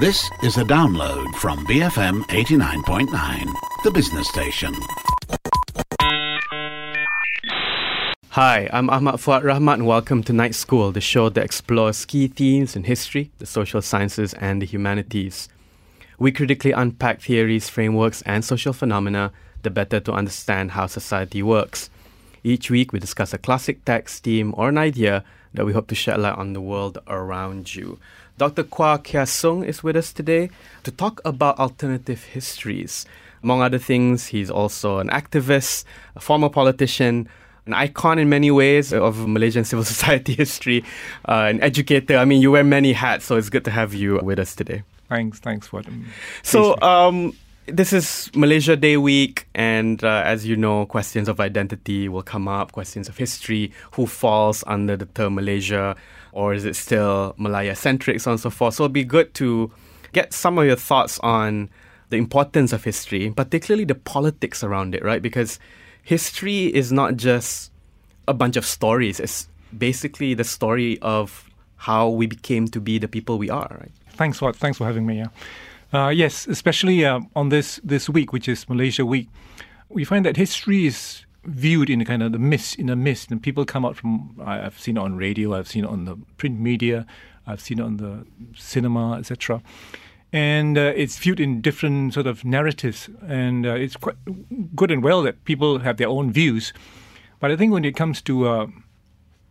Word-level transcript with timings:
This 0.00 0.30
is 0.42 0.56
a 0.56 0.64
download 0.64 1.34
from 1.34 1.66
BFM 1.66 2.22
89.9, 2.28 3.52
the 3.84 3.90
business 3.90 4.26
station. 4.28 4.72
Hi, 8.30 8.70
I'm 8.72 8.88
Ahmad 8.88 9.16
Fuad 9.16 9.42
Rahmat 9.42 9.74
and 9.74 9.86
welcome 9.86 10.22
to 10.22 10.32
Night 10.32 10.54
School, 10.54 10.90
the 10.90 11.02
show 11.02 11.28
that 11.28 11.44
explores 11.44 12.06
key 12.06 12.28
themes 12.28 12.74
in 12.74 12.84
history, 12.84 13.30
the 13.40 13.44
social 13.44 13.82
sciences, 13.82 14.32
and 14.32 14.62
the 14.62 14.66
humanities. 14.66 15.50
We 16.18 16.32
critically 16.32 16.72
unpack 16.72 17.20
theories, 17.20 17.68
frameworks, 17.68 18.22
and 18.22 18.42
social 18.42 18.72
phenomena 18.72 19.32
the 19.62 19.68
better 19.68 20.00
to 20.00 20.14
understand 20.14 20.70
how 20.70 20.86
society 20.86 21.42
works. 21.42 21.90
Each 22.42 22.70
week, 22.70 22.94
we 22.94 23.00
discuss 23.00 23.34
a 23.34 23.38
classic 23.38 23.84
text, 23.84 24.24
theme, 24.24 24.54
or 24.56 24.70
an 24.70 24.78
idea 24.78 25.24
that 25.52 25.66
we 25.66 25.74
hope 25.74 25.88
to 25.88 25.94
shed 25.94 26.20
light 26.20 26.38
on 26.38 26.54
the 26.54 26.60
world 26.62 26.96
around 27.06 27.74
you. 27.74 27.98
Dr. 28.40 28.64
Kua 28.64 28.96
Kia 28.96 29.26
Soong 29.26 29.66
is 29.66 29.82
with 29.82 29.96
us 29.96 30.14
today 30.14 30.48
to 30.84 30.90
talk 30.90 31.20
about 31.26 31.58
alternative 31.58 32.24
histories. 32.24 33.04
Among 33.42 33.60
other 33.60 33.76
things, 33.76 34.28
he's 34.28 34.50
also 34.50 34.96
an 34.96 35.10
activist, 35.10 35.84
a 36.16 36.20
former 36.20 36.48
politician, 36.48 37.28
an 37.66 37.74
icon 37.74 38.18
in 38.18 38.30
many 38.30 38.50
ways 38.50 38.94
of 38.94 39.28
Malaysian 39.28 39.64
civil 39.70 39.84
society 39.84 40.32
history, 40.32 40.82
uh, 41.28 41.52
an 41.52 41.60
educator. 41.60 42.16
I 42.16 42.24
mean, 42.24 42.40
you 42.40 42.50
wear 42.50 42.64
many 42.64 42.94
hats, 42.94 43.26
so 43.26 43.36
it's 43.36 43.50
good 43.50 43.66
to 43.66 43.70
have 43.70 43.92
you 43.92 44.18
with 44.22 44.38
us 44.38 44.54
today. 44.54 44.84
Thanks, 45.10 45.38
thanks 45.38 45.66
for 45.66 45.82
them. 45.82 46.06
So, 46.42 46.80
um, 46.80 47.36
this 47.66 47.92
is 47.92 48.30
Malaysia 48.34 48.74
Day 48.74 48.96
week, 48.96 49.48
and 49.54 50.02
uh, 50.02 50.22
as 50.24 50.46
you 50.46 50.56
know, 50.56 50.86
questions 50.86 51.28
of 51.28 51.40
identity 51.40 52.08
will 52.08 52.22
come 52.22 52.48
up, 52.48 52.72
questions 52.72 53.06
of 53.06 53.18
history, 53.18 53.70
who 53.92 54.06
falls 54.06 54.64
under 54.66 54.96
the 54.96 55.04
term 55.04 55.34
Malaysia, 55.34 55.94
or 56.32 56.54
is 56.54 56.64
it 56.64 56.76
still 56.76 57.34
Malaya 57.36 57.74
centric, 57.74 58.20
so 58.20 58.30
on 58.30 58.34
and 58.34 58.40
so 58.40 58.50
forth. 58.50 58.74
So 58.74 58.84
it'd 58.84 58.92
be 58.92 59.04
good 59.04 59.34
to 59.34 59.70
get 60.12 60.32
some 60.32 60.58
of 60.58 60.66
your 60.66 60.76
thoughts 60.76 61.18
on 61.20 61.70
the 62.10 62.16
importance 62.16 62.72
of 62.72 62.84
history, 62.84 63.30
particularly 63.30 63.84
the 63.84 63.94
politics 63.94 64.62
around 64.62 64.94
it, 64.94 65.04
right? 65.04 65.22
Because 65.22 65.58
history 66.02 66.66
is 66.66 66.92
not 66.92 67.16
just 67.16 67.70
a 68.26 68.34
bunch 68.34 68.56
of 68.56 68.64
stories, 68.66 69.20
it's 69.20 69.48
basically 69.76 70.34
the 70.34 70.44
story 70.44 70.98
of 71.00 71.48
how 71.76 72.08
we 72.08 72.26
became 72.26 72.68
to 72.68 72.80
be 72.80 72.98
the 72.98 73.08
people 73.08 73.38
we 73.38 73.48
are, 73.48 73.68
right? 73.80 73.92
Thanks 74.10 74.38
for 74.38 74.52
thanks 74.52 74.78
for 74.78 74.86
having 74.86 75.06
me. 75.06 75.18
Yeah. 75.18 75.28
Uh, 75.92 76.08
yes, 76.08 76.46
especially 76.46 77.04
uh, 77.04 77.20
on 77.34 77.48
this 77.48 77.80
this 77.82 78.08
week, 78.08 78.32
which 78.32 78.48
is 78.48 78.68
Malaysia 78.68 79.04
Week, 79.06 79.28
we 79.88 80.04
find 80.04 80.24
that 80.26 80.36
history 80.36 80.86
is 80.86 81.24
viewed 81.44 81.88
in 81.90 82.00
a 82.00 82.04
kind 82.04 82.22
of 82.22 82.32
the 82.32 82.38
mist, 82.38 82.78
in 82.78 82.88
a 82.88 82.96
mist, 82.96 83.30
and 83.30 83.42
people 83.42 83.64
come 83.64 83.84
out 83.84 83.96
from. 83.96 84.34
I've 84.44 84.78
seen 84.78 84.96
it 84.96 85.00
on 85.00 85.16
radio, 85.16 85.54
I've 85.54 85.68
seen 85.68 85.84
it 85.84 85.90
on 85.90 86.04
the 86.04 86.16
print 86.36 86.58
media, 86.58 87.06
I've 87.46 87.60
seen 87.60 87.78
it 87.78 87.82
on 87.82 87.96
the 87.96 88.26
cinema, 88.56 89.18
etc. 89.18 89.62
And 90.32 90.78
uh, 90.78 90.92
it's 90.94 91.18
viewed 91.18 91.40
in 91.40 91.60
different 91.60 92.14
sort 92.14 92.26
of 92.26 92.44
narratives, 92.44 93.08
and 93.26 93.66
uh, 93.66 93.74
it's 93.74 93.96
quite 93.96 94.16
good 94.76 94.90
and 94.90 95.02
well 95.02 95.22
that 95.22 95.44
people 95.44 95.80
have 95.80 95.96
their 95.96 96.08
own 96.08 96.32
views. 96.32 96.72
But 97.40 97.50
I 97.50 97.56
think 97.56 97.72
when 97.72 97.84
it 97.84 97.96
comes 97.96 98.20
to 98.22 98.46
uh, 98.46 98.66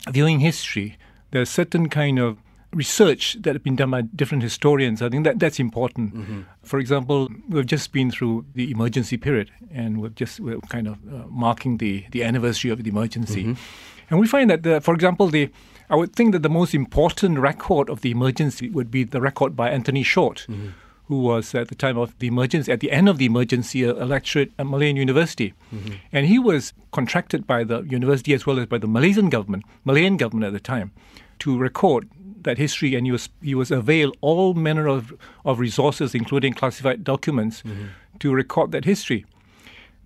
viewing 0.09 0.39
history, 0.39 0.97
there's 1.31 1.49
certain 1.49 1.89
kind 1.89 2.19
of 2.19 2.37
research 2.73 3.35
that 3.41 3.55
has 3.55 3.61
been 3.61 3.75
done 3.75 3.91
by 3.91 4.01
different 4.01 4.43
historians. 4.43 5.01
I 5.01 5.09
think 5.09 5.23
that 5.23 5.39
that's 5.39 5.59
important. 5.59 6.13
Mm-hmm. 6.13 6.41
For 6.63 6.79
example, 6.79 7.29
we've 7.47 7.65
just 7.65 7.91
been 7.91 8.11
through 8.11 8.45
the 8.53 8.71
emergency 8.71 9.17
period, 9.17 9.51
and 9.73 10.01
we've 10.01 10.15
just 10.15 10.39
we're 10.39 10.59
kind 10.61 10.87
of 10.87 10.95
uh, 11.07 11.25
marking 11.29 11.77
the 11.77 12.05
the 12.11 12.23
anniversary 12.23 12.71
of 12.71 12.83
the 12.83 12.89
emergency, 12.89 13.43
mm-hmm. 13.43 14.09
and 14.09 14.19
we 14.19 14.27
find 14.27 14.49
that, 14.49 14.63
the, 14.63 14.81
for 14.81 14.93
example, 14.93 15.27
the 15.27 15.49
I 15.89 15.95
would 15.95 16.15
think 16.15 16.33
that 16.33 16.43
the 16.43 16.49
most 16.49 16.75
important 16.75 17.39
record 17.39 17.89
of 17.89 18.01
the 18.01 18.11
emergency 18.11 18.69
would 18.69 18.91
be 18.91 19.03
the 19.03 19.19
record 19.19 19.55
by 19.55 19.69
Anthony 19.69 20.03
Short. 20.03 20.45
Mm-hmm. 20.47 20.69
Who 21.07 21.21
was 21.21 21.55
at 21.55 21.69
the 21.69 21.75
time 21.75 21.97
of 21.97 22.15
the 22.19 22.27
emergency, 22.27 22.71
at 22.71 22.81
the 22.81 22.91
end 22.91 23.09
of 23.09 23.17
the 23.17 23.25
emergency, 23.25 23.81
a, 23.81 23.93
lecturer 23.93 24.45
at 24.59 24.67
Malayan 24.67 24.95
University. 24.95 25.55
Mm-hmm. 25.73 25.93
And 26.11 26.27
he 26.27 26.37
was 26.37 26.71
contracted 26.91 27.47
by 27.47 27.63
the 27.63 27.81
university 27.81 28.31
as 28.31 28.45
well 28.45 28.59
as 28.59 28.67
by 28.67 28.77
the 28.77 28.85
Malaysian 28.85 29.27
government, 29.27 29.63
Malayan 29.85 30.17
government 30.17 30.45
at 30.45 30.53
the 30.53 30.59
time, 30.59 30.91
to 31.39 31.57
record 31.57 32.07
that 32.43 32.57
history 32.57 32.95
and 32.95 33.05
he 33.05 33.11
was 33.11 33.29
he 33.41 33.55
was 33.55 33.71
avail 33.71 34.13
all 34.21 34.53
manner 34.53 34.87
of, 34.87 35.13
of 35.45 35.59
resources, 35.59 36.15
including 36.15 36.53
classified 36.53 37.03
documents, 37.03 37.61
mm-hmm. 37.61 37.87
to 38.19 38.33
record 38.33 38.71
that 38.71 38.85
history. 38.85 39.25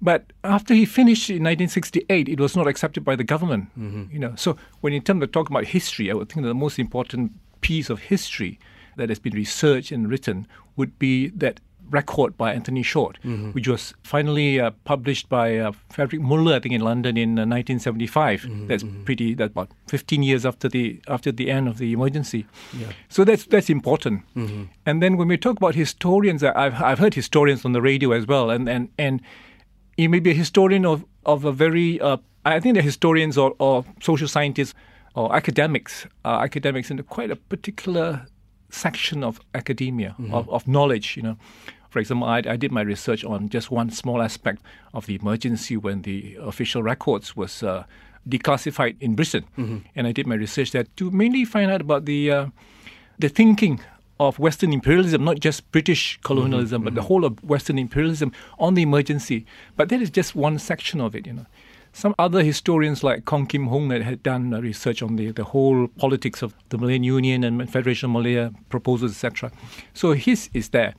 But 0.01 0.33
after 0.43 0.73
he 0.73 0.85
finished 0.85 1.29
in 1.29 1.43
1968, 1.43 2.27
it 2.27 2.39
was 2.39 2.57
not 2.57 2.67
accepted 2.67 3.05
by 3.05 3.15
the 3.15 3.23
government. 3.23 3.69
Mm-hmm. 3.79 4.11
You 4.11 4.19
know, 4.19 4.33
so 4.35 4.57
when 4.81 4.91
in 4.91 5.01
terms 5.01 5.23
of 5.23 5.31
talking 5.31 5.55
about 5.55 5.67
history, 5.67 6.11
I 6.11 6.13
would 6.13 6.29
think 6.29 6.43
that 6.43 6.49
the 6.49 6.53
most 6.53 6.77
important 6.77 7.31
piece 7.61 7.89
of 7.89 7.99
history 7.99 8.59
that 8.97 9.09
has 9.09 9.19
been 9.19 9.33
researched 9.33 9.91
and 9.91 10.09
written 10.09 10.45
would 10.75 10.99
be 10.99 11.29
that 11.29 11.61
record 11.89 12.37
by 12.37 12.53
Anthony 12.53 12.83
Short, 12.83 13.17
mm-hmm. 13.23 13.51
which 13.51 13.67
was 13.67 13.93
finally 14.03 14.59
uh, 14.59 14.71
published 14.83 15.29
by 15.29 15.57
uh, 15.57 15.71
Frederick 15.89 16.21
Muller, 16.21 16.55
I 16.55 16.59
think, 16.59 16.73
in 16.73 16.81
London 16.81 17.17
in 17.17 17.31
uh, 17.37 17.45
1975. 17.45 18.41
Mm-hmm. 18.41 18.67
That's 18.67 18.83
mm-hmm. 18.83 19.03
pretty. 19.03 19.33
That's 19.33 19.51
about 19.51 19.69
15 19.87 20.23
years 20.23 20.45
after 20.45 20.67
the 20.67 21.01
after 21.07 21.31
the 21.31 21.51
end 21.51 21.67
of 21.67 21.77
the 21.77 21.93
emergency. 21.93 22.45
Yeah. 22.77 22.87
So 23.09 23.23
that's 23.23 23.45
that's 23.45 23.69
important. 23.69 24.21
Mm-hmm. 24.35 24.63
And 24.85 25.01
then 25.01 25.17
when 25.17 25.27
we 25.27 25.37
talk 25.37 25.57
about 25.57 25.75
historians, 25.75 26.43
I've 26.43 26.81
I've 26.81 26.99
heard 26.99 27.13
historians 27.13 27.65
on 27.65 27.73
the 27.73 27.81
radio 27.81 28.11
as 28.11 28.27
well, 28.27 28.49
and 28.49 28.69
and 28.69 28.89
and 28.97 29.21
you 29.97 30.09
may 30.09 30.19
be 30.19 30.31
a 30.31 30.35
historian 30.35 30.85
of 30.85 31.05
of 31.25 31.45
a 31.45 31.51
very. 31.51 31.99
Uh, 31.99 32.17
I 32.45 32.59
think 32.59 32.75
the 32.75 32.81
historians 32.81 33.37
or, 33.37 33.55
or 33.59 33.85
social 34.01 34.27
scientists 34.27 34.73
or 35.15 35.33
academics 35.33 36.05
are 36.25 36.43
academics 36.43 36.91
in 36.91 37.01
quite 37.03 37.31
a 37.31 37.35
particular 37.35 38.25
section 38.73 39.23
of 39.23 39.39
academia 39.53 40.15
mm-hmm. 40.19 40.33
of, 40.33 40.49
of 40.49 40.67
knowledge. 40.67 41.15
You 41.15 41.23
know, 41.23 41.37
for 41.89 41.99
example, 41.99 42.27
I, 42.27 42.37
I, 42.37 42.57
did 42.57 42.71
my 42.71 42.81
research 42.81 43.23
on 43.23 43.49
just 43.49 43.71
one 43.71 43.91
small 43.91 44.21
aspect 44.21 44.61
of 44.93 45.05
the 45.05 45.15
emergency 45.15 45.77
when 45.77 46.01
the 46.01 46.37
official 46.41 46.83
records 46.83 47.35
was 47.35 47.63
uh, 47.63 47.83
declassified 48.27 48.95
in 48.99 49.15
Britain, 49.15 49.45
mm-hmm. 49.57 49.77
and 49.95 50.07
I 50.07 50.11
did 50.11 50.27
my 50.27 50.35
research 50.35 50.71
there 50.71 50.83
to 50.83 51.11
mainly 51.11 51.45
find 51.45 51.71
out 51.71 51.81
about 51.81 52.05
the 52.05 52.31
uh, 52.31 52.45
the 53.19 53.29
thinking 53.29 53.79
of 54.19 54.39
Western 54.39 54.71
imperialism, 54.73 55.23
not 55.23 55.39
just 55.39 55.69
British 55.71 56.19
colonialism, 56.23 56.79
mm-hmm. 56.79 56.85
but 56.85 56.95
the 56.95 57.01
mm-hmm. 57.01 57.07
whole 57.07 57.25
of 57.25 57.43
Western 57.43 57.77
imperialism 57.77 58.31
on 58.59 58.73
the 58.73 58.81
emergency. 58.81 59.45
But 59.75 59.89
that 59.89 60.01
is 60.01 60.09
just 60.09 60.35
one 60.35 60.59
section 60.59 61.01
of 61.01 61.15
it, 61.15 61.27
you 61.27 61.33
know. 61.33 61.45
Some 61.95 62.15
other 62.17 62.43
historians 62.43 63.03
like 63.03 63.23
Khong 63.23 63.47
Kim 63.47 63.69
Hoong 63.69 63.89
that 63.89 64.01
had 64.01 64.23
done 64.23 64.49
research 64.49 65.03
on 65.03 65.15
the, 65.15 65.31
the 65.31 65.43
whole 65.43 65.87
politics 65.87 66.41
of 66.41 66.55
the 66.69 66.77
Malayan 66.79 67.03
Union 67.03 67.43
and 67.43 67.71
Federation 67.71 68.09
of 68.09 68.13
Malaya 68.13 68.51
proposals, 68.69 69.11
etc. 69.11 69.51
So 69.93 70.13
his 70.13 70.49
is 70.53 70.69
there. 70.69 70.95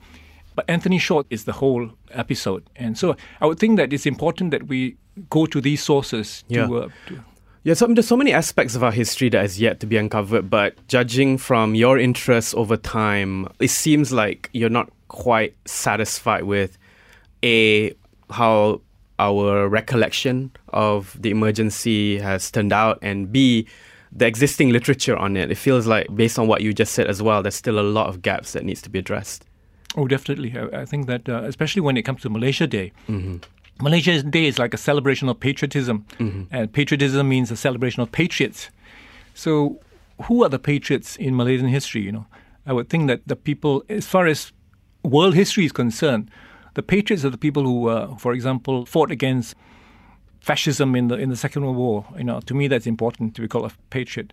But 0.55 0.63
Anthony 0.69 0.97
Short 0.97 1.27
is 1.29 1.43
the 1.43 1.51
whole 1.51 1.91
episode. 2.11 2.63
And 2.77 2.97
so 2.97 3.17
I 3.41 3.45
would 3.45 3.59
think 3.59 3.75
that 3.75 3.91
it's 3.91 4.05
important 4.05 4.51
that 4.51 4.67
we 4.67 4.95
go 5.29 5.45
to 5.45 5.59
these 5.59 5.83
sources 5.83 6.45
yeah. 6.47 6.65
to. 6.65 6.77
Uh, 6.77 6.89
to 7.07 7.25
yeah, 7.63 7.73
so 7.73 7.87
there's 7.87 8.07
so 8.07 8.15
many 8.15 8.31
aspects 8.31 8.75
of 8.75 8.83
our 8.83 8.91
history 8.91 9.27
that 9.29 9.43
is 9.43 9.59
yet 9.59 9.79
to 9.79 9.87
be 9.87 9.97
uncovered, 9.97 10.51
but 10.51 10.75
judging 10.87 11.37
from 11.39 11.73
your 11.73 11.97
interests 11.97 12.53
over 12.53 12.77
time, 12.77 13.47
it 13.59 13.69
seems 13.69 14.13
like 14.13 14.51
you're 14.53 14.69
not 14.69 14.91
quite 15.07 15.55
satisfied 15.65 16.43
with 16.43 16.77
A, 17.43 17.95
how 18.29 18.81
our 19.19 19.67
recollection 19.67 20.51
of 20.69 21.17
the 21.21 21.29
emergency 21.29 22.19
has 22.19 22.51
turned 22.51 22.73
out, 22.73 22.99
and 23.01 23.31
B, 23.31 23.67
the 24.11 24.25
existing 24.25 24.69
literature 24.69 25.15
on 25.15 25.37
it. 25.37 25.51
It 25.51 25.55
feels 25.55 25.87
like, 25.87 26.13
based 26.15 26.39
on 26.39 26.47
what 26.47 26.61
you 26.61 26.73
just 26.73 26.93
said 26.93 27.07
as 27.07 27.21
well, 27.21 27.41
there's 27.41 27.55
still 27.55 27.79
a 27.79 27.81
lot 27.81 28.07
of 28.07 28.21
gaps 28.21 28.53
that 28.53 28.63
needs 28.63 28.81
to 28.83 28.89
be 28.89 28.99
addressed. 28.99 29.45
Oh, 29.97 30.07
definitely. 30.07 30.57
I, 30.57 30.81
I 30.81 30.85
think 30.85 31.07
that, 31.07 31.27
uh, 31.29 31.43
especially 31.43 31.81
when 31.81 31.97
it 31.97 32.03
comes 32.03 32.21
to 32.23 32.29
Malaysia 32.29 32.67
Day, 32.67 32.91
mm-hmm. 33.07 33.37
Malaysia 33.81 34.21
Day 34.23 34.45
is 34.45 34.57
like 34.57 34.73
a 34.73 34.77
celebration 34.77 35.27
of 35.29 35.39
patriotism, 35.39 36.05
mm-hmm. 36.19 36.43
and 36.51 36.71
patriotism 36.71 37.27
means 37.27 37.51
a 37.51 37.57
celebration 37.57 38.01
of 38.01 38.11
patriots. 38.11 38.69
So, 39.33 39.81
who 40.23 40.43
are 40.43 40.49
the 40.49 40.59
patriots 40.59 41.17
in 41.17 41.35
Malaysian 41.35 41.67
history? 41.67 42.01
You 42.01 42.13
know, 42.13 42.25
I 42.65 42.71
would 42.71 42.89
think 42.89 43.07
that 43.07 43.27
the 43.27 43.35
people, 43.35 43.83
as 43.89 44.05
far 44.05 44.27
as 44.27 44.53
world 45.03 45.35
history 45.35 45.65
is 45.65 45.73
concerned, 45.73 46.31
the 46.75 46.83
patriots 46.83 47.25
are 47.25 47.29
the 47.29 47.37
people 47.37 47.63
who, 47.63 47.89
uh, 47.89 48.15
for 48.15 48.33
example, 48.33 48.85
fought 48.85 49.11
against 49.11 49.55
fascism 50.39 50.95
in 50.95 51.07
the 51.07 51.15
in 51.15 51.29
the 51.29 51.35
Second 51.35 51.63
World 51.63 51.77
War. 51.77 52.05
You 52.17 52.23
know, 52.23 52.39
to 52.39 52.53
me, 52.53 52.67
that's 52.67 52.87
important 52.87 53.35
to 53.35 53.41
be 53.41 53.47
called 53.47 53.71
a 53.71 53.75
patriot 53.89 54.31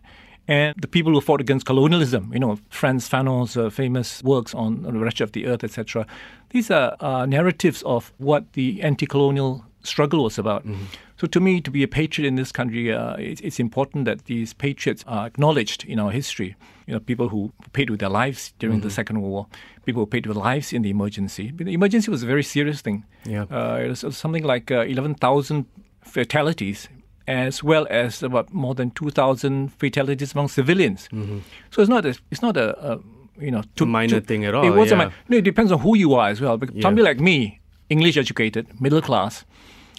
and 0.49 0.75
the 0.81 0.89
people 0.89 1.12
who 1.12 1.21
fought 1.21 1.41
against 1.41 1.67
colonialism, 1.67 2.33
you 2.33 2.41
know, 2.41 2.59
Frantz 2.69 3.09
Fanon's 3.09 3.56
uh, 3.56 3.71
famous 3.71 4.23
works 4.25 4.55
on, 4.55 4.85
on, 4.85 4.94
the 4.94 5.00
wretched 5.00 5.23
of 5.23 5.33
the 5.33 5.47
earth, 5.47 5.62
etc. 5.62 6.05
These 6.50 6.71
are 6.71 6.97
uh, 7.00 7.27
narratives 7.27 7.83
of 7.83 8.12
what 8.19 8.53
the 8.55 8.83
anti-colonial 8.83 9.65
struggle 9.85 10.25
was 10.25 10.39
about. 10.39 10.67
Mm-hmm. 10.67 10.85
So 11.17 11.29
to 11.29 11.39
me, 11.39 11.61
to 11.61 11.71
be 11.71 11.85
a 11.85 11.89
patriot 11.89 12.27
in 12.27 12.35
this 12.35 12.50
country, 12.50 12.93
uh, 12.93 13.15
it's, 13.15 13.41
it's, 13.43 13.61
important 13.61 14.05
that 14.06 14.25
these 14.25 14.53
patriots 14.53 15.05
are 15.06 15.27
acknowledged 15.27 15.85
in 15.85 16.00
our 16.00 16.11
history. 16.11 16.56
You 16.93 16.99
know, 16.99 17.00
people 17.00 17.31
who 17.31 17.55
paid 17.73 17.89
with 17.89 18.00
their 18.00 18.11
lives 18.11 18.53
during 18.59 18.77
mm-hmm. 18.77 18.89
the 18.89 18.91
Second 18.93 19.23
World 19.23 19.33
War, 19.33 19.47
people 19.87 20.03
who 20.03 20.06
paid 20.06 20.27
with 20.27 20.37
their 20.37 20.44
lives 20.44 20.75
in 20.75 20.83
the 20.83 20.91
emergency. 20.91 21.50
But 21.50 21.65
the 21.65 21.73
emergency 21.73 22.11
was 22.11 22.23
a 22.23 22.27
very 22.27 22.43
serious 22.43 22.83
thing. 22.83 23.06
Yeah. 23.25 23.44
Uh, 23.50 23.79
it 23.83 23.89
was 23.89 24.15
something 24.15 24.44
like 24.44 24.71
uh, 24.71 24.83
11,000 24.83 25.65
fatalities 26.03 26.91
as 27.27 27.62
well 27.65 27.87
as 27.89 28.23
about 28.23 28.53
more 28.53 28.75
than 28.75 28.91
2,000 28.91 29.73
fatalities 29.73 30.35
among 30.35 30.49
civilians. 30.49 31.09
Mm-hmm. 31.12 31.39
So 31.71 31.81
it's 31.81 31.89
not 31.89 32.05
a, 32.05 32.15
it's 32.31 32.43
not 32.43 32.59
a, 32.59 32.93
a, 32.93 33.00
you 33.41 33.50
know, 33.50 33.62
a 33.81 33.87
minor 33.87 34.21
thing 34.21 34.44
at 34.44 34.55
all. 34.55 34.67
It 34.67 34.77
wasn't. 34.77 35.00
yeah. 35.00 35.06
mi- 35.06 35.15
no, 35.31 35.37
it 35.39 35.44
depends 35.44 35.73
on 35.73 35.79
who 35.79 35.97
you 35.97 36.12
are 36.12 36.29
as 36.29 36.43
well. 36.43 36.59
Because 36.59 36.77
Yeah. 36.77 36.83
somebody 36.83 37.05
like 37.05 37.21
me, 37.21 37.62
English 37.89 38.19
educated, 38.19 38.67
middle 38.83 39.00
class, 39.00 39.47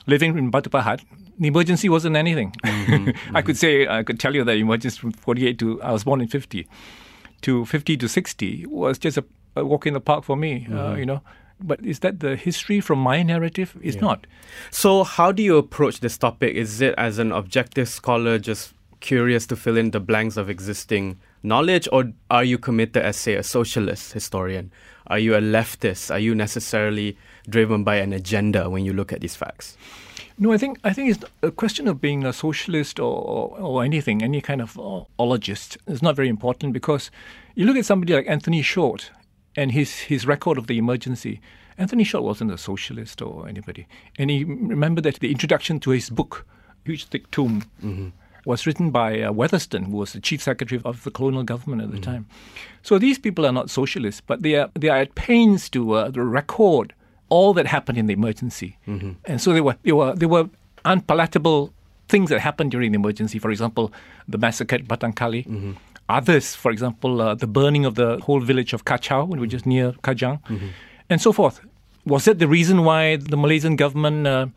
living 0.05 0.37
in 0.37 0.51
Batu 0.51 0.69
Pahat, 0.69 1.01
the 1.39 1.47
emergency 1.47 1.89
wasn't 1.89 2.15
anything. 2.15 2.51
Mm-hmm, 2.63 3.35
I 3.35 3.41
could 3.41 3.57
say, 3.57 3.87
I 3.87 4.03
could 4.03 4.19
tell 4.19 4.35
you 4.35 4.43
that 4.43 4.55
emergency 4.57 4.99
from 4.99 5.11
48 5.11 5.59
to, 5.59 5.81
I 5.81 5.91
was 5.91 6.03
born 6.03 6.21
in 6.21 6.27
50, 6.27 6.67
to 7.41 7.65
50 7.65 7.97
to 7.97 8.07
60 8.07 8.65
was 8.67 8.97
just 8.97 9.17
a, 9.17 9.25
a 9.55 9.65
walk 9.65 9.85
in 9.87 9.93
the 9.93 9.99
park 10.01 10.23
for 10.23 10.35
me, 10.35 10.61
Mm-hmm. 10.69 10.77
uh, 10.77 10.95
you 10.95 11.05
know. 11.05 11.21
But 11.59 11.85
is 11.85 11.99
that 11.99 12.19
the 12.19 12.35
history 12.35 12.81
from 12.81 12.99
my 12.99 13.23
narrative? 13.23 13.77
It's 13.81 14.01
not. 14.01 14.27
So, 14.69 15.03
how 15.03 15.31
do 15.31 15.41
you 15.41 15.57
approach 15.57 16.01
this 16.01 16.17
topic? 16.17 16.55
Is 16.55 16.81
it 16.81 16.93
as 16.97 17.19
an 17.19 17.31
objective 17.31 17.87
scholar, 17.87 18.37
just 18.37 18.73
curious 18.99 19.45
to 19.47 19.55
fill 19.55 19.77
in 19.77 19.91
the 19.91 19.99
blanks 19.99 20.35
of 20.35 20.49
existing 20.49 21.19
knowledge, 21.41 21.87
or 21.91 22.11
are 22.29 22.43
you 22.43 22.57
committed 22.57 22.97
as, 23.03 23.15
say, 23.17 23.35
a 23.35 23.43
socialist 23.43 24.11
historian? 24.13 24.71
Are 25.07 25.19
you 25.19 25.35
a 25.35 25.41
leftist? 25.41 26.11
Are 26.11 26.19
you 26.19 26.35
necessarily 26.35 27.17
driven 27.47 27.83
by 27.83 27.97
an 27.97 28.11
agenda 28.13 28.69
when 28.69 28.83
you 28.83 28.91
look 28.93 29.13
at 29.13 29.21
these 29.21 29.35
facts? 29.35 29.77
No, 30.37 30.51
I 30.51 30.57
think 30.57 30.79
I 30.83 30.93
think 30.93 31.11
it's 31.11 31.23
a 31.41 31.51
question 31.51 31.87
of 31.87 32.01
being 32.01 32.25
a 32.25 32.33
socialist 32.33 32.99
or, 32.99 33.21
or, 33.21 33.59
or 33.59 33.83
anything, 33.83 34.23
any 34.23 34.41
kind 34.41 34.61
of 34.61 34.77
uh, 34.77 35.03
ologist 35.19 35.77
is 35.87 36.01
not 36.01 36.15
very 36.15 36.29
important 36.29 36.73
because 36.73 37.11
you 37.55 37.65
look 37.65 37.77
at 37.77 37.85
somebody 37.85 38.13
like 38.13 38.27
Anthony 38.27 38.61
Short 38.61 39.11
and 39.55 39.71
his 39.71 39.99
his 39.99 40.25
record 40.25 40.57
of 40.57 40.67
the 40.67 40.77
emergency. 40.77 41.39
Anthony 41.77 42.03
Short 42.03 42.23
wasn't 42.23 42.51
a 42.51 42.57
socialist 42.57 43.21
or 43.21 43.47
anybody, 43.47 43.87
and 44.17 44.29
he 44.29 44.43
remember 44.43 45.01
that 45.01 45.19
the 45.19 45.31
introduction 45.31 45.79
to 45.81 45.91
his 45.91 46.09
book, 46.09 46.45
Huge 46.85 47.05
Thick 47.05 47.29
Tomb, 47.31 47.63
was 48.45 48.65
written 48.67 48.91
by 48.91 49.21
uh, 49.21 49.31
Watherston, 49.31 49.85
who 49.85 49.97
was 49.97 50.13
the 50.13 50.19
chief 50.19 50.41
secretary 50.41 50.81
of 50.83 51.03
the 51.03 51.11
colonial 51.11 51.43
government 51.43 51.81
at 51.81 51.91
the 51.91 51.99
time. 51.99 52.25
So 52.81 52.99
these 52.99 53.17
people 53.17 53.45
are 53.45 53.51
not 53.53 53.69
socialists, 53.69 54.21
but 54.21 54.41
they 54.43 54.55
are 54.55 54.69
they 54.73 54.89
are 54.89 54.97
at 54.97 55.15
pains 55.15 55.69
to, 55.69 55.93
uh, 55.93 56.11
to 56.11 56.23
record 56.23 56.93
all 57.35 57.51
that 57.57 57.67
happened 57.75 57.97
in 58.01 58.05
the 58.09 58.15
emergency, 58.21 58.69
and 59.31 59.37
so 59.43 59.47
there 59.55 59.65
were 59.67 59.77
they 59.87 59.95
were 59.99 60.11
they 60.21 60.29
were 60.35 60.45
unpalatable 60.93 61.59
things 62.13 62.27
that 62.31 62.39
happened 62.49 62.69
during 62.75 62.89
the 62.93 62.99
emergency. 63.03 63.37
For 63.45 63.51
example, 63.55 63.85
the 64.33 64.39
massacre 64.45 64.75
at 64.79 64.85
Batangkali. 64.91 65.43
Others, 66.19 66.45
for 66.63 66.69
example, 66.75 67.11
uh, 67.21 67.33
the 67.43 67.47
burning 67.57 67.85
of 67.89 67.93
the 68.01 68.09
whole 68.25 68.41
village 68.51 68.71
of 68.77 68.81
Kachau, 68.89 69.21
which 69.43 69.53
is 69.59 69.63
near 69.73 69.87
Kajang, 70.07 70.37
and 71.09 71.17
so 71.25 71.31
forth. 71.39 71.57
Was 72.13 72.23
that 72.27 72.37
the 72.43 72.49
reason 72.57 72.77
why 72.89 73.01
the 73.33 73.37
Malaysian 73.43 73.75
government 73.83 74.19
uh, 74.27 74.47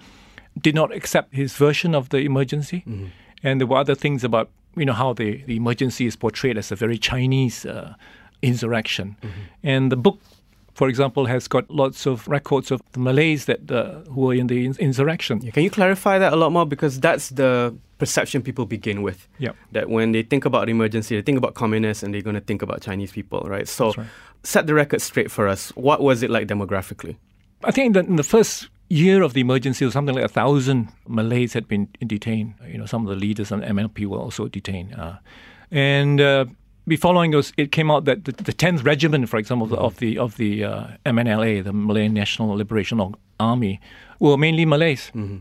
did 0.66 0.74
not 0.80 0.88
accept 0.98 1.28
his 1.42 1.50
version 1.66 1.94
of 2.00 2.08
the 2.12 2.18
emergency? 2.30 2.80
And 3.46 3.52
there 3.60 3.68
were 3.70 3.80
other 3.84 3.94
things 4.04 4.24
about 4.24 4.46
you 4.80 4.84
know 4.88 4.96
how 5.02 5.10
the, 5.20 5.28
the 5.50 5.56
emergency 5.62 6.04
is 6.10 6.16
portrayed 6.24 6.56
as 6.62 6.72
a 6.72 6.76
very 6.84 6.98
Chinese 7.10 7.58
uh, 7.64 7.94
insurrection. 8.42 9.06
And 9.62 9.82
the 9.92 9.96
book, 10.06 10.18
for 10.76 10.90
example, 10.90 11.24
has 11.24 11.48
got 11.48 11.70
lots 11.70 12.04
of 12.04 12.28
records 12.28 12.70
of 12.70 12.82
the 12.92 13.00
Malays 13.00 13.46
that 13.46 13.70
uh, 13.70 14.00
who 14.10 14.20
were 14.26 14.34
in 14.34 14.46
the 14.46 14.66
in- 14.66 14.76
insurrection. 14.78 15.40
Yeah, 15.42 15.52
Can 15.52 15.62
you 15.62 15.70
clarify 15.70 16.18
that 16.18 16.34
a 16.34 16.36
lot 16.36 16.52
more? 16.52 16.66
Because 16.66 17.00
that's 17.00 17.30
the 17.30 17.74
perception 17.96 18.42
people 18.42 18.66
begin 18.66 19.00
with. 19.00 19.26
Yeah. 19.38 19.52
That 19.72 19.88
when 19.88 20.12
they 20.12 20.22
think 20.22 20.44
about 20.44 20.68
emergency, 20.68 21.16
they 21.16 21.22
think 21.22 21.38
about 21.38 21.54
communists 21.54 22.02
and 22.02 22.12
they're 22.12 22.20
going 22.20 22.34
to 22.34 22.42
think 22.42 22.60
about 22.60 22.82
Chinese 22.82 23.10
people, 23.10 23.40
right? 23.46 23.66
So, 23.66 23.94
right. 23.94 24.06
set 24.42 24.66
the 24.66 24.74
record 24.74 25.00
straight 25.00 25.30
for 25.30 25.48
us. 25.48 25.70
What 25.76 26.02
was 26.02 26.22
it 26.22 26.28
like 26.28 26.46
demographically? 26.46 27.16
I 27.64 27.70
think 27.70 27.94
that 27.94 28.04
in 28.04 28.16
the 28.16 28.22
first 28.22 28.68
year 28.90 29.22
of 29.22 29.32
the 29.32 29.40
emergency, 29.40 29.86
was 29.86 29.94
something 29.94 30.14
like 30.14 30.26
a 30.26 30.28
thousand 30.28 30.92
Malays 31.08 31.54
had 31.54 31.66
been 31.68 31.88
detained. 32.06 32.52
You 32.68 32.76
know, 32.76 32.86
some 32.86 33.08
of 33.08 33.08
the 33.08 33.18
leaders 33.18 33.50
and 33.50 33.62
MLP 33.62 34.04
were 34.04 34.18
also 34.18 34.46
detained. 34.46 34.94
Uh, 34.94 35.16
and 35.70 36.20
uh, 36.20 36.44
be 36.88 36.96
following 36.96 37.34
us, 37.34 37.52
it 37.56 37.72
came 37.72 37.90
out 37.90 38.04
that 38.04 38.24
the, 38.24 38.32
the 38.32 38.52
10th 38.52 38.84
Regiment, 38.84 39.28
for 39.28 39.38
example, 39.38 39.66
mm-hmm. 39.66 39.84
of 39.84 39.96
the 39.98 40.18
of 40.18 40.36
the 40.36 40.64
uh, 40.64 40.86
MNLA, 41.04 41.64
the 41.64 41.72
Malay 41.72 42.08
National 42.08 42.50
Liberation 42.56 43.14
Army, 43.40 43.80
were 44.20 44.36
mainly 44.36 44.64
Malays. 44.64 45.10
Mm-hmm. 45.14 45.38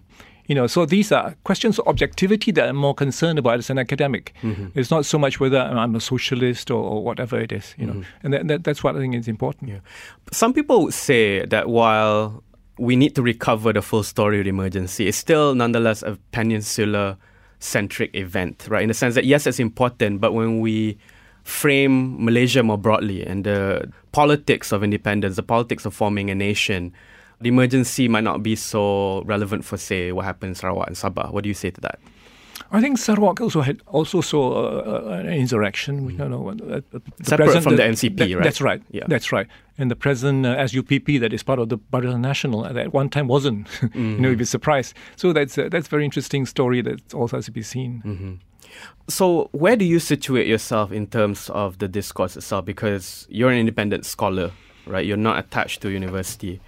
You 0.48 0.54
know, 0.54 0.68
so 0.68 0.86
these 0.86 1.12
are 1.12 1.36
questions 1.44 1.80
of 1.80 1.88
objectivity 1.88 2.52
that 2.52 2.70
I'm 2.70 2.76
more 2.76 2.94
concerned 2.94 3.40
about 3.40 3.58
as 3.58 3.72
an 3.72 3.80
academic. 3.80 4.34
Mm-hmm. 4.44 4.78
It's 4.80 4.92
not 4.92 5.06
so 5.06 5.18
much 5.18 5.40
whether 5.40 5.60
I'm 5.60 5.96
a 5.96 6.00
socialist 6.00 6.70
or, 6.70 6.84
or 6.84 7.04
whatever 7.04 7.40
it 7.40 7.52
is. 7.52 7.74
You 7.80 7.88
know, 7.88 8.04
and 8.22 8.34
that, 8.34 8.48
that, 8.48 8.64
that's 8.64 8.84
what 8.84 8.96
I 8.96 9.00
think 9.00 9.16
is 9.16 9.28
important. 9.28 9.72
Yeah. 9.72 9.80
Some 10.32 10.54
people 10.54 10.84
would 10.84 10.94
say 10.94 11.46
that 11.46 11.68
while 11.68 12.44
we 12.78 12.96
need 12.96 13.16
to 13.16 13.24
recover 13.24 13.74
the 13.74 13.82
full 13.82 14.04
story 14.04 14.38
of 14.40 14.44
the 14.44 14.50
emergency, 14.50 15.08
it's 15.08 15.18
still 15.18 15.56
nonetheless 15.56 16.04
a 16.04 16.20
peninsular 16.32 17.18
centric 17.60 18.14
event, 18.16 18.68
right? 18.70 18.84
In 18.84 18.90
the 18.90 18.94
sense 18.94 19.16
that, 19.16 19.26
yes, 19.26 19.48
it's 19.48 19.60
important, 19.60 20.22
but 20.22 20.34
when 20.34 20.60
we 20.60 20.98
frame 21.46 22.18
Malaysia 22.26 22.64
more 22.64 22.78
broadly 22.78 23.24
and 23.24 23.46
the 23.46 23.90
politics 24.12 24.72
of 24.74 24.84
independence, 24.84 25.36
the 25.38 25.44
politics 25.44 25.86
of 25.86 25.94
forming 25.94 26.30
a 26.30 26.36
nation, 26.36 26.92
the 27.40 27.50
emergency 27.50 28.08
might 28.08 28.24
not 28.24 28.42
be 28.42 28.56
so 28.56 29.22
relevant 29.26 29.64
for, 29.64 29.78
say, 29.78 30.12
what 30.12 30.26
happened 30.26 30.50
in 30.50 30.56
Sarawak 30.56 30.88
and 30.88 30.98
Sabah. 30.98 31.32
What 31.32 31.44
do 31.44 31.48
you 31.48 31.54
say 31.54 31.70
to 31.70 31.80
that? 31.82 32.00
I 32.72 32.82
think 32.82 32.98
Sarawak 32.98 33.40
also 33.42 33.62
had 33.62 33.82
also 33.86 34.22
saw 34.22 34.54
uh, 34.54 35.12
uh, 35.12 35.12
an 35.22 35.28
insurrection. 35.34 36.10
You 36.10 36.28
know, 36.28 36.50
uh, 36.50 36.78
uh, 36.78 36.82
the 36.92 37.02
Separate 37.24 37.62
from 37.62 37.76
the 37.76 37.84
NCP, 37.84 38.16
that- 38.18 38.36
right? 38.36 38.44
That's 38.44 38.60
right. 38.62 38.82
Yeah. 38.90 39.04
That's 39.08 39.32
right. 39.32 39.46
And 39.78 39.92
the 39.92 39.96
present 39.96 40.46
uh, 40.48 40.58
SUPP 40.68 41.20
that 41.20 41.32
is 41.32 41.44
part 41.44 41.60
of 41.60 41.70
the 41.70 41.78
Barisan 41.78 42.22
Nasional 42.26 42.66
at 42.66 42.92
one 42.94 43.10
time 43.10 43.28
wasn't. 43.28 43.68
you 43.94 44.02
know, 44.18 44.30
you'd 44.30 44.40
be 44.40 44.46
surprised. 44.46 44.96
So 45.16 45.32
that's 45.32 45.58
uh, 45.60 45.70
that's 45.70 45.86
a 45.88 45.90
very 45.90 46.06
interesting 46.06 46.48
story 46.48 46.82
that 46.82 47.14
also 47.14 47.38
has 47.38 47.46
to 47.46 47.52
be 47.52 47.62
seen. 47.62 48.02
Mm-hmm. 48.04 48.34
So, 49.07 49.50
where 49.51 49.75
do 49.75 49.86
you 49.86 50.00
situate 50.00 50.48
yourself 50.48 50.92
in 50.92 51.07
terms 51.07 51.50
of 51.51 51.77
the 51.77 51.88
discourse 51.88 52.36
itself? 52.36 52.66
Because 52.66 53.27
you're 53.30 53.51
an 53.51 53.57
independent 53.57 54.06
scholar, 54.06 54.51
right? 54.88 55.06
You're 55.06 55.18
not 55.18 55.38
attached 55.38 55.81
to 55.81 55.89
a 55.89 55.92
university. 55.92 56.60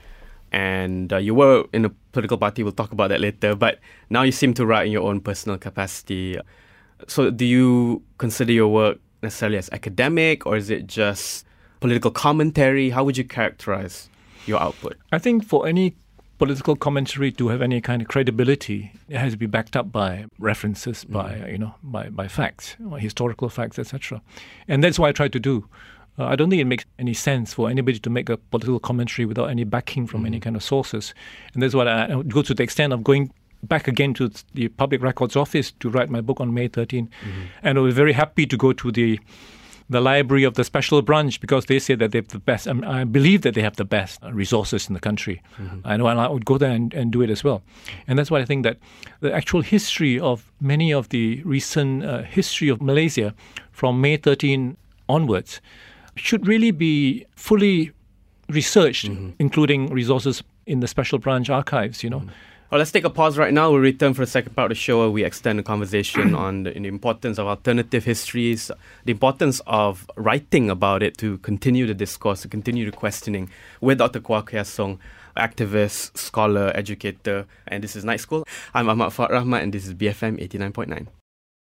And 0.52 1.12
uh, 1.12 1.18
you 1.18 1.34
were 1.34 1.66
in 1.74 1.86
a 1.86 1.90
political 2.12 2.38
party, 2.38 2.64
we'll 2.64 2.72
talk 2.72 2.92
about 2.92 3.10
that 3.10 3.22
later. 3.22 3.56
But 3.56 3.80
now 4.10 4.22
you 4.22 4.32
seem 4.32 4.54
to 4.54 4.66
write 4.66 4.86
in 4.86 4.92
your 4.92 5.04
own 5.04 5.20
personal 5.20 5.58
capacity. 5.58 6.38
So, 7.08 7.32
do 7.32 7.46
you 7.46 8.04
consider 8.18 8.54
your 8.54 8.68
work 8.68 9.00
necessarily 9.24 9.58
as 9.58 9.70
academic 9.72 10.46
or 10.46 10.58
is 10.58 10.70
it 10.70 10.88
just 10.88 11.46
political 11.80 12.12
commentary? 12.12 12.92
How 12.92 13.04
would 13.04 13.18
you 13.18 13.24
characterize 13.24 14.10
your 14.46 14.62
output? 14.62 14.98
I 15.12 15.18
think 15.18 15.44
for 15.44 15.68
any 15.68 15.96
political 16.38 16.76
commentary 16.76 17.32
to 17.34 17.48
have 17.50 17.62
any 17.62 17.82
kind 17.82 18.02
of 18.02 18.08
credibility, 18.08 18.92
it 19.10 19.18
has 19.18 19.34
to 19.34 19.38
be 19.38 19.46
backed 19.46 19.76
up 19.76 19.92
by 19.92 20.26
references, 20.40 21.04
by 21.04 21.34
mm-hmm. 21.34 21.50
you 21.50 21.58
know, 21.58 21.76
by 21.84 22.10
by 22.10 22.28
facts, 22.28 22.76
or 22.90 23.00
historical 23.00 23.50
facts, 23.50 23.80
etc. 23.80 24.22
And 24.68 24.84
that's 24.84 25.00
what 25.00 25.10
I 25.10 25.12
try 25.12 25.28
to 25.28 25.40
do. 25.40 25.68
Uh, 26.20 26.26
I 26.26 26.36
don't 26.36 26.50
think 26.50 26.62
it 26.62 26.66
makes 26.66 26.86
any 26.98 27.14
sense 27.14 27.54
for 27.54 27.70
anybody 27.70 28.00
to 28.00 28.10
make 28.10 28.30
a 28.30 28.38
political 28.38 28.80
commentary 28.80 29.26
without 29.26 29.50
any 29.50 29.64
backing 29.64 30.08
from 30.08 30.26
any 30.26 30.38
mm-hmm. 30.38 30.44
kind 30.44 30.56
of 30.56 30.64
sources. 30.64 31.14
And 31.54 31.62
that's 31.62 31.76
what 31.76 31.88
I, 31.88 32.06
I 32.06 32.24
go 32.24 32.42
to 32.42 32.54
the 32.54 32.64
extent 32.64 32.94
of 32.94 33.04
going 33.04 33.32
back 33.64 33.88
again 33.88 34.14
to 34.16 34.32
the 34.54 34.68
Public 34.70 35.02
Records 35.02 35.36
Office 35.36 35.72
to 35.80 35.90
write 35.90 36.10
my 36.10 36.22
book 36.22 36.40
on 36.40 36.54
May 36.54 36.68
13. 36.68 37.08
Mm-hmm. 37.08 37.42
And 37.64 37.78
I 37.78 37.82
was 37.82 37.96
very 37.96 38.14
happy 38.14 38.46
to 38.46 38.58
go 38.58 38.74
to 38.74 38.92
the 38.92 39.20
the 39.90 40.02
library 40.02 40.44
of 40.44 40.56
the 40.56 40.64
special 40.64 41.02
branch 41.02 41.40
because 41.40 41.66
they 41.66 41.80
say 41.80 41.96
that 41.96 42.12
they 42.12 42.18
have 42.18 42.28
the 42.28 42.40
best. 42.40 42.68
Um, 42.68 42.84
I 42.84 43.04
believe 43.06 43.42
that 43.44 43.54
they 43.56 43.62
have 43.62 43.78
the 43.78 43.86
best 43.86 44.20
resources 44.32 44.88
in 44.88 44.94
the 44.94 45.00
country. 45.00 45.42
I 45.86 45.98
know, 45.98 46.08
and 46.08 46.20
I 46.20 46.28
would 46.28 46.46
go 46.46 46.58
there 46.58 46.72
and, 46.72 46.94
and 46.94 47.12
do 47.12 47.22
it 47.22 47.30
as 47.30 47.44
well. 47.44 47.62
And 48.08 48.20
that's 48.20 48.30
why 48.30 48.40
I 48.40 48.46
think 48.46 48.64
that 48.64 48.78
the 49.22 49.34
actual 49.34 49.62
history 49.62 50.20
of 50.20 50.52
many 50.60 50.92
of 50.94 51.10
the 51.10 51.42
recent 51.44 52.04
uh, 52.04 52.24
history 52.24 52.70
of 52.70 52.82
Malaysia 52.82 53.34
from 53.72 54.02
May 54.02 54.18
13 54.18 54.76
onwards 55.08 55.62
should 56.16 56.48
really 56.48 56.72
be 56.72 57.26
fully 57.36 57.92
researched, 58.50 59.06
including 59.40 59.88
resources 59.88 60.44
in 60.66 60.80
the 60.82 60.88
special 60.88 61.20
branch 61.20 61.50
archives. 61.50 62.04
You 62.04 62.10
know. 62.10 62.24
Well, 62.70 62.80
let's 62.80 62.92
take 62.92 63.06
a 63.06 63.10
pause 63.10 63.38
right 63.38 63.54
now. 63.54 63.72
We'll 63.72 63.80
return 63.80 64.14
for 64.14 64.26
the 64.26 64.30
second 64.30 64.54
part 64.54 64.66
of 64.66 64.76
the 64.76 64.82
show 64.82 65.00
where 65.00 65.10
we 65.10 65.24
extend 65.24 65.58
the 65.58 65.64
conversation 65.64 66.36
on 66.36 66.64
the, 66.64 66.72
the 66.72 66.88
importance 66.88 67.40
of 67.40 67.48
alternative 67.48 68.04
histories, 68.04 68.70
the 69.06 69.14
importance 69.14 69.62
of 69.68 70.06
writing 70.18 70.70
about 70.70 71.02
it 71.02 71.18
to 71.20 71.38
continue 71.38 71.88
the 71.88 71.94
discourse, 71.94 72.42
to 72.42 72.50
continue 72.50 72.84
the 72.84 72.92
questioning 72.92 73.50
with 73.80 74.00
Dr. 74.00 74.20
Kua 74.20 74.44
Kia 74.44 74.64
Soong, 74.64 75.00
activist, 75.38 76.18
scholar, 76.18 76.74
educator. 76.76 77.46
And 77.68 77.82
this 77.82 77.96
is 77.96 78.04
Night 78.04 78.20
School. 78.20 78.46
I'm 78.74 78.90
Ahmad 78.90 79.14
Fuad 79.14 79.30
Rahmat 79.30 79.64
and 79.64 79.74
this 79.74 79.88
is 79.88 79.94
BFM 79.94 80.38
89.9. 80.46 81.08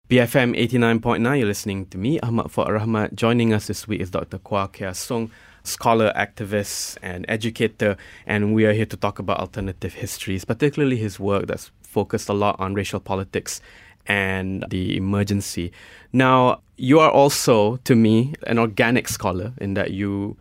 BFM 0.09 0.59
89.9, 0.59 1.39
you're 1.39 1.47
listening 1.47 1.85
to 1.85 1.99
me, 1.99 2.19
Ahmad 2.21 2.47
Fuad 2.47 2.69
Rahmat. 2.69 3.15
Joining 3.15 3.53
us 3.53 3.67
this 3.67 3.87
week 3.87 4.01
is 4.01 4.11
Dr. 4.11 4.39
Kua 4.39 4.69
Kia 4.69 4.93
Soong, 4.93 5.29
scholar, 5.63 6.13
activist, 6.17 6.97
and 7.03 7.25
educator, 7.29 7.97
and 8.27 8.55
we 8.55 8.65
are 8.67 8.73
here 8.73 8.87
to 8.87 8.97
talk 8.97 9.19
about 9.19 9.39
alternative 9.39 9.95
histories, 9.95 10.45
particularly 10.45 10.97
his 10.97 11.21
work 11.21 11.47
that's 11.47 11.71
focused 11.83 12.29
a 12.29 12.33
lot 12.33 12.59
on 12.59 12.75
racial 12.75 13.01
politics 13.01 13.61
and 14.07 14.65
the 14.71 14.97
emergency. 14.97 15.73
Now, 16.13 16.63
you 16.77 17.01
are 17.01 17.11
also, 17.11 17.77
to 17.79 17.95
me, 17.95 18.35
an 18.47 18.59
organic 18.59 19.09
scholar 19.09 19.53
in 19.59 19.75
that 19.75 19.91
you 19.91 20.37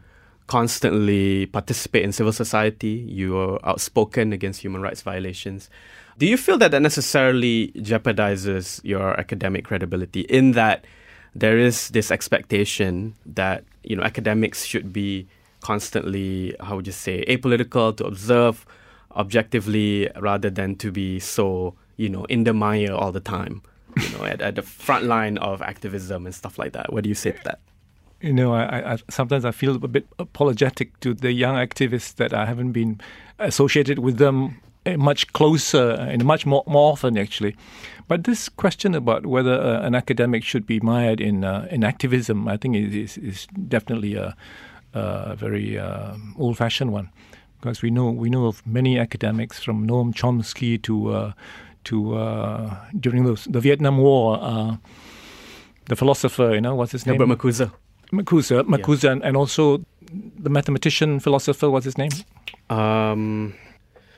constantly 0.48 1.46
participate 1.48 2.04
in 2.04 2.12
civil 2.14 2.32
society, 2.32 3.06
you 3.10 3.38
are 3.38 3.60
outspoken 3.66 4.32
against 4.32 4.62
human 4.62 4.82
rights 4.82 5.02
violations. 5.02 5.70
Do 6.18 6.26
you 6.26 6.38
feel 6.38 6.58
that 6.60 6.72
that 6.72 6.82
necessarily 6.82 7.74
jeopardizes 7.76 8.82
your 8.84 9.20
academic 9.20 9.66
credibility 9.66 10.22
in 10.22 10.52
that 10.54 10.86
there 11.38 11.58
is 11.58 11.89
this 11.89 12.12
expectation 12.12 13.13
that 13.25 13.63
you 13.84 13.96
know 13.96 14.03
academics 14.03 14.65
should 14.65 14.91
be 14.91 15.27
constantly, 15.62 16.56
how 16.60 16.75
would 16.77 16.88
you 16.88 16.94
say, 16.94 17.24
apolitical 17.25 17.96
to 17.98 18.06
observe 18.06 18.65
objectively 19.15 20.10
rather 20.20 20.50
than 20.50 20.75
to 20.75 20.91
be 20.91 21.20
so 21.20 21.74
you 21.98 22.10
know 22.10 22.25
in 22.25 22.44
the 22.44 22.53
mire 22.53 22.94
all 22.94 23.12
the 23.12 23.20
time. 23.20 23.62
You 23.98 24.10
know, 24.17 24.25
at, 24.25 24.41
at 24.41 24.56
the 24.56 24.62
front 24.62 25.06
line 25.06 25.39
of 25.39 25.62
activism 25.62 26.27
and 26.27 26.36
stuff 26.36 26.60
like 26.60 26.74
that. 26.74 26.94
What 26.94 27.03
do 27.03 27.10
you 27.10 27.15
say 27.15 27.32
to 27.32 27.44
that? 27.46 27.60
you 28.22 28.34
know, 28.34 28.53
I, 28.53 28.94
I, 28.94 28.98
sometimes 29.10 29.46
I 29.46 29.51
feel 29.51 29.75
a 29.75 29.88
bit 29.88 30.08
apologetic 30.17 31.00
to 31.01 31.13
the 31.13 31.32
young 31.32 31.56
activists 31.56 32.15
that 32.15 32.34
I 32.34 32.46
haven't 32.46 32.72
been 32.72 33.00
associated 33.38 34.00
with 34.00 34.17
them 34.17 34.60
much 34.96 35.32
closer 35.34 35.91
and 35.91 36.24
much 36.24 36.46
more, 36.46 36.63
more 36.67 36.91
often, 36.94 37.17
actually. 37.17 37.56
But 38.08 38.24
this 38.24 38.48
question 38.48 38.96
about 38.96 39.25
whether 39.25 39.60
uh, 39.60 39.82
an 39.82 39.94
academic 39.96 40.44
should 40.44 40.65
be 40.65 40.79
mired 40.79 41.20
in 41.20 41.44
uh, 41.44 41.67
in 41.70 41.84
activism, 41.84 42.48
I 42.48 42.58
think 42.58 42.75
is 42.75 43.17
is 43.17 43.48
definitely 43.67 44.15
a, 44.15 44.36
a 44.94 45.36
very 45.36 45.77
uh, 45.77 46.15
old-fashioned 46.38 46.94
one, 46.94 47.10
because 47.60 47.82
we 47.82 47.91
know 47.91 48.10
we 48.10 48.29
know 48.29 48.46
of 48.46 48.65
many 48.65 48.98
academics 48.98 49.62
from 49.62 49.86
Noam 49.86 50.13
Chomsky 50.13 50.82
to 50.84 51.10
uh, 51.10 51.32
to 51.86 52.15
uh, 52.15 52.75
during 53.00 53.25
the, 53.25 53.48
the 53.50 53.60
Vietnam 53.60 53.98
War, 53.98 54.39
uh, 54.41 54.77
the 55.86 55.96
philosopher, 55.96 56.53
you 56.53 56.62
know, 56.62 56.75
what's 56.75 56.91
his 56.91 57.03
Herbert 57.03 57.27
name? 57.27 57.38
Marcuse. 57.38 57.72
Marcuse, 58.12 58.63
Marcuse, 58.63 59.03
yeah. 59.03 59.12
and, 59.12 59.24
and, 59.24 59.36
also 59.36 59.84
the 60.12 60.50
mathematician, 60.50 61.20
philosopher, 61.20 61.70
what's 61.70 61.86
his 61.86 61.98
name? 61.98 62.12
Um, 62.70 63.53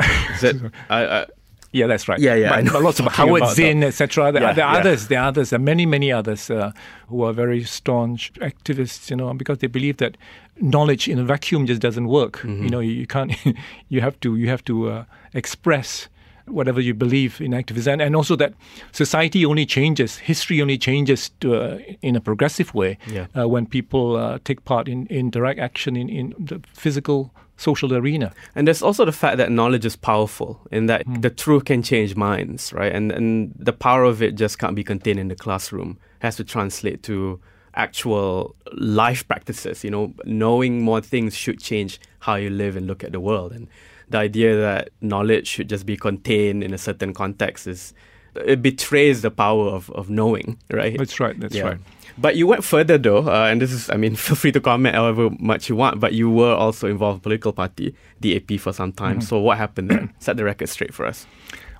is 0.01 0.43
it, 0.43 0.71
I, 0.89 1.05
I, 1.05 1.25
yeah, 1.71 1.85
that's 1.87 2.07
right. 2.07 2.19
Yeah, 2.19 2.33
yeah. 2.33 2.61
But, 2.61 2.81
lots 2.81 2.99
of 2.99 3.05
Howard 3.07 3.47
Zinn, 3.49 3.83
etc. 3.83 4.31
There, 4.31 4.41
yeah, 4.41 4.53
there, 4.53 4.65
are 4.65 4.73
yeah. 4.73 4.79
others. 4.79 5.07
There 5.07 5.19
are 5.19 5.27
others. 5.27 5.51
There 5.51 5.59
are 5.59 5.63
many, 5.63 5.85
many 5.85 6.11
others 6.11 6.49
uh, 6.49 6.71
who 7.07 7.23
are 7.23 7.33
very 7.33 7.63
staunch 7.63 8.33
activists. 8.35 9.09
You 9.09 9.17
know, 9.17 9.33
because 9.33 9.59
they 9.59 9.67
believe 9.67 9.97
that 9.97 10.17
knowledge 10.59 11.07
in 11.07 11.19
a 11.19 11.23
vacuum 11.23 11.67
just 11.67 11.81
doesn't 11.81 12.07
work. 12.07 12.37
Mm-hmm. 12.37 12.63
You 12.63 12.69
know, 12.69 12.79
you, 12.79 12.91
you 12.91 13.07
can't. 13.07 13.33
you 13.89 14.01
have 14.01 14.19
to. 14.21 14.35
You 14.35 14.49
have 14.49 14.63
to 14.65 14.89
uh, 14.89 15.03
express 15.33 16.07
whatever 16.47 16.81
you 16.81 16.95
believe 16.95 17.39
in 17.39 17.53
activism, 17.53 17.93
and, 17.93 18.01
and 18.01 18.15
also 18.15 18.35
that 18.35 18.53
society 18.91 19.45
only 19.45 19.67
changes, 19.67 20.17
history 20.17 20.59
only 20.61 20.79
changes 20.79 21.29
to, 21.39 21.55
uh, 21.55 21.77
in 22.01 22.15
a 22.15 22.21
progressive 22.21 22.73
way 22.73 22.97
yeah. 23.05 23.27
uh, 23.37 23.47
when 23.47 23.67
people 23.67 24.15
uh, 24.15 24.39
take 24.43 24.65
part 24.65 24.87
in, 24.87 25.05
in 25.07 25.29
direct 25.29 25.59
action 25.59 25.95
in, 25.95 26.09
in 26.09 26.33
the 26.39 26.59
physical 26.73 27.31
social 27.59 27.93
arena. 27.93 28.33
And 28.55 28.65
there's 28.65 28.81
also 28.81 29.05
the 29.05 29.11
fact 29.11 29.37
that 29.37 29.51
knowledge 29.51 29.85
is 29.85 29.95
powerful 29.95 30.65
in 30.71 30.85
that 30.87 31.05
mm. 31.05 31.21
the 31.21 31.29
truth 31.29 31.65
can 31.65 31.83
change 31.83 32.15
minds, 32.15 32.73
right? 32.73 32.91
And 32.91 33.11
and 33.11 33.53
the 33.57 33.73
power 33.73 34.03
of 34.05 34.23
it 34.23 34.35
just 34.35 34.57
can't 34.57 34.75
be 34.75 34.83
contained 34.83 35.19
in 35.19 35.27
the 35.27 35.35
classroom. 35.35 35.99
It 36.21 36.25
has 36.25 36.37
to 36.37 36.43
translate 36.43 37.03
to 37.03 37.39
actual 37.75 38.55
life 38.73 39.27
practices, 39.27 39.83
you 39.83 39.91
know, 39.91 40.13
knowing 40.25 40.81
more 40.81 41.01
things 41.01 41.35
should 41.35 41.59
change 41.59 41.99
how 42.19 42.35
you 42.35 42.49
live 42.49 42.75
and 42.75 42.87
look 42.87 43.03
at 43.03 43.11
the 43.11 43.19
world. 43.19 43.51
And 43.51 43.67
the 44.09 44.17
idea 44.17 44.55
that 44.55 44.89
knowledge 45.01 45.47
should 45.47 45.69
just 45.69 45.85
be 45.85 45.95
contained 45.95 46.63
in 46.63 46.73
a 46.73 46.77
certain 46.77 47.13
context 47.13 47.67
is 47.67 47.93
it 48.35 48.61
betrays 48.61 49.21
the 49.21 49.31
power 49.31 49.67
of, 49.67 49.89
of 49.91 50.09
knowing, 50.09 50.57
right? 50.71 50.97
That's 50.97 51.19
right. 51.19 51.39
That's 51.39 51.55
yeah. 51.55 51.63
right. 51.63 51.77
But 52.17 52.35
you 52.35 52.47
went 52.47 52.63
further 52.63 52.97
though, 52.97 53.29
uh, 53.29 53.47
and 53.49 53.61
this 53.61 53.71
is, 53.71 53.89
I 53.89 53.95
mean, 53.95 54.15
feel 54.25 54.35
free 54.35 54.51
to 54.51 54.59
comment 54.59 54.95
however 54.95 55.29
much 55.39 55.69
you 55.69 55.75
want, 55.75 55.99
but 55.99 56.13
you 56.13 56.29
were 56.29 56.53
also 56.53 56.87
involved 56.87 57.17
in 57.17 57.21
political 57.21 57.53
party, 57.53 57.95
DAP, 58.19 58.59
for 58.59 58.73
some 58.73 58.91
time. 58.91 59.19
Mm-hmm. 59.19 59.21
So 59.21 59.39
what 59.39 59.57
happened 59.57 59.89
then? 59.89 60.13
Set 60.19 60.37
the 60.37 60.43
record 60.43 60.69
straight 60.69 60.93
for 60.93 61.05
us. 61.05 61.25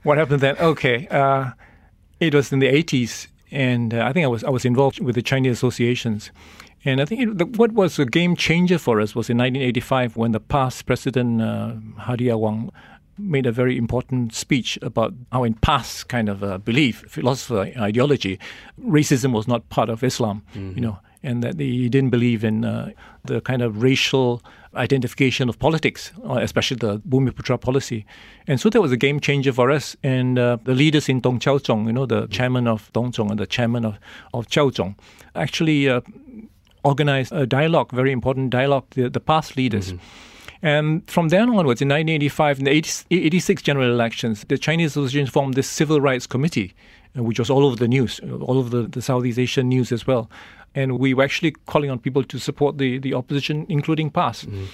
What 0.03 0.17
happened 0.17 0.41
then? 0.41 0.57
Okay. 0.57 1.07
Uh, 1.07 1.51
it 2.19 2.33
was 2.33 2.53
in 2.53 2.59
the 2.59 2.67
80s, 2.67 3.27
and 3.51 3.93
uh, 3.93 4.05
I 4.05 4.13
think 4.13 4.23
I 4.23 4.27
was, 4.27 4.43
I 4.43 4.49
was 4.49 4.65
involved 4.65 4.99
with 4.99 5.15
the 5.15 5.21
Chinese 5.21 5.53
associations. 5.53 6.31
And 6.85 7.01
I 7.01 7.05
think 7.05 7.21
it, 7.21 7.37
the, 7.37 7.45
what 7.45 7.73
was 7.73 7.99
a 7.99 8.05
game 8.05 8.35
changer 8.35 8.77
for 8.77 9.01
us 9.01 9.13
was 9.13 9.29
in 9.29 9.37
1985 9.37 10.15
when 10.15 10.31
the 10.31 10.39
PAS 10.39 10.81
president, 10.81 11.41
uh, 11.41 11.73
Hadi 11.97 12.25
Awang, 12.25 12.69
made 13.19 13.45
a 13.45 13.51
very 13.51 13.77
important 13.77 14.33
speech 14.33 14.79
about 14.81 15.13
how, 15.31 15.43
in 15.43 15.53
past 15.55 16.07
kind 16.07 16.29
of 16.29 16.43
uh, 16.43 16.57
belief, 16.57 17.03
philosophy, 17.07 17.75
ideology, 17.77 18.39
racism 18.81 19.33
was 19.33 19.47
not 19.47 19.69
part 19.69 19.89
of 19.89 20.03
Islam, 20.03 20.41
mm-hmm. 20.55 20.75
you 20.75 20.81
know, 20.81 20.97
and 21.21 21.43
that 21.43 21.59
he 21.59 21.89
didn't 21.89 22.09
believe 22.09 22.43
in 22.43 22.63
uh, 22.65 22.91
the 23.25 23.41
kind 23.41 23.61
of 23.61 23.83
racial 23.83 24.41
identification 24.75 25.49
of 25.49 25.57
politics, 25.57 26.11
uh, 26.23 26.35
especially 26.35 26.77
the 26.77 26.99
Bumiputra 26.99 27.59
policy. 27.59 28.05
And 28.47 28.59
so 28.59 28.69
that 28.69 28.81
was 28.81 28.91
a 28.91 28.97
game 28.97 29.19
changer 29.19 29.51
for 29.51 29.71
us. 29.71 29.95
And 30.03 30.37
uh, 30.37 30.57
the 30.63 30.73
leaders 30.73 31.09
in 31.09 31.19
Dong 31.19 31.39
Zong, 31.39 31.87
you 31.87 31.93
know, 31.93 32.05
the 32.05 32.27
chairman 32.27 32.67
of 32.67 32.91
Dong 32.93 33.11
Zong 33.11 33.31
and 33.31 33.39
the 33.39 33.47
chairman 33.47 33.85
of, 33.85 33.99
of 34.33 34.47
Chong, 34.47 34.95
actually 35.35 35.89
uh, 35.89 36.01
organized 36.83 37.31
a 37.33 37.45
dialogue, 37.45 37.91
very 37.91 38.11
important 38.11 38.51
dialogue, 38.51 38.85
the, 38.91 39.09
the 39.09 39.19
PAS 39.19 39.55
leaders. 39.55 39.93
Mm-hmm. 39.93 40.28
And 40.61 41.09
from 41.09 41.29
then 41.29 41.49
onwards, 41.49 41.81
in 41.81 41.87
1985, 41.87 42.59
in 42.59 42.65
the 42.65 42.71
80, 42.71 43.05
86 43.11 43.61
general 43.61 43.89
elections, 43.89 44.43
the 44.47 44.57
Chinese 44.57 44.91
Association 44.91 45.27
formed 45.27 45.53
this 45.53 45.69
Civil 45.69 46.01
Rights 46.01 46.27
Committee, 46.27 46.73
uh, 47.17 47.23
which 47.23 47.39
was 47.39 47.49
all 47.49 47.65
over 47.65 47.75
the 47.75 47.87
news, 47.87 48.19
all 48.19 48.57
over 48.57 48.69
the, 48.69 48.87
the 48.87 49.01
Southeast 49.01 49.39
Asian 49.39 49.69
news 49.69 49.91
as 49.91 50.05
well. 50.05 50.29
And 50.75 50.99
we 50.99 51.13
were 51.13 51.23
actually 51.23 51.51
calling 51.65 51.89
on 51.89 51.99
people 51.99 52.23
to 52.23 52.37
support 52.37 52.77
the, 52.77 52.99
the 52.99 53.13
opposition, 53.13 53.65
including 53.69 54.09
PAS. 54.09 54.43
Mm-hmm. 54.43 54.65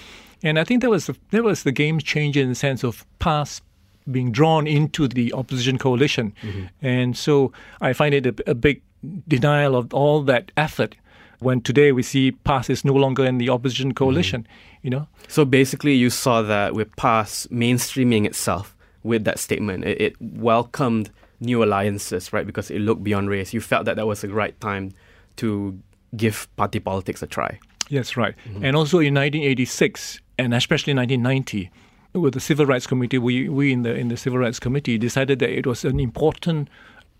And 0.42 0.58
I 0.58 0.64
think 0.64 0.82
that 0.82 0.90
was, 0.90 1.06
the, 1.06 1.16
that 1.30 1.42
was 1.42 1.62
the 1.62 1.72
game 1.72 1.98
changer 1.98 2.40
in 2.40 2.48
the 2.48 2.54
sense 2.54 2.84
of 2.84 3.06
PAS 3.18 3.62
being 4.10 4.30
drawn 4.30 4.66
into 4.66 5.08
the 5.08 5.32
opposition 5.32 5.78
coalition. 5.78 6.34
Mm-hmm. 6.42 6.86
And 6.86 7.16
so 7.16 7.52
I 7.80 7.92
find 7.92 8.14
it 8.14 8.26
a, 8.26 8.50
a 8.50 8.54
big 8.54 8.82
denial 9.26 9.76
of 9.76 9.94
all 9.94 10.22
that 10.22 10.50
effort 10.56 10.96
when 11.40 11.60
today 11.60 11.92
we 11.92 12.02
see 12.02 12.32
PAS 12.32 12.70
is 12.70 12.84
no 12.84 12.94
longer 12.94 13.24
in 13.24 13.38
the 13.38 13.50
opposition 13.50 13.94
coalition, 13.94 14.42
mm-hmm. 14.42 14.78
you 14.82 14.90
know. 14.90 15.08
So 15.28 15.44
basically, 15.44 15.94
you 15.94 16.10
saw 16.10 16.42
that 16.42 16.74
with 16.74 16.94
PAS 16.96 17.46
mainstreaming 17.50 18.26
itself 18.26 18.76
with 19.02 19.24
that 19.24 19.38
statement, 19.38 19.84
it, 19.84 20.00
it, 20.00 20.16
welcomed 20.20 21.10
new 21.40 21.62
alliances, 21.62 22.32
right? 22.32 22.46
Because 22.46 22.70
it 22.70 22.80
looked 22.80 23.04
beyond 23.04 23.28
race. 23.28 23.52
You 23.52 23.60
felt 23.60 23.84
that 23.84 23.96
that 23.96 24.06
was 24.06 24.22
the 24.22 24.28
right 24.28 24.58
time 24.60 24.92
to 25.36 25.78
give 26.16 26.48
party 26.56 26.80
politics 26.80 27.22
a 27.22 27.26
try. 27.26 27.58
Yes, 27.88 28.16
right. 28.16 28.34
Mm-hmm. 28.48 28.64
And 28.64 28.76
also 28.76 28.98
in 28.98 29.14
1986, 29.14 30.20
and 30.38 30.54
especially 30.54 30.94
1990, 30.94 31.70
with 32.14 32.34
the 32.34 32.40
Civil 32.40 32.66
Rights 32.66 32.86
Committee, 32.86 33.18
we, 33.18 33.48
we 33.48 33.72
in 33.72 33.82
the 33.82 33.94
in 33.94 34.08
the 34.08 34.16
Civil 34.16 34.38
Rights 34.38 34.58
Committee 34.58 34.98
decided 34.98 35.38
that 35.40 35.50
it 35.50 35.66
was 35.66 35.84
an 35.84 36.00
important 36.00 36.68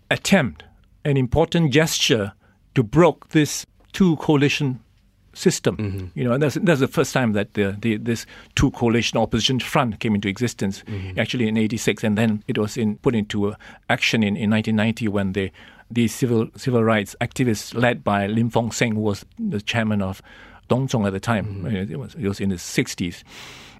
attempt, 0.09 0.63
an 1.05 1.17
important 1.17 1.71
gesture 1.71 2.33
to 2.75 2.83
broke 2.83 3.29
this 3.29 3.65
two 3.97 4.15
coalition 4.17 4.79
system. 5.33 5.75
Mm-hmm. 5.77 6.05
You 6.13 6.23
know, 6.23 6.33
and 6.33 6.43
that's, 6.43 6.55
that's 6.61 6.79
the 6.79 6.87
first 6.87 7.13
time 7.13 7.33
that 7.33 7.55
the, 7.55 7.75
the, 7.79 7.97
this 7.97 8.27
two 8.53 8.69
coalition 8.71 9.17
opposition 9.17 9.59
front 9.59 9.99
came 9.99 10.13
into 10.13 10.27
existence, 10.27 10.83
mm-hmm. 10.83 11.19
actually 11.19 11.47
in 11.47 11.57
'86, 11.57 12.03
and 12.03 12.15
then 12.15 12.43
it 12.47 12.59
was 12.59 12.77
in, 12.77 12.97
put 12.97 13.15
into 13.15 13.55
action 13.89 14.21
in, 14.21 14.37
in 14.37 14.51
1990 14.51 15.07
when 15.07 15.33
the 15.33 15.51
the 15.89 16.07
civil 16.07 16.49
civil 16.55 16.83
rights 16.83 17.15
activists 17.21 17.73
led 17.73 18.03
by 18.03 18.27
Lim 18.27 18.51
Fong 18.51 18.71
Seng, 18.71 18.93
who 18.95 19.01
was 19.01 19.25
the 19.39 19.61
chairman 19.61 20.01
of 20.01 20.21
Dong 20.67 20.87
Zong 20.87 21.07
at 21.07 21.13
the 21.13 21.19
time, 21.19 21.63
mm-hmm. 21.63 21.91
it, 21.91 21.97
was, 21.97 22.13
it 22.15 22.27
was 22.27 22.39
in 22.39 22.49
the 22.49 22.55
60s. 22.55 23.23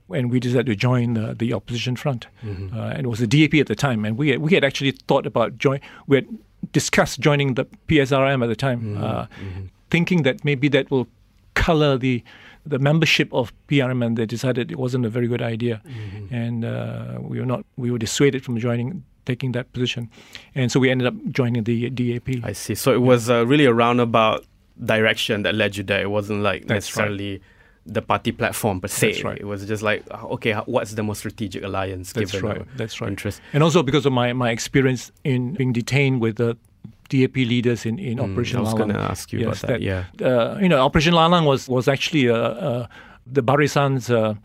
And 0.09 0.31
we 0.31 0.39
decided 0.39 0.67
to 0.67 0.75
join 0.75 1.15
the, 1.15 1.36
the 1.36 1.51
opposition 1.51 1.97
front, 1.97 2.27
mm-hmm. 2.41 2.74
uh, 2.74 2.91
and 2.91 3.05
it 3.05 3.09
was 3.09 3.19
the 3.19 3.27
DAP 3.27 3.59
at 3.59 3.67
the 3.67 3.75
time. 3.75 4.05
And 4.05 4.17
we 4.17 4.29
had, 4.29 4.39
we 4.39 4.53
had 4.53 4.63
actually 4.63 4.91
thought 4.91 5.27
about 5.27 5.57
join. 5.57 5.81
We 6.07 6.15
had 6.15 6.27
discussed 6.71 7.19
joining 7.19 7.55
the 7.55 7.65
PSRM 7.89 8.41
at 8.41 8.47
the 8.47 8.55
time, 8.55 8.79
mm-hmm. 8.79 9.03
uh, 9.03 9.25
mm-hmm 9.25 9.65
thinking 9.89 10.24
that 10.24 10.44
maybe 10.44 10.67
that 10.70 10.89
will 10.91 11.08
color 11.53 11.98
the 11.98 12.24
the 12.65 12.79
membership 12.79 13.34
of 13.34 13.53
PRM, 13.67 14.06
and 14.06 14.17
they 14.17 14.25
decided 14.25 14.72
it 14.72 14.77
wasn't 14.77 15.06
a 15.06 15.10
very 15.10 15.27
good 15.27 15.41
idea, 15.41 15.82
mm-hmm. 15.86 16.34
and 16.34 16.65
uh, 16.65 17.17
we 17.22 17.39
were 17.39 17.46
not 17.46 17.65
we 17.77 17.91
were 17.91 17.98
dissuaded 17.98 18.44
from 18.44 18.58
joining 18.58 19.03
taking 19.25 19.51
that 19.53 19.72
position, 19.74 20.10
and 20.56 20.72
so 20.72 20.79
we 20.79 20.89
ended 20.89 21.08
up 21.08 21.15
joining 21.32 21.63
the 21.63 21.89
DAP. 21.89 22.44
I 22.44 22.53
see. 22.53 22.75
So 22.75 22.94
it 22.94 23.01
was 23.01 23.29
uh, 23.29 23.46
really 23.46 23.65
a 23.65 23.74
roundabout 23.74 24.46
direction 24.84 25.44
that 25.44 25.56
led 25.56 25.77
you 25.77 25.84
there. 25.84 26.01
It 26.01 26.10
wasn't 26.10 26.41
like 26.41 26.62
That's 26.67 26.88
necessarily. 26.88 27.32
Right. 27.34 27.41
The 27.89 28.01
party 28.01 28.34
platform 28.34 28.82
per 28.82 28.89
se. 28.89 29.22
Right. 29.24 29.39
It 29.39 29.46
was 29.46 29.65
just 29.65 29.82
like, 29.82 30.03
okay, 30.12 30.51
what's 30.65 30.91
the 30.96 31.03
most 31.03 31.20
strategic 31.20 31.63
alliance? 31.63 32.12
That's 32.12 32.41
right. 32.41 32.62
That's 32.75 33.00
right. 33.00 33.08
Interest, 33.08 33.39
and 33.53 33.63
also 33.63 33.82
because 33.82 34.06
of 34.06 34.12
my, 34.12 34.34
my 34.34 34.50
experience 34.51 35.10
in 35.24 35.53
being 35.53 35.72
detained 35.72 36.20
with 36.20 36.36
the 36.36 36.58
DAP 37.09 37.35
leaders 37.35 37.85
in, 37.85 37.99
in 37.99 38.19
Operation 38.19 38.59
Lalang. 38.59 38.61
I 38.61 38.63
was 38.63 38.73
going 38.73 38.89
to 38.89 38.99
ask 38.99 39.33
you 39.33 39.39
yes, 39.39 39.47
about 39.47 39.61
that. 39.61 39.67
that 39.67 39.81
yeah, 39.81 40.27
uh, 40.27 40.57
you 40.59 40.69
know, 40.69 40.79
Operation 40.79 41.13
Lalang 41.13 41.45
was 41.45 41.67
was 41.67 41.87
actually 41.87 42.29
uh, 42.29 42.35
uh, 42.35 42.87
the 43.25 43.43
Barisan's 43.43 44.09
uh, 44.09 44.35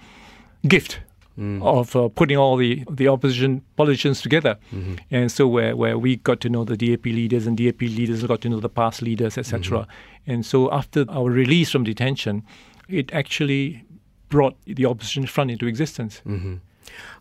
gift 0.66 1.00
mm. 1.38 1.62
of 1.62 1.95
uh, 1.97 2.09
putting 2.09 2.37
all 2.37 2.57
the 2.57 2.85
the 2.90 3.09
opposition 3.09 3.62
politicians 3.76 4.21
together, 4.21 4.57
mm-hmm. 4.73 4.95
and 5.11 5.31
so 5.31 5.47
where 5.47 5.76
where 5.76 5.99
we 5.99 6.16
got 6.16 6.40
to 6.40 6.49
know 6.49 6.64
the 6.64 6.76
DAP 6.76 7.04
leaders 7.07 7.47
and 7.47 7.57
DAP 7.57 7.81
leaders 7.81 8.25
got 8.25 8.40
to 8.42 8.49
know 8.49 8.61
the 8.61 8.69
PAS 8.69 9.02
leaders, 9.02 9.38
etc. 9.38 9.78
Mm-hmm. 9.78 10.33
And 10.33 10.47
so 10.47 10.71
after 10.73 11.04
our 11.09 11.31
release 11.31 11.71
from 11.71 11.85
detention, 11.85 12.45
it 12.88 13.12
actually 13.12 13.85
brought 14.28 14.57
the 14.66 14.87
opposition 14.87 15.26
front 15.26 15.50
into 15.50 15.66
existence. 15.66 16.23
Mm-hmm. 16.26 16.57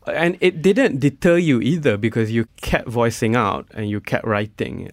And 0.08 0.38
it 0.42 0.62
didn't 0.62 1.00
deter 1.00 1.38
you 1.38 1.62
either 1.62 1.98
because 1.98 2.32
you 2.32 2.48
kept 2.62 2.88
voicing 2.88 3.36
out 3.36 3.68
and 3.74 3.90
you 3.90 4.02
kept 4.02 4.26
writing 4.26 4.92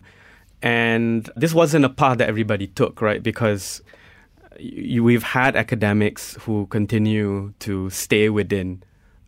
And 0.62 1.30
this 1.36 1.54
wasn't 1.54 1.84
a 1.84 1.88
path 1.88 2.18
that 2.18 2.28
everybody 2.28 2.66
took, 2.66 3.00
right? 3.00 3.22
Because 3.22 3.82
you, 4.58 5.04
we've 5.04 5.22
had 5.22 5.56
academics 5.56 6.34
who 6.42 6.66
continue 6.66 7.52
to 7.60 7.90
stay 7.90 8.28
within 8.28 8.82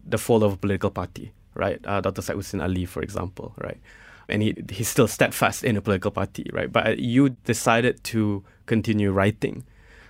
the 0.05 0.19
fold 0.19 0.43
of 0.43 0.55
a 0.55 0.57
political 0.57 0.91
party, 0.91 1.33
right? 1.55 1.81
Uh, 1.85 2.01
Dr. 2.01 2.23
Husin 2.23 2.63
Ali, 2.63 2.85
for 2.85 3.03
example, 3.03 3.55
right? 3.59 3.79
And 4.29 4.43
he, 4.43 4.57
he's 4.71 4.89
still 4.89 5.09
steadfast 5.09 5.65
in 5.65 5.77
a 5.77 5.81
political 5.81 6.11
party, 6.11 6.49
right? 6.53 6.73
But 6.73 6.99
you 6.99 7.31
decided 7.45 8.03
to 8.05 8.45
continue 8.67 9.13
writing. 9.13 9.65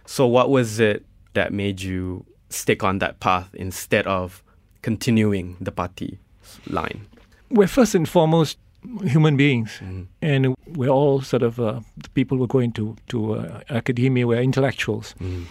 So, 0.06 0.26
what 0.26 0.50
was 0.50 0.80
it 0.80 1.04
that 1.34 1.52
made 1.52 1.80
you 1.80 2.24
stick 2.48 2.82
on 2.82 2.98
that 2.98 3.20
path 3.20 3.54
instead 3.54 4.06
of 4.06 4.42
continuing 4.82 5.56
the 5.60 5.72
party 5.72 6.18
line? 6.66 7.06
We're 7.50 7.66
first 7.66 7.94
and 7.94 8.08
foremost 8.08 8.58
human 9.02 9.36
beings, 9.36 9.80
mm. 9.80 10.06
and 10.22 10.54
we're 10.66 10.88
all 10.88 11.20
sort 11.20 11.42
of 11.42 11.60
uh, 11.60 11.80
the 11.96 12.08
people 12.10 12.38
who 12.38 12.44
are 12.44 12.48
going 12.48 12.72
to 12.72 12.96
to 13.08 13.34
uh, 13.34 13.60
academia. 13.70 14.26
We're 14.26 14.42
intellectuals, 14.42 15.14
mm. 15.20 15.44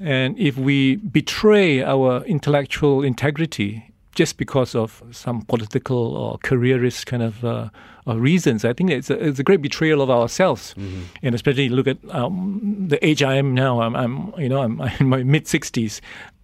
and 0.00 0.38
if 0.38 0.56
we 0.56 0.96
betray 0.96 1.82
our 1.82 2.24
intellectual 2.24 3.02
integrity 3.02 3.92
just 4.14 4.36
because 4.36 4.74
of 4.74 5.02
some 5.10 5.42
political 5.42 6.16
or 6.16 6.38
careerist 6.38 7.06
kind 7.06 7.22
of 7.22 7.44
uh, 7.44 7.70
reasons, 8.06 8.64
I 8.64 8.72
think 8.72 8.90
it's 8.90 9.10
a, 9.10 9.14
it's 9.26 9.38
a, 9.38 9.42
great 9.42 9.62
betrayal 9.62 10.02
of 10.02 10.10
ourselves. 10.10 10.74
Mm-hmm. 10.74 11.02
And 11.22 11.34
especially 11.34 11.68
look 11.68 11.86
at 11.86 11.98
um, 12.10 12.88
the 12.88 13.04
age 13.04 13.22
I 13.22 13.36
am 13.36 13.54
now. 13.54 13.80
I'm, 13.80 13.96
I'm 13.96 14.34
you 14.38 14.48
know 14.48 14.62
I'm, 14.62 14.80
I'm 14.82 14.92
in 15.00 15.08
my 15.08 15.22
mid 15.22 15.46
sixties. 15.46 16.00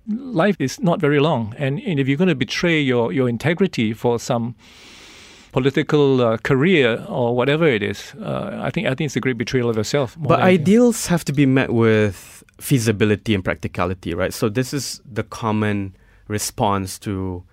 Life 0.06 0.56
is 0.58 0.80
not 0.80 1.00
very 1.00 1.20
long, 1.20 1.54
and, 1.58 1.78
and 1.80 2.00
if 2.00 2.08
you're 2.08 2.16
going 2.16 2.28
to 2.28 2.34
betray 2.34 2.80
your, 2.80 3.12
your 3.12 3.28
integrity 3.28 3.92
for 3.92 4.18
some 4.18 4.54
political 5.52 6.20
uh, 6.20 6.36
career 6.38 7.04
or 7.08 7.34
whatever 7.34 7.66
it 7.66 7.82
is, 7.82 8.14
uh, 8.20 8.60
I 8.62 8.70
think 8.70 8.86
I 8.86 8.94
think 8.94 9.06
it's 9.06 9.16
a 9.16 9.20
great 9.20 9.38
betrayal 9.38 9.68
of 9.70 9.76
yourself. 9.76 10.16
But 10.18 10.40
ideals 10.40 11.06
have 11.06 11.24
to 11.26 11.32
be 11.32 11.46
met 11.46 11.72
with 11.72 12.42
feasibility 12.60 13.34
and 13.34 13.44
practicality, 13.44 14.14
right? 14.14 14.34
So 14.34 14.48
this 14.48 14.74
is 14.74 15.00
the 15.10 15.22
common 15.22 15.94
response 16.28 16.98
to 17.00 17.44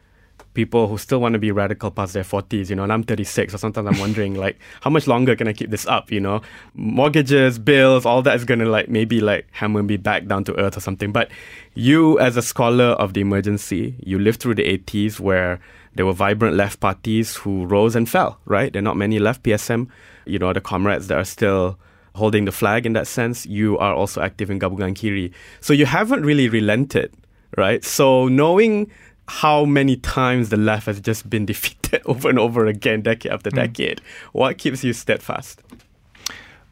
people 0.56 0.88
who 0.88 0.98
still 0.98 1.20
want 1.22 1.34
to 1.34 1.40
be 1.40 1.52
radical 1.52 1.92
past 1.92 2.14
their 2.14 2.24
40s, 2.24 2.70
you 2.70 2.76
know, 2.76 2.84
and 2.84 2.92
I'm 2.92 3.04
36, 3.04 3.52
so 3.52 3.58
sometimes 3.58 3.88
I'm 3.88 4.00
wondering, 4.00 4.34
like, 4.46 4.58
how 4.82 4.90
much 4.90 5.06
longer 5.06 5.36
can 5.36 5.48
I 5.48 5.54
keep 5.54 5.70
this 5.70 5.86
up, 5.86 6.12
you 6.12 6.20
know? 6.20 6.42
Mortgages, 6.74 7.60
bills, 7.60 8.06
all 8.06 8.22
that 8.24 8.36
is 8.36 8.46
going 8.46 8.60
to, 8.60 8.66
like, 8.66 8.90
maybe, 8.90 9.22
like, 9.22 9.48
hammer 9.52 9.84
me 9.84 9.98
back 9.98 10.26
down 10.26 10.44
to 10.46 10.60
earth 10.60 10.78
or 10.78 10.80
something. 10.80 11.12
But 11.12 11.30
you, 11.76 12.18
as 12.20 12.38
a 12.38 12.42
scholar 12.42 12.92
of 12.96 13.14
the 13.14 13.22
emergency, 13.22 13.96
you 14.00 14.18
lived 14.18 14.40
through 14.40 14.56
the 14.56 14.78
80s 14.78 15.20
where 15.20 15.60
there 15.94 16.06
were 16.06 16.14
vibrant 16.14 16.56
left 16.56 16.80
parties 16.80 17.36
who 17.36 17.66
rose 17.66 17.96
and 17.96 18.10
fell, 18.10 18.40
right? 18.46 18.72
There 18.72 18.80
are 18.80 18.84
not 18.84 18.98
many 18.98 19.20
left 19.20 19.44
PSM. 19.44 19.88
You 20.26 20.40
know, 20.40 20.52
the 20.54 20.62
comrades 20.62 21.08
that 21.08 21.18
are 21.18 21.26
still 21.26 21.78
holding 22.16 22.46
the 22.46 22.52
flag 22.52 22.86
in 22.86 22.94
that 22.94 23.08
sense. 23.08 23.46
You 23.46 23.78
are 23.78 23.94
also 23.94 24.22
active 24.22 24.50
in 24.50 24.60
Gabungan 24.60 24.96
Kiri. 24.96 25.32
So 25.62 25.74
you 25.74 25.86
haven't 25.86 26.26
really 26.26 26.50
relented, 26.50 27.14
right? 27.58 27.84
So 27.84 28.28
knowing 28.28 28.92
how 29.28 29.66
many 29.66 29.96
times 29.98 30.50
the 30.50 30.58
left 30.58 30.86
has 30.86 31.00
just 31.00 31.30
been 31.30 31.46
defeated 31.52 32.02
over 32.06 32.30
and 32.30 32.40
over 32.40 32.66
again, 32.66 33.02
decade 33.02 33.32
after 33.32 33.50
mm. 33.50 33.56
decade, 33.56 34.02
what 34.32 34.58
keeps 34.58 34.84
you 34.84 34.94
steadfast? 34.94 35.62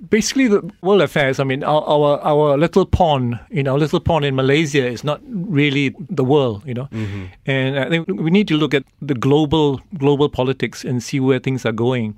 basically 0.09 0.47
the 0.47 0.69
world 0.81 1.01
affairs 1.01 1.39
i 1.39 1.43
mean 1.43 1.63
our, 1.63 1.81
our, 1.83 2.19
our 2.21 2.57
little 2.57 2.85
pond 2.85 3.39
you 3.49 3.63
know 3.63 3.75
little 3.75 3.99
pond 3.99 4.25
in 4.25 4.35
malaysia 4.35 4.85
is 4.85 5.03
not 5.03 5.21
really 5.25 5.95
the 6.09 6.23
world 6.23 6.61
you 6.65 6.73
know 6.73 6.87
mm-hmm. 6.91 7.25
and 7.45 7.79
i 7.79 7.87
think 7.87 8.07
we 8.07 8.29
need 8.29 8.47
to 8.47 8.57
look 8.57 8.73
at 8.73 8.83
the 9.01 9.13
global 9.13 9.79
global 9.97 10.27
politics 10.27 10.83
and 10.83 11.01
see 11.01 11.19
where 11.19 11.39
things 11.39 11.65
are 11.65 11.71
going 11.71 12.15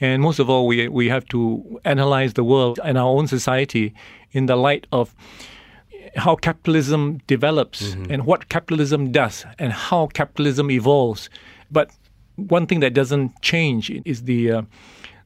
and 0.00 0.22
most 0.22 0.38
of 0.38 0.50
all 0.50 0.66
we 0.66 0.88
we 0.88 1.08
have 1.08 1.24
to 1.26 1.80
analyze 1.84 2.34
the 2.34 2.44
world 2.44 2.80
and 2.82 2.98
our 2.98 3.08
own 3.08 3.28
society 3.28 3.94
in 4.32 4.46
the 4.46 4.56
light 4.56 4.86
of 4.90 5.14
how 6.16 6.34
capitalism 6.36 7.20
develops 7.26 7.82
mm-hmm. 7.82 8.10
and 8.10 8.26
what 8.26 8.48
capitalism 8.48 9.12
does 9.12 9.44
and 9.58 9.72
how 9.72 10.06
capitalism 10.08 10.70
evolves 10.70 11.30
but 11.70 11.90
one 12.36 12.66
thing 12.66 12.80
that 12.80 12.94
doesn't 12.94 13.40
change 13.42 13.90
is 14.04 14.24
the 14.24 14.50
uh, 14.50 14.62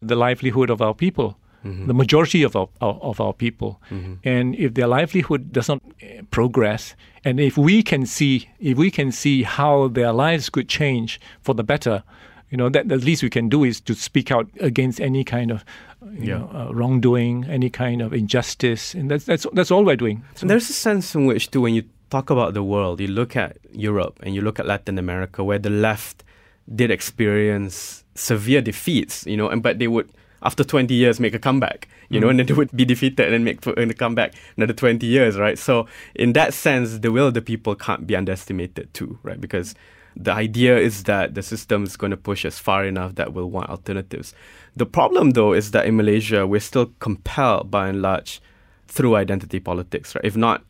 the 0.03 0.16
livelihood 0.16 0.70
of 0.70 0.83
our 0.83 0.94
people 0.94 1.38
mm-hmm. 1.64 1.87
the 1.87 1.94
majority 1.94 2.42
of 2.42 2.55
our, 2.57 2.68
of 2.81 3.20
our 3.20 3.33
people. 3.33 3.81
Mm-hmm. 3.90 4.14
And 4.25 4.55
if 4.57 4.75
their 4.75 4.87
livelihood 4.87 5.53
does 5.53 5.68
not 5.68 5.83
eh, 6.01 6.20
progress, 6.31 6.94
and 7.25 7.40
if 7.40 7.57
we 7.57 7.83
can 7.83 8.07
see 8.07 8.49
if 8.61 8.77
we 8.77 8.90
can 8.90 9.11
see 9.11 9.42
how 9.42 9.88
their 9.88 10.12
lives 10.12 10.51
could 10.51 10.68
change 10.68 11.20
for 11.40 11.55
the 11.55 11.64
better, 11.64 12.03
you 12.51 12.59
know 12.59 12.68
that 12.68 12.88
the 12.88 12.97
least 12.97 13.23
we 13.23 13.31
can 13.31 13.49
do 13.49 13.64
is 13.64 13.81
to 13.83 13.94
speak 13.94 14.31
out 14.31 14.49
against 14.61 15.01
any 15.01 15.25
kind 15.25 15.51
of 15.51 15.64
yeah. 16.12 16.38
know, 16.38 16.51
uh, 16.55 16.73
wrongdoing, 16.73 17.45
any 17.49 17.71
kind 17.71 18.03
of 18.03 18.12
injustice, 18.12 18.95
and 18.95 19.11
that's 19.11 19.25
that's 19.25 19.47
that's 19.53 19.71
all 19.71 19.85
we're 19.85 19.97
doing. 19.97 20.25
So 20.35 20.47
there's 20.47 20.69
a 20.71 20.73
sense 20.73 21.14
in 21.14 21.27
which, 21.27 21.51
too, 21.51 21.61
when 21.61 21.75
you 21.75 21.85
talk 22.11 22.31
about 22.31 22.55
the 22.55 22.62
world, 22.62 23.01
you 23.01 23.09
look 23.09 23.37
at 23.37 23.59
Europe 23.73 24.21
and 24.23 24.35
you 24.35 24.40
look 24.40 24.59
at 24.59 24.67
Latin 24.67 24.99
America, 24.99 25.43
where 25.43 25.59
the 25.59 25.71
left 25.71 26.25
did 26.73 26.90
experience 26.90 28.05
severe 28.14 28.62
defeats, 28.62 29.27
you 29.27 29.37
know, 29.37 29.49
and 29.49 29.62
but 29.62 29.79
they 29.79 29.88
would 29.88 30.11
after 30.43 30.62
20 30.62 30.93
years 30.93 31.19
make 31.19 31.35
a 31.35 31.38
comeback, 31.38 31.88
you 32.11 32.19
mm. 32.19 32.23
know, 32.23 32.29
and 32.29 32.38
then 32.38 32.47
they 32.47 32.53
would 32.53 32.71
be 32.77 32.85
defeated 32.85 33.21
and 33.21 33.33
then 33.33 33.45
make 33.45 33.67
and 33.67 33.99
come 33.99 34.14
back 34.14 34.35
another 34.57 34.75
20 34.75 35.07
years, 35.07 35.38
right? 35.38 35.59
So 35.59 35.88
in 36.14 36.35
that 36.35 36.53
sense, 36.53 36.99
the 36.99 37.11
will 37.11 37.29
of 37.29 37.35
the 37.35 37.43
people 37.43 37.75
can't 37.75 38.07
be 38.07 38.14
underestimated 38.14 38.93
too, 38.93 39.19
right? 39.23 39.40
Because 39.40 39.75
the 40.16 40.33
idea 40.33 40.79
is 40.79 41.05
that 41.05 41.35
the 41.35 41.42
system 41.42 41.85
is 41.85 41.96
going 41.96 42.11
to 42.11 42.16
push 42.16 42.44
us 42.44 42.59
far 42.59 42.85
enough 42.85 43.16
that 43.16 43.33
we'll 43.33 43.50
want 43.50 43.68
alternatives. 43.68 44.35
The 44.77 44.87
problem, 44.87 45.31
though, 45.31 45.53
is 45.53 45.72
that 45.72 45.87
in 45.87 45.96
Malaysia, 45.96 46.46
we're 46.46 46.61
still 46.61 46.92
compelled 47.00 47.70
by 47.70 47.88
and 47.88 48.00
large 48.00 48.40
through 48.87 49.16
identity 49.16 49.61
politics, 49.61 50.14
right? 50.14 50.24
If 50.24 50.37
not 50.37 50.62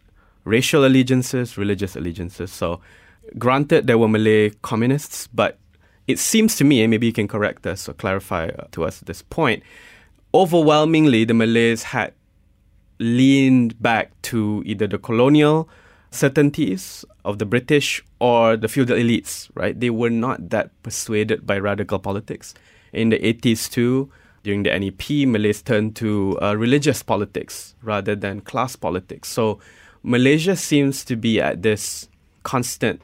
racial 0.45 0.85
allegiances, 0.87 1.59
religious 1.59 1.97
allegiances. 1.97 2.53
So, 2.53 2.81
granted, 3.39 3.87
there 3.87 3.99
were 3.99 4.09
Malay 4.09 4.51
communists, 4.63 5.27
but 5.29 5.59
it 6.07 6.19
seems 6.19 6.57
to 6.57 6.65
me, 6.65 6.83
and 6.83 6.91
maybe 6.91 7.07
you 7.07 7.13
can 7.13 7.29
correct 7.29 7.67
us 7.67 7.89
or 7.89 7.95
clarify 7.95 8.51
to 8.73 8.85
us 8.85 9.03
at 9.03 9.07
this 9.07 9.23
point, 9.23 9.63
overwhelmingly 10.33 11.25
the 11.25 11.35
Malays 11.35 11.83
had 11.85 12.13
leaned 12.99 13.81
back 13.83 14.11
to 14.23 14.63
either 14.65 14.87
the 14.87 14.99
colonial 14.99 15.69
certainties 16.11 17.05
of 17.25 17.39
the 17.39 17.47
British 17.47 18.05
or 18.19 18.57
the 18.57 18.69
feudal 18.69 18.97
elites, 18.97 19.49
right? 19.55 19.79
They 19.79 19.91
were 19.91 20.11
not 20.11 20.51
that 20.51 20.71
persuaded 20.83 21.47
by 21.47 21.59
radical 21.59 21.99
politics. 21.99 22.55
In 22.93 23.09
the 23.09 23.19
80s, 23.19 23.71
too, 23.71 24.11
during 24.43 24.63
the 24.63 24.79
NEP, 24.79 25.27
Malays 25.27 25.63
turned 25.63 25.97
to 25.97 26.39
uh, 26.43 26.55
religious 26.55 27.03
politics 27.03 27.75
rather 27.83 28.15
than 28.15 28.43
class 28.43 28.77
politics. 28.77 29.29
So 29.31 29.59
Malaysia 30.03 30.55
seems 30.55 31.05
to 31.07 31.17
be 31.17 31.41
at 31.41 31.63
this 31.63 32.09
constant, 32.43 33.01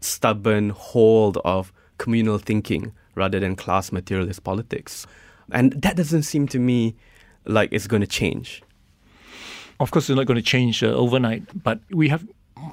stubborn 0.00 0.70
hold 0.70 1.38
of 1.44 1.72
communal 1.98 2.38
thinking 2.38 2.92
rather 3.14 3.38
than 3.38 3.54
class 3.54 3.92
materialist 3.92 4.42
politics. 4.42 5.06
And 5.52 5.72
that 5.80 5.96
doesn't 5.96 6.24
seem 6.24 6.48
to 6.48 6.58
me 6.58 6.96
like 7.44 7.72
it's 7.72 7.86
going 7.86 8.02
to 8.02 8.08
change. 8.08 8.62
Of 9.78 9.92
course, 9.92 10.10
it's 10.10 10.16
not 10.16 10.26
going 10.26 10.36
to 10.36 10.42
change 10.42 10.82
uh, 10.82 10.88
overnight, 10.88 11.62
but 11.62 11.80
we 11.90 12.08
have, 12.08 12.26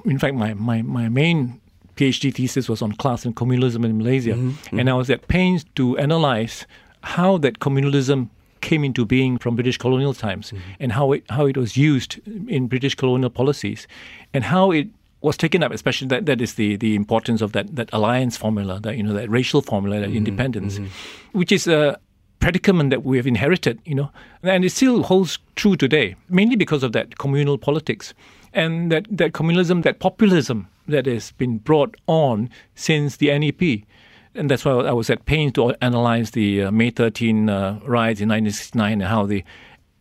in 0.04 0.18
fact, 0.18 0.34
my, 0.34 0.54
my, 0.54 0.82
my 0.82 1.08
main 1.08 1.60
PhD 1.96 2.34
thesis 2.34 2.68
was 2.68 2.82
on 2.82 2.92
class 2.92 3.24
and 3.24 3.34
communalism 3.36 3.84
in 3.84 3.98
Malaysia. 3.98 4.32
Mm-hmm. 4.32 4.48
mm-hmm. 4.50 4.78
And 4.78 4.90
I 4.90 4.94
was 4.94 5.10
at 5.10 5.28
pains 5.28 5.64
to 5.76 5.96
analyze 5.98 6.66
how 7.02 7.38
that 7.38 7.58
communalism 7.60 8.28
came 8.60 8.82
into 8.82 9.04
being 9.04 9.36
from 9.38 9.56
British 9.56 9.76
colonial 9.76 10.14
times 10.14 10.50
mm-hmm. 10.50 10.60
and 10.80 10.92
how 10.92 11.12
it, 11.12 11.22
how 11.28 11.46
it 11.46 11.56
was 11.56 11.76
used 11.76 12.18
in 12.48 12.66
British 12.66 12.94
colonial 12.94 13.30
policies 13.30 13.86
and 14.32 14.44
how 14.44 14.70
it 14.70 14.88
was 15.20 15.36
taken 15.36 15.62
up, 15.62 15.72
especially 15.72 16.08
that, 16.08 16.26
that 16.26 16.40
is 16.40 16.54
the, 16.54 16.76
the 16.76 16.94
importance 16.94 17.40
of 17.40 17.52
that, 17.52 17.76
that 17.76 17.88
alliance 17.92 18.36
formula, 18.36 18.80
that 18.80 18.96
you 18.96 19.02
know 19.02 19.14
that 19.14 19.28
racial 19.30 19.62
formula, 19.62 20.00
that 20.00 20.08
mm-hmm, 20.08 20.18
independence, 20.18 20.78
mm-hmm. 20.78 21.38
which 21.38 21.50
is 21.50 21.66
a 21.66 21.98
predicament 22.40 22.90
that 22.90 23.04
we 23.04 23.16
have 23.16 23.26
inherited, 23.26 23.80
you 23.86 23.94
know, 23.94 24.10
and 24.42 24.64
it 24.66 24.70
still 24.70 25.02
holds 25.02 25.38
true 25.56 25.76
today, 25.76 26.14
mainly 26.28 26.56
because 26.56 26.82
of 26.82 26.92
that 26.92 27.16
communal 27.16 27.56
politics 27.56 28.12
and 28.54 28.90
that, 28.90 29.06
that 29.10 29.32
communalism, 29.32 29.82
that 29.82 29.98
populism 29.98 30.68
that 30.86 31.06
has 31.06 31.32
been 31.32 31.58
brought 31.58 31.96
on 32.06 32.48
since 32.74 33.16
the 33.16 33.36
NEP. 33.36 33.86
And 34.34 34.50
that's 34.50 34.64
why 34.64 34.72
I 34.72 34.92
was 34.92 35.10
at 35.10 35.26
pains 35.26 35.52
to 35.52 35.74
analyze 35.80 36.30
the 36.32 36.64
uh, 36.64 36.70
May 36.70 36.90
13 36.90 37.48
uh, 37.48 37.80
riots 37.84 38.20
in 38.20 38.28
1969 38.28 38.92
and 38.92 39.02
how 39.02 39.26
the 39.26 39.44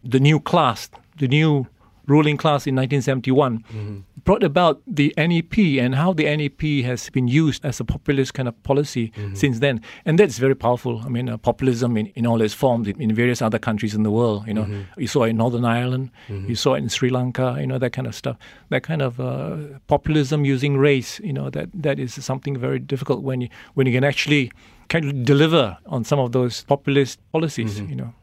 the 0.05 0.19
new 0.19 0.39
class, 0.39 0.89
the 1.17 1.29
new 1.29 1.67
ruling 2.07 2.37
class 2.37 2.67
in 2.67 2.75
1971 2.75 3.59
mm-hmm. 3.59 3.99
brought 4.23 4.43
about 4.43 4.81
the 4.85 5.13
NEP 5.17 5.57
and 5.79 5.95
how 5.95 6.13
the 6.13 6.23
NEP 6.23 6.85
has 6.85 7.09
been 7.09 7.27
used 7.27 7.63
as 7.63 7.79
a 7.79 7.85
populist 7.85 8.33
kind 8.33 8.47
of 8.47 8.63
policy 8.63 9.11
mm-hmm. 9.15 9.35
since 9.35 9.59
then. 9.59 9.81
And 10.05 10.19
that's 10.19 10.37
very 10.37 10.55
powerful. 10.55 11.01
I 11.05 11.09
mean, 11.09 11.29
uh, 11.29 11.37
populism 11.37 11.97
in, 11.97 12.07
in 12.07 12.25
all 12.27 12.41
its 12.41 12.53
forms 12.53 12.87
in, 12.87 13.01
in, 13.01 13.13
various 13.13 13.41
other 13.41 13.59
countries 13.59 13.93
in 13.93 14.03
the 14.03 14.11
world. 14.11 14.47
You 14.47 14.53
know, 14.53 14.63
mm-hmm. 14.63 14.99
you 14.99 15.07
saw 15.07 15.23
it 15.23 15.29
in 15.29 15.37
Northern 15.37 15.65
Ireland, 15.65 16.11
mm-hmm. 16.27 16.49
you 16.49 16.55
saw 16.55 16.73
it 16.73 16.79
in 16.79 16.89
Sri 16.89 17.09
Lanka. 17.09 17.57
You 17.59 17.67
know, 17.67 17.77
that 17.77 17.91
kind 17.91 18.07
of 18.07 18.15
stuff. 18.15 18.37
That 18.69 18.83
kind 18.83 19.01
of 19.01 19.19
uh, 19.19 19.57
populism 19.87 20.45
using 20.45 20.77
race. 20.77 21.19
You 21.19 21.33
know, 21.33 21.49
that 21.51 21.69
that 21.73 21.99
is 21.99 22.13
something 22.23 22.57
very 22.57 22.79
difficult 22.79 23.21
when 23.21 23.41
you 23.41 23.49
when 23.75 23.87
you 23.87 23.93
can 23.93 24.03
actually 24.03 24.51
kind 24.89 25.05
of 25.05 25.25
deliver 25.25 25.77
on 25.85 26.03
some 26.03 26.19
of 26.19 26.31
those 26.31 26.63
populist 26.63 27.19
policies. 27.31 27.79
Mm-hmm. 27.79 27.89
You 27.89 27.95
know. 27.95 28.13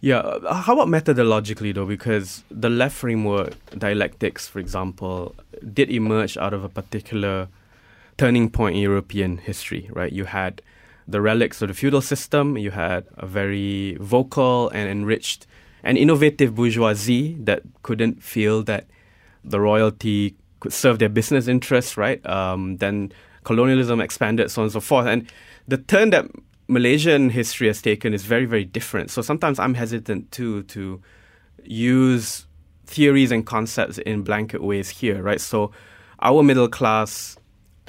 Yeah, 0.00 0.18
uh, 0.18 0.54
how 0.54 0.74
about 0.74 0.88
methodologically 0.88 1.74
though? 1.74 1.86
Because 1.86 2.44
the 2.50 2.70
left 2.70 2.96
framework, 2.96 3.54
dialectics, 3.76 4.46
for 4.48 4.58
example, 4.58 5.34
did 5.72 5.90
emerge 5.90 6.36
out 6.36 6.54
of 6.54 6.64
a 6.64 6.68
particular 6.68 7.48
turning 8.16 8.50
point 8.50 8.76
in 8.76 8.82
European 8.82 9.38
history, 9.38 9.88
right? 9.92 10.12
You 10.12 10.24
had 10.24 10.62
the 11.08 11.20
relics 11.20 11.60
of 11.62 11.68
the 11.68 11.74
feudal 11.74 12.00
system, 12.00 12.56
you 12.56 12.70
had 12.70 13.04
a 13.16 13.26
very 13.26 13.96
vocal 14.00 14.68
and 14.70 14.88
enriched 14.88 15.46
and 15.82 15.96
innovative 15.96 16.54
bourgeoisie 16.54 17.36
that 17.40 17.62
couldn't 17.82 18.22
feel 18.22 18.62
that 18.64 18.86
the 19.44 19.60
royalty 19.60 20.36
could 20.60 20.72
serve 20.72 20.98
their 20.98 21.08
business 21.08 21.48
interests, 21.48 21.96
right? 21.96 22.24
Um, 22.26 22.76
then 22.76 23.12
colonialism 23.44 24.00
expanded, 24.00 24.50
so 24.50 24.62
on 24.62 24.66
and 24.66 24.72
so 24.72 24.80
forth. 24.80 25.06
And 25.06 25.26
the 25.66 25.78
turn 25.78 26.10
that 26.10 26.26
Malaysian 26.70 27.30
history 27.30 27.66
has 27.66 27.82
taken 27.82 28.14
is 28.14 28.24
very, 28.24 28.44
very 28.44 28.64
different. 28.64 29.10
So 29.10 29.22
sometimes 29.22 29.58
I'm 29.58 29.74
hesitant 29.74 30.30
too 30.30 30.62
to 30.64 31.02
use 31.64 32.46
theories 32.86 33.32
and 33.32 33.44
concepts 33.44 33.98
in 33.98 34.22
blanket 34.22 34.62
ways 34.62 34.88
here, 34.88 35.20
right? 35.20 35.40
So 35.40 35.72
our 36.20 36.44
middle 36.44 36.68
class 36.68 37.36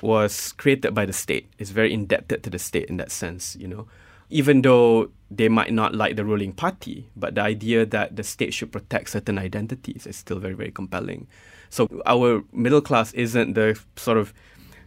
was 0.02 0.52
created 0.54 0.96
by 0.96 1.06
the 1.06 1.14
state. 1.14 1.48
It's 1.60 1.70
very 1.70 1.94
indebted 1.94 2.42
to 2.44 2.50
the 2.50 2.58
state 2.58 2.90
in 2.90 2.98
that 2.98 3.12
sense, 3.12 3.56
you 3.56 3.68
know. 3.68 3.86
Even 4.32 4.64
though 4.64 5.12
they 5.30 5.48
might 5.48 5.74
not 5.74 5.94
like 5.94 6.16
the 6.16 6.26
ruling 6.26 6.52
party, 6.52 7.08
but 7.16 7.36
the 7.36 7.42
idea 7.42 7.86
that 7.86 8.16
the 8.16 8.24
state 8.24 8.52
should 8.52 8.72
protect 8.72 9.12
certain 9.12 9.38
identities 9.38 10.08
is 10.08 10.16
still 10.16 10.40
very, 10.40 10.56
very 10.56 10.72
compelling. 10.72 11.28
So 11.70 11.88
our 12.08 12.44
middle 12.52 12.82
class 12.82 13.14
isn't 13.14 13.54
the 13.54 13.80
sort 13.96 14.18
of 14.18 14.34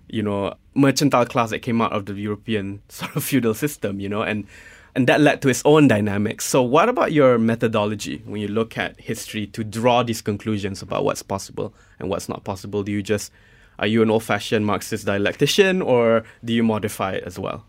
you 0.08 0.22
know, 0.22 0.54
mercantile 0.74 1.26
class 1.26 1.50
that 1.50 1.60
came 1.60 1.80
out 1.80 1.92
of 1.92 2.06
the 2.06 2.14
European 2.14 2.82
sort 2.88 3.14
of 3.16 3.24
feudal 3.24 3.54
system, 3.54 4.00
you 4.00 4.08
know, 4.08 4.22
and 4.22 4.46
and 4.96 5.08
that 5.08 5.20
led 5.20 5.42
to 5.42 5.48
its 5.48 5.60
own 5.64 5.88
dynamics. 5.88 6.44
So, 6.44 6.62
what 6.62 6.88
about 6.88 7.12
your 7.12 7.38
methodology 7.38 8.22
when 8.26 8.40
you 8.40 8.48
look 8.48 8.78
at 8.78 9.00
history 9.00 9.46
to 9.48 9.64
draw 9.64 10.02
these 10.04 10.22
conclusions 10.22 10.82
about 10.82 11.04
what's 11.04 11.22
possible 11.22 11.74
and 11.98 12.08
what's 12.08 12.28
not 12.28 12.44
possible? 12.44 12.82
Do 12.82 12.92
you 12.92 13.02
just 13.02 13.32
are 13.78 13.86
you 13.86 14.02
an 14.02 14.10
old-fashioned 14.10 14.64
Marxist 14.64 15.06
dialectician, 15.06 15.84
or 15.84 16.24
do 16.44 16.52
you 16.52 16.62
modify 16.62 17.12
it 17.12 17.24
as 17.24 17.38
well? 17.38 17.64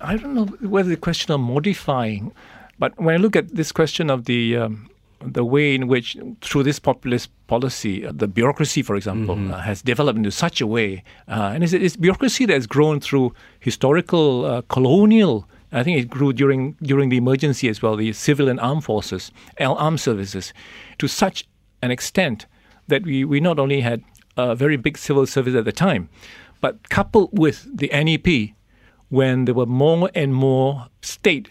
I 0.00 0.16
don't 0.16 0.34
know 0.34 0.44
whether 0.68 0.90
the 0.90 0.96
question 0.96 1.32
of 1.32 1.40
modifying, 1.40 2.32
but 2.78 2.98
when 3.00 3.14
I 3.14 3.18
look 3.18 3.36
at 3.36 3.54
this 3.54 3.72
question 3.72 4.10
of 4.10 4.26
the 4.26 4.56
um, 4.56 4.90
the 5.24 5.44
way 5.44 5.74
in 5.74 5.86
which, 5.86 6.16
through 6.40 6.62
this 6.62 6.78
populist 6.78 7.30
policy, 7.46 8.06
uh, 8.06 8.12
the 8.14 8.26
bureaucracy, 8.26 8.82
for 8.82 8.96
example, 8.96 9.36
mm-hmm. 9.36 9.52
uh, 9.52 9.60
has 9.60 9.82
developed 9.82 10.16
into 10.16 10.30
such 10.30 10.60
a 10.60 10.66
way, 10.66 11.02
uh, 11.28 11.52
and 11.54 11.62
it's, 11.62 11.72
it's, 11.72 11.96
bureaucracy 11.96 12.46
that 12.46 12.54
has 12.54 12.66
grown 12.66 13.00
through 13.00 13.34
historical 13.60 14.44
uh, 14.44 14.62
colonial. 14.62 15.48
I 15.72 15.82
think 15.82 16.00
it 16.00 16.10
grew 16.10 16.32
during 16.32 16.72
during 16.82 17.10
the 17.10 17.16
emergency 17.16 17.68
as 17.68 17.80
well, 17.80 17.96
the 17.96 18.12
civil 18.12 18.48
and 18.48 18.58
armed 18.58 18.84
forces, 18.84 19.30
armed 19.60 20.00
services, 20.00 20.52
to 20.98 21.06
such 21.06 21.46
an 21.82 21.90
extent 21.90 22.46
that 22.88 23.04
we, 23.04 23.24
we 23.24 23.40
not 23.40 23.58
only 23.58 23.82
had 23.82 24.02
a 24.36 24.56
very 24.56 24.76
big 24.76 24.98
civil 24.98 25.26
service 25.26 25.54
at 25.54 25.64
the 25.64 25.72
time, 25.72 26.08
but 26.60 26.88
coupled 26.88 27.30
with 27.32 27.68
the 27.72 27.88
NEP, 27.88 28.56
when 29.10 29.44
there 29.44 29.54
were 29.54 29.66
more 29.66 30.10
and 30.14 30.34
more 30.34 30.86
state 31.02 31.50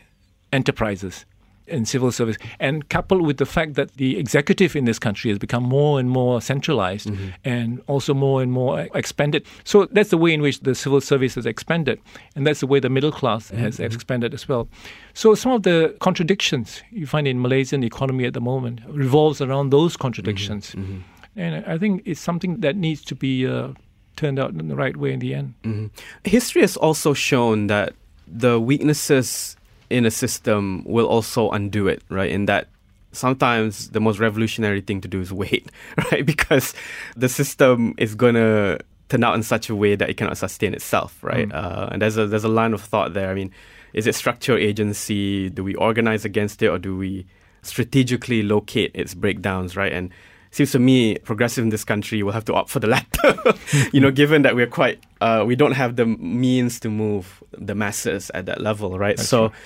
enterprises 0.52 1.26
in 1.70 1.86
civil 1.86 2.12
service, 2.12 2.38
and 2.60 2.88
coupled 2.90 3.22
with 3.22 3.38
the 3.38 3.46
fact 3.46 3.76
that 3.76 3.94
the 3.94 4.18
executive 4.18 4.76
in 4.76 4.86
this 4.86 5.00
country 5.00 5.30
has 5.30 5.40
become 5.40 5.64
more 5.64 6.00
and 6.00 6.10
more 6.10 6.42
centralized 6.42 7.08
mm-hmm. 7.08 7.30
and 7.44 7.82
also 7.88 8.14
more 8.14 8.42
and 8.42 8.52
more 8.52 8.88
expanded. 8.94 9.46
So 9.64 9.86
that's 9.92 10.10
the 10.10 10.18
way 10.18 10.34
in 10.34 10.42
which 10.42 10.62
the 10.62 10.76
civil 10.76 11.02
service 11.02 11.36
has 11.36 11.46
expanded, 11.46 12.00
and 12.36 12.46
that's 12.46 12.60
the 12.60 12.68
way 12.68 12.80
the 12.80 12.90
middle 12.90 13.12
class 13.12 13.48
mm-hmm. 13.48 13.60
has 13.60 13.80
expanded 13.80 14.34
as 14.34 14.48
well. 14.48 14.68
So 15.14 15.36
some 15.36 15.52
of 15.52 15.64
the 15.64 15.96
contradictions 16.00 16.82
you 16.92 17.08
find 17.08 17.28
in 17.28 17.42
Malaysian 17.42 17.84
economy 17.84 18.26
at 18.26 18.34
the 18.34 18.42
moment 18.42 18.82
revolves 18.88 19.42
around 19.42 19.72
those 19.72 19.98
contradictions, 19.98 20.72
mm-hmm. 20.72 20.82
mm-hmm. 20.82 21.40
and 21.40 21.66
I 21.66 21.78
think 21.78 22.04
it's 22.06 22.22
something 22.22 22.62
that 22.62 22.76
needs 22.76 23.04
to 23.06 23.16
be. 23.16 23.48
Uh, 23.48 23.74
turned 24.16 24.38
out 24.38 24.52
in 24.52 24.68
the 24.68 24.76
right 24.76 24.98
way 24.98 25.14
in 25.14 25.20
the 25.20 25.34
end. 25.34 25.54
Mm-hmm. 25.64 25.88
History 26.26 26.62
has 26.62 26.76
also 26.76 27.14
shown 27.14 27.68
that 27.68 27.94
the 28.28 28.60
weaknesses 28.60 29.56
in 29.90 30.06
a 30.06 30.12
system 30.12 30.84
will 30.86 31.08
also 31.08 31.50
undo 31.50 31.88
it, 31.88 32.02
right? 32.10 32.32
In 32.32 32.46
that 32.46 32.68
sometimes 33.12 33.90
the 33.90 34.00
most 34.00 34.20
revolutionary 34.20 34.82
thing 34.82 35.02
to 35.02 35.08
do 35.08 35.20
is 35.20 35.34
wait, 35.34 35.70
right? 36.12 36.26
Because 36.26 36.74
the 37.16 37.30
system 37.30 37.96
is 37.98 38.16
going 38.16 38.36
to 38.36 38.80
turn 39.10 39.24
out 39.24 39.36
in 39.36 39.44
such 39.44 39.70
a 39.70 39.76
way 39.76 39.96
that 39.96 40.10
it 40.10 40.18
cannot 40.18 40.38
sustain 40.38 40.74
itself, 40.74 41.18
right? 41.24 41.50
Mm. 41.50 41.56
Uh, 41.56 41.90
and 41.92 42.02
there's 42.02 42.18
a 42.18 42.28
there's 42.28 42.44
a 42.44 42.50
line 42.50 42.74
of 42.74 42.82
thought 42.82 43.14
there. 43.14 43.32
I 43.32 43.34
mean, 43.34 43.52
is 43.94 44.08
it 44.08 44.16
structural 44.16 44.58
agency? 44.58 45.50
Do 45.50 45.64
we 45.64 45.76
organize 45.76 46.26
against 46.26 46.62
it, 46.62 46.68
or 46.68 46.78
do 46.78 46.96
we 46.96 47.26
strategically 47.62 48.44
locate 48.44 48.92
its 48.94 49.14
breakdowns, 49.14 49.76
right? 49.76 49.92
And 49.92 50.12
seems 50.52 50.72
to 50.72 50.80
me 50.80 51.18
progressive 51.20 51.64
in 51.64 51.70
this 51.70 51.84
country 51.84 52.24
will 52.24 52.32
have 52.32 52.46
to 52.46 52.54
opt 52.54 52.70
for 52.70 52.80
the 52.80 52.88
latter. 52.88 53.54
you 53.94 54.00
know, 54.00 54.12
given 54.12 54.42
that 54.44 54.56
we're 54.56 54.68
quite 54.68 55.04
uh, 55.22 55.44
we 55.46 55.56
don't 55.56 55.74
have 55.74 55.96
the 55.96 56.06
means 56.06 56.80
to 56.82 56.90
move 56.90 57.44
the 57.52 57.76
masses 57.76 58.32
at 58.34 58.46
that 58.46 58.62
level, 58.62 58.98
right? 58.98 59.18
That's 59.18 59.30
so. 59.30 59.50
True. 59.50 59.58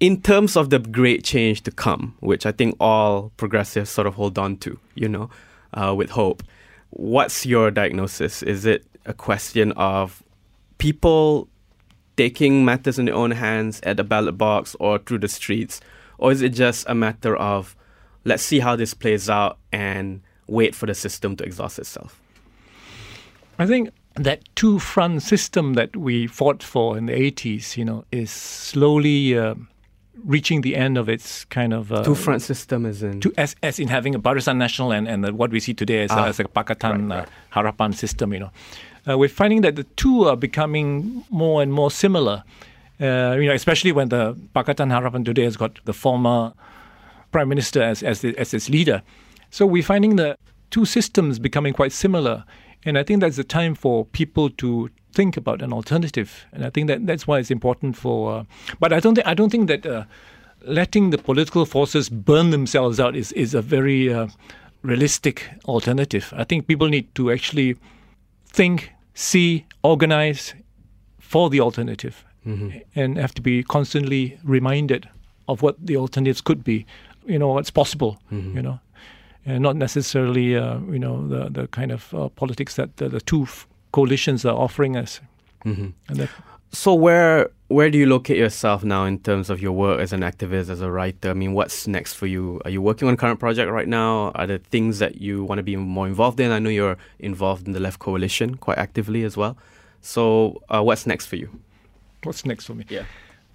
In 0.00 0.20
terms 0.20 0.56
of 0.56 0.70
the 0.70 0.80
great 0.80 1.24
change 1.24 1.62
to 1.62 1.70
come, 1.70 2.16
which 2.20 2.44
I 2.44 2.52
think 2.52 2.76
all 2.80 3.30
progressives 3.36 3.90
sort 3.90 4.06
of 4.06 4.14
hold 4.14 4.38
on 4.38 4.56
to, 4.58 4.78
you 4.96 5.08
know, 5.08 5.30
uh, 5.72 5.94
with 5.96 6.10
hope, 6.10 6.42
what's 6.90 7.46
your 7.46 7.70
diagnosis? 7.70 8.42
Is 8.42 8.66
it 8.66 8.84
a 9.06 9.14
question 9.14 9.72
of 9.72 10.22
people 10.78 11.48
taking 12.16 12.64
matters 12.64 12.98
in 12.98 13.06
their 13.06 13.14
own 13.14 13.30
hands 13.30 13.80
at 13.84 13.96
the 13.96 14.04
ballot 14.04 14.36
box 14.36 14.76
or 14.80 14.98
through 14.98 15.18
the 15.18 15.28
streets? 15.28 15.80
Or 16.18 16.32
is 16.32 16.42
it 16.42 16.50
just 16.50 16.84
a 16.88 16.94
matter 16.94 17.36
of 17.36 17.76
let's 18.24 18.42
see 18.42 18.60
how 18.60 18.76
this 18.76 18.94
plays 18.94 19.30
out 19.30 19.58
and 19.72 20.20
wait 20.46 20.74
for 20.74 20.86
the 20.86 20.94
system 20.94 21.36
to 21.36 21.44
exhaust 21.44 21.78
itself? 21.78 22.20
I 23.58 23.66
think 23.66 23.90
that 24.16 24.42
two 24.54 24.78
front 24.78 25.22
system 25.22 25.74
that 25.74 25.96
we 25.96 26.26
fought 26.26 26.62
for 26.62 26.96
in 26.96 27.06
the 27.06 27.12
80s, 27.12 27.76
you 27.76 27.84
know, 27.84 28.04
is 28.10 28.30
slowly 28.30 29.36
uh, 29.36 29.54
reaching 30.24 30.60
the 30.60 30.76
end 30.76 30.96
of 30.96 31.08
its 31.08 31.44
kind 31.46 31.72
of 31.72 31.92
uh, 31.92 32.02
two 32.02 32.14
front 32.14 32.42
system 32.42 32.86
as 32.86 33.02
in 33.02 33.20
two, 33.20 33.32
as, 33.36 33.56
as 33.62 33.78
in 33.78 33.88
having 33.88 34.14
a 34.14 34.20
Barisan 34.20 34.56
Nasional 34.56 34.96
and, 34.96 35.08
and 35.08 35.36
what 35.36 35.50
we 35.50 35.60
see 35.60 35.74
today 35.74 36.04
as, 36.04 36.10
ah, 36.10 36.24
a, 36.24 36.28
as 36.28 36.40
a 36.40 36.44
Pakatan 36.44 37.10
right, 37.10 37.18
right. 37.18 37.28
Uh, 37.52 37.62
Harapan 37.62 37.94
system, 37.94 38.32
you 38.32 38.40
know. 38.40 38.50
Uh, 39.08 39.18
we're 39.18 39.28
finding 39.28 39.60
that 39.60 39.76
the 39.76 39.84
two 39.96 40.24
are 40.24 40.36
becoming 40.36 41.24
more 41.30 41.60
and 41.62 41.72
more 41.72 41.90
similar. 41.90 42.42
Uh, 43.00 43.36
you 43.38 43.46
know, 43.46 43.54
especially 43.54 43.92
when 43.92 44.08
the 44.08 44.34
Pakatan 44.54 44.90
Harapan 44.90 45.24
today 45.24 45.44
has 45.44 45.56
got 45.56 45.78
the 45.84 45.92
former 45.92 46.52
prime 47.34 47.48
minister 47.54 47.82
as 47.82 48.02
as, 48.02 48.20
the, 48.20 48.30
as 48.38 48.54
its 48.54 48.68
leader. 48.68 49.02
So 49.50 49.66
we're 49.66 49.88
finding 49.94 50.16
the 50.16 50.36
two 50.70 50.84
systems 50.84 51.38
becoming 51.38 51.74
quite 51.74 51.92
similar, 51.92 52.44
and 52.86 52.98
I 52.98 53.02
think 53.06 53.20
that's 53.20 53.36
the 53.36 53.44
time 53.60 53.74
for 53.74 54.04
people 54.20 54.50
to 54.62 54.88
think 55.12 55.36
about 55.36 55.62
an 55.62 55.72
alternative. 55.72 56.30
And 56.52 56.64
I 56.64 56.70
think 56.70 56.88
that 56.88 57.06
that's 57.06 57.26
why 57.28 57.38
it's 57.40 57.50
important 57.50 57.96
for. 57.96 58.16
Uh, 58.34 58.44
but 58.80 58.92
I 58.92 59.00
don't 59.00 59.14
think 59.16 59.26
I 59.26 59.34
don't 59.34 59.50
think 59.50 59.68
that 59.68 59.86
uh, 59.86 60.04
letting 60.62 61.10
the 61.10 61.18
political 61.18 61.64
forces 61.66 62.08
burn 62.08 62.50
themselves 62.50 62.98
out 62.98 63.14
is 63.16 63.32
is 63.32 63.54
a 63.54 63.62
very 63.62 64.12
uh, 64.12 64.28
realistic 64.82 65.36
alternative. 65.64 66.32
I 66.36 66.44
think 66.44 66.66
people 66.66 66.88
need 66.88 67.06
to 67.14 67.30
actually 67.30 67.76
think, 68.46 68.92
see, 69.14 69.64
organize 69.82 70.54
for 71.18 71.50
the 71.50 71.60
alternative, 71.60 72.24
mm-hmm. 72.46 72.78
and 72.94 73.18
have 73.18 73.34
to 73.34 73.42
be 73.42 73.62
constantly 73.62 74.38
reminded 74.44 75.08
of 75.46 75.62
what 75.62 75.76
the 75.86 75.96
alternatives 75.96 76.40
could 76.40 76.62
be 76.64 76.86
you 77.26 77.38
know 77.38 77.48
what's 77.48 77.70
possible 77.70 78.18
mm-hmm. 78.30 78.56
you 78.56 78.62
know. 78.62 78.80
And 79.46 79.62
not 79.62 79.76
necessarily 79.76 80.56
uh, 80.56 80.78
you 80.90 80.98
know 80.98 81.28
the 81.28 81.50
the 81.50 81.68
kind 81.68 81.92
of 81.92 82.14
uh, 82.14 82.28
politics 82.30 82.76
that 82.76 82.96
the, 82.96 83.10
the 83.10 83.20
two 83.20 83.42
f- 83.42 83.66
coalitions 83.92 84.44
are 84.44 84.56
offering 84.56 84.96
us. 84.96 85.20
Mm-hmm. 85.66 86.14
that, 86.14 86.30
so 86.72 86.94
where 86.94 87.50
where 87.68 87.90
do 87.90 87.98
you 87.98 88.06
locate 88.06 88.38
yourself 88.38 88.84
now 88.84 89.04
in 89.04 89.18
terms 89.18 89.50
of 89.50 89.60
your 89.60 89.72
work 89.72 90.00
as 90.00 90.12
an 90.14 90.20
activist 90.20 90.70
as 90.70 90.80
a 90.80 90.90
writer? 90.90 91.28
I 91.30 91.34
mean 91.34 91.52
what's 91.52 91.86
next 91.86 92.14
for 92.14 92.26
you? 92.26 92.60
Are 92.64 92.70
you 92.70 92.80
working 92.80 93.06
on 93.06 93.14
a 93.14 93.16
current 93.18 93.38
project 93.38 93.70
right 93.70 93.88
now? 93.88 94.30
Are 94.34 94.46
there 94.46 94.58
things 94.58 94.98
that 94.98 95.20
you 95.20 95.44
want 95.44 95.58
to 95.58 95.62
be 95.62 95.76
more 95.76 96.06
involved 96.06 96.40
in? 96.40 96.50
I 96.50 96.58
know 96.58 96.70
you're 96.70 96.96
involved 97.18 97.66
in 97.66 97.74
the 97.74 97.80
left 97.80 97.98
coalition 97.98 98.56
quite 98.56 98.78
actively 98.78 99.24
as 99.24 99.36
well. 99.36 99.58
So 100.00 100.62
uh, 100.70 100.82
what's 100.82 101.06
next 101.06 101.26
for 101.26 101.36
you? 101.36 101.48
What's 102.22 102.46
next 102.46 102.64
for 102.64 102.74
me? 102.74 102.86
Yeah 102.88 103.04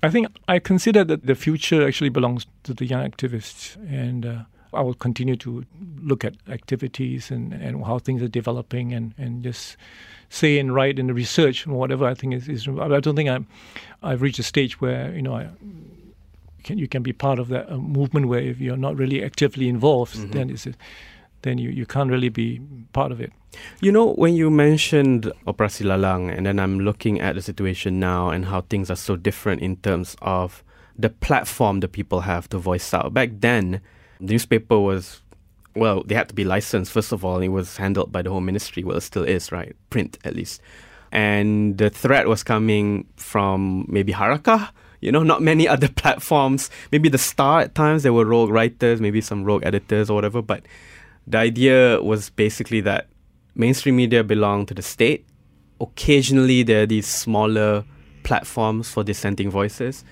I 0.02 0.10
think 0.10 0.28
I 0.48 0.60
consider 0.60 1.04
that 1.04 1.26
the 1.26 1.36
future 1.36 1.86
actually 1.86 2.10
belongs 2.10 2.46
to 2.64 2.74
the 2.74 2.86
young 2.86 3.10
activists, 3.10 3.76
and 3.90 4.26
uh, 4.26 4.40
I 4.74 4.82
will 4.82 4.94
continue 4.94 5.36
to 5.38 5.66
look 6.02 6.24
at 6.24 6.36
activities 6.48 7.32
and, 7.32 7.54
and 7.54 7.84
how 7.86 8.00
things 8.00 8.22
are 8.22 8.30
developing, 8.30 8.94
and, 8.94 9.14
and 9.18 9.44
just 9.44 9.76
say 10.30 10.60
and 10.60 10.74
write 10.74 11.00
in 11.00 11.08
the 11.08 11.14
research 11.14 11.66
and 11.66 11.76
whatever 11.76 12.06
I 12.06 12.14
think 12.14 12.34
is. 12.34 12.48
is 12.48 12.68
I 12.68 13.00
don't 13.00 13.16
think 13.16 13.30
I'm, 13.30 13.48
I've 14.02 14.22
reached 14.22 14.40
a 14.40 14.44
stage 14.44 14.80
where 14.80 15.14
you 15.14 15.22
know 15.22 15.36
I, 15.36 15.50
can, 16.64 16.78
you 16.78 16.88
can 16.88 17.04
be 17.04 17.14
part 17.14 17.40
of 17.40 17.50
that 17.50 17.70
uh, 17.70 17.78
movement 17.78 18.28
where 18.28 18.40
if 18.40 18.60
you're 18.60 18.78
not 18.78 18.96
really 18.96 19.24
actively 19.24 19.68
involved, 19.68 20.16
mm-hmm. 20.16 20.32
then 20.32 20.50
it's. 20.50 20.66
A, 20.66 20.74
then 21.42 21.58
you, 21.58 21.70
you 21.70 21.86
can't 21.86 22.10
really 22.10 22.30
be 22.30 22.62
part 22.94 23.12
of 23.12 23.22
it. 23.22 23.32
You 23.82 23.92
know, 23.92 24.14
when 24.14 24.36
you 24.36 24.50
mentioned 24.50 25.32
Operasi 25.48 25.86
Lalang, 25.86 26.36
and 26.36 26.46
then 26.46 26.60
I'm 26.60 26.80
looking 26.80 27.20
at 27.20 27.36
the 27.36 27.42
situation 27.42 28.00
now 28.00 28.30
and 28.30 28.46
how 28.46 28.62
things 28.62 28.92
are 28.92 28.96
so 28.96 29.16
different 29.16 29.62
in 29.62 29.78
terms 29.78 30.16
of 30.22 30.64
the 30.98 31.10
platform 31.10 31.80
that 31.80 31.90
people 31.90 32.22
have 32.22 32.50
to 32.50 32.58
voice 32.58 32.94
out. 32.94 33.14
Back 33.14 33.30
then, 33.40 33.82
the 34.20 34.34
newspaper 34.34 34.78
was, 34.78 35.22
well, 35.76 36.04
they 36.04 36.14
had 36.16 36.28
to 36.30 36.36
be 36.36 36.44
licensed, 36.44 36.92
first 36.92 37.12
of 37.12 37.24
all. 37.24 37.36
and 37.36 37.46
It 37.46 37.50
was 37.50 37.78
handled 37.78 38.12
by 38.12 38.22
the 38.22 38.30
Home 38.30 38.46
Ministry. 38.46 38.84
Well, 38.84 38.98
it 38.98 39.02
still 39.02 39.24
is, 39.24 39.52
right? 39.52 39.76
Print, 39.90 40.18
at 40.26 40.36
least. 40.36 40.62
And 41.12 41.78
the 41.78 41.90
threat 41.90 42.28
was 42.28 42.44
coming 42.44 43.08
from 43.16 43.86
maybe 43.88 44.14
Harakah, 44.14 44.70
you 45.00 45.12
know, 45.12 45.24
not 45.24 45.42
many 45.42 45.68
other 45.76 45.88
platforms. 45.88 46.70
Maybe 46.92 47.10
the 47.10 47.18
Star 47.18 47.62
at 47.62 47.76
times, 47.76 48.04
there 48.04 48.14
were 48.14 48.26
rogue 48.26 48.50
writers, 48.50 49.02
maybe 49.02 49.22
some 49.22 49.44
rogue 49.44 49.64
editors 49.66 50.10
or 50.10 50.16
whatever. 50.16 50.42
But 50.42 50.64
the 51.28 51.38
idea 51.38 52.02
was 52.02 52.30
basically 52.30 52.82
that 52.82 53.08
mainstream 53.56 53.96
media 53.96 54.24
belong 54.24 54.66
to 54.68 54.74
the 54.74 54.82
state. 54.82 55.26
Occasionally, 55.82 56.64
there 56.64 56.84
are 56.84 56.86
these 56.86 57.08
smaller 57.08 57.86
platforms 58.24 58.90
for 58.90 59.04
dissenting 59.04 59.50
voices. 59.50 60.04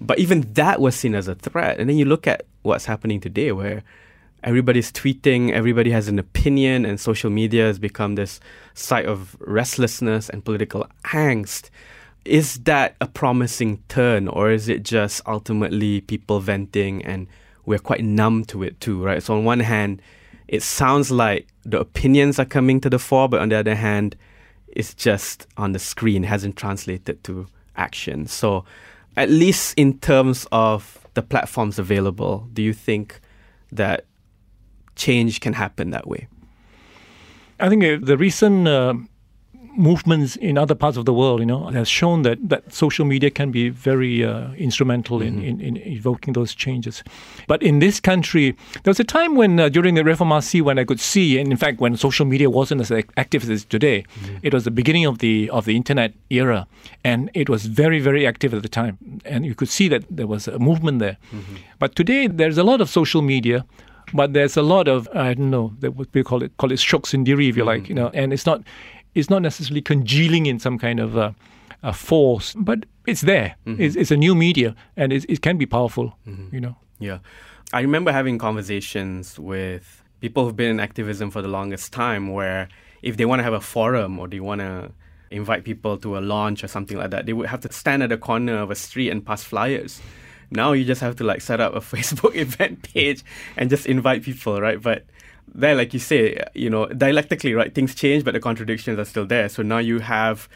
But 0.00 0.18
even 0.18 0.52
that 0.54 0.80
was 0.80 0.94
seen 0.94 1.14
as 1.14 1.28
a 1.28 1.34
threat. 1.34 1.78
And 1.78 1.88
then 1.88 1.96
you 1.96 2.04
look 2.04 2.26
at 2.26 2.46
what's 2.62 2.84
happening 2.84 3.20
today, 3.20 3.52
where 3.52 3.82
everybody's 4.44 4.92
tweeting, 4.92 5.52
everybody 5.52 5.90
has 5.90 6.08
an 6.08 6.18
opinion, 6.18 6.84
and 6.84 7.00
social 7.00 7.30
media 7.30 7.64
has 7.64 7.78
become 7.78 8.14
this 8.14 8.40
site 8.74 9.06
of 9.06 9.36
restlessness 9.40 10.28
and 10.28 10.44
political 10.44 10.86
angst. 11.06 11.70
Is 12.24 12.58
that 12.60 12.94
a 13.00 13.06
promising 13.06 13.82
turn, 13.88 14.28
or 14.28 14.50
is 14.50 14.68
it 14.68 14.82
just 14.82 15.22
ultimately 15.26 16.00
people 16.02 16.40
venting 16.40 17.04
and 17.04 17.26
we're 17.64 17.78
quite 17.78 18.02
numb 18.02 18.44
to 18.46 18.62
it 18.62 18.80
too, 18.80 19.02
right? 19.02 19.22
So, 19.22 19.34
on 19.34 19.44
one 19.44 19.60
hand, 19.60 20.00
it 20.48 20.62
sounds 20.62 21.10
like 21.10 21.46
the 21.64 21.78
opinions 21.78 22.38
are 22.38 22.44
coming 22.44 22.80
to 22.80 22.90
the 22.90 22.98
fore, 22.98 23.28
but 23.28 23.40
on 23.40 23.50
the 23.50 23.56
other 23.56 23.74
hand, 23.74 24.16
it's 24.68 24.94
just 24.94 25.46
on 25.56 25.72
the 25.72 25.78
screen, 25.78 26.22
hasn't 26.22 26.56
translated 26.56 27.22
to 27.24 27.46
action. 27.76 28.26
So, 28.26 28.64
at 29.16 29.30
least 29.30 29.74
in 29.76 29.98
terms 29.98 30.46
of 30.52 31.06
the 31.14 31.22
platforms 31.22 31.78
available, 31.78 32.48
do 32.52 32.62
you 32.62 32.72
think 32.72 33.20
that 33.72 34.04
change 34.96 35.40
can 35.40 35.52
happen 35.52 35.90
that 35.90 36.06
way? 36.08 36.28
I 37.60 37.68
think 37.68 37.84
uh, 37.84 37.98
the 38.00 38.16
recent 38.16 38.68
uh, 38.68 38.94
movements 39.78 40.36
in 40.36 40.58
other 40.58 40.74
parts 40.74 40.96
of 40.96 41.04
the 41.04 41.14
world, 41.14 41.40
you 41.40 41.46
know, 41.46 41.68
has 41.68 41.88
shown 41.88 42.22
that, 42.22 42.38
that 42.48 42.74
social 42.74 43.04
media 43.04 43.30
can 43.30 43.50
be 43.50 43.68
very 43.68 44.24
uh, 44.24 44.52
instrumental 44.54 45.20
mm-hmm. 45.20 45.38
in, 45.38 45.60
in, 45.60 45.76
in, 45.76 45.92
evoking 45.92 46.32
those 46.34 46.54
changes. 46.54 47.02
But 47.46 47.62
in 47.62 47.78
this 47.78 48.00
country, 48.00 48.56
there 48.82 48.90
was 48.90 49.00
a 49.00 49.04
time 49.04 49.36
when, 49.36 49.58
uh, 49.60 49.68
during 49.68 49.94
the 49.94 50.02
Reformasi, 50.02 50.60
when 50.60 50.78
I 50.78 50.84
could 50.84 51.00
see, 51.00 51.38
and 51.38 51.50
in 51.50 51.56
fact, 51.56 51.80
when 51.80 51.96
social 51.96 52.26
media 52.26 52.50
wasn't 52.50 52.80
as 52.80 52.90
active 53.16 53.44
as 53.44 53.48
it 53.48 53.52
is 53.52 53.64
today, 53.64 54.04
mm-hmm. 54.20 54.36
it 54.42 54.52
was 54.52 54.64
the 54.64 54.70
beginning 54.70 55.06
of 55.06 55.18
the 55.18 55.48
of 55.50 55.64
the 55.64 55.76
internet 55.76 56.12
era, 56.30 56.66
and 57.04 57.30
it 57.34 57.48
was 57.48 57.66
very, 57.66 58.00
very 58.00 58.26
active 58.26 58.52
at 58.52 58.62
the 58.62 58.68
time, 58.68 58.98
and 59.24 59.46
you 59.46 59.54
could 59.54 59.68
see 59.68 59.88
that 59.88 60.04
there 60.10 60.26
was 60.26 60.48
a 60.48 60.58
movement 60.58 60.98
there. 60.98 61.16
Mm-hmm. 61.32 61.56
But 61.78 61.94
today, 61.94 62.26
there's 62.26 62.58
a 62.58 62.64
lot 62.64 62.80
of 62.80 62.90
social 62.90 63.22
media 63.22 63.64
but 64.14 64.32
there's 64.32 64.56
a 64.56 64.62
lot 64.62 64.88
of 64.88 65.08
I 65.14 65.34
don't 65.34 65.50
know 65.50 65.74
that 65.80 65.92
what 65.92 66.08
we 66.12 66.22
call 66.22 66.42
it 66.42 66.56
call 66.56 66.72
it 66.72 66.76
syok 66.78 67.02
sendiri 67.02 67.48
if 67.48 67.56
you 67.56 67.64
like 67.64 67.88
you 67.88 67.94
know 67.94 68.10
and 68.14 68.32
it's 68.32 68.46
not 68.46 68.62
it's 69.14 69.30
not 69.30 69.42
necessarily 69.42 69.82
congealing 69.82 70.46
in 70.46 70.58
some 70.58 70.78
kind 70.78 71.00
of 71.00 71.16
a, 71.16 71.34
a 71.82 71.92
force, 71.92 72.54
but 72.58 72.86
it's 73.06 73.22
there. 73.22 73.56
Mm-hmm. 73.66 73.82
It's, 73.82 73.96
it's, 73.96 74.10
a 74.10 74.16
new 74.16 74.34
media, 74.34 74.74
and 74.96 75.12
it 75.12 75.42
can 75.42 75.58
be 75.58 75.66
powerful. 75.66 76.16
Mm-hmm. 76.26 76.54
You 76.54 76.60
know. 76.60 76.76
Yeah, 76.98 77.18
I 77.72 77.80
remember 77.80 78.12
having 78.12 78.38
conversations 78.38 79.38
with 79.38 80.02
people 80.20 80.44
who've 80.44 80.56
been 80.56 80.70
in 80.70 80.80
activism 80.80 81.30
for 81.30 81.42
the 81.42 81.48
longest 81.48 81.92
time, 81.92 82.32
where 82.32 82.68
if 83.02 83.16
they 83.16 83.24
want 83.24 83.40
to 83.40 83.44
have 83.44 83.52
a 83.52 83.60
forum 83.60 84.18
or 84.18 84.28
they 84.28 84.40
want 84.40 84.60
to 84.60 84.90
invite 85.30 85.64
people 85.64 85.96
to 85.98 86.18
a 86.18 86.20
launch 86.20 86.64
or 86.64 86.68
something 86.68 86.96
like 86.96 87.10
that, 87.10 87.26
they 87.26 87.32
would 87.32 87.46
have 87.46 87.60
to 87.60 87.72
stand 87.72 88.02
at 88.02 88.08
the 88.08 88.18
corner 88.18 88.56
of 88.56 88.70
a 88.70 88.74
street 88.74 89.10
and 89.10 89.24
pass 89.24 89.42
flyers. 89.42 90.00
Now 90.50 90.72
you 90.72 90.84
just 90.84 91.00
have 91.00 91.16
to 91.16 91.24
like 91.24 91.40
set 91.40 91.60
up 91.60 91.74
a 91.74 91.80
Facebook 91.80 92.34
event 92.34 92.92
page 92.94 93.22
and 93.56 93.70
just 93.70 93.86
invite 93.86 94.22
people, 94.22 94.60
right? 94.60 94.80
But 94.80 95.04
there, 95.54 95.74
like 95.74 95.92
you 95.92 96.00
say, 96.00 96.42
you 96.54 96.70
know, 96.70 96.86
dialectically, 96.86 97.54
right, 97.54 97.74
things 97.74 97.94
change, 97.94 98.24
but 98.24 98.34
the 98.34 98.40
contradictions 98.40 98.98
are 98.98 99.04
still 99.04 99.26
there. 99.26 99.48
So 99.48 99.62
now 99.62 99.78
you 99.78 100.00
have 100.00 100.48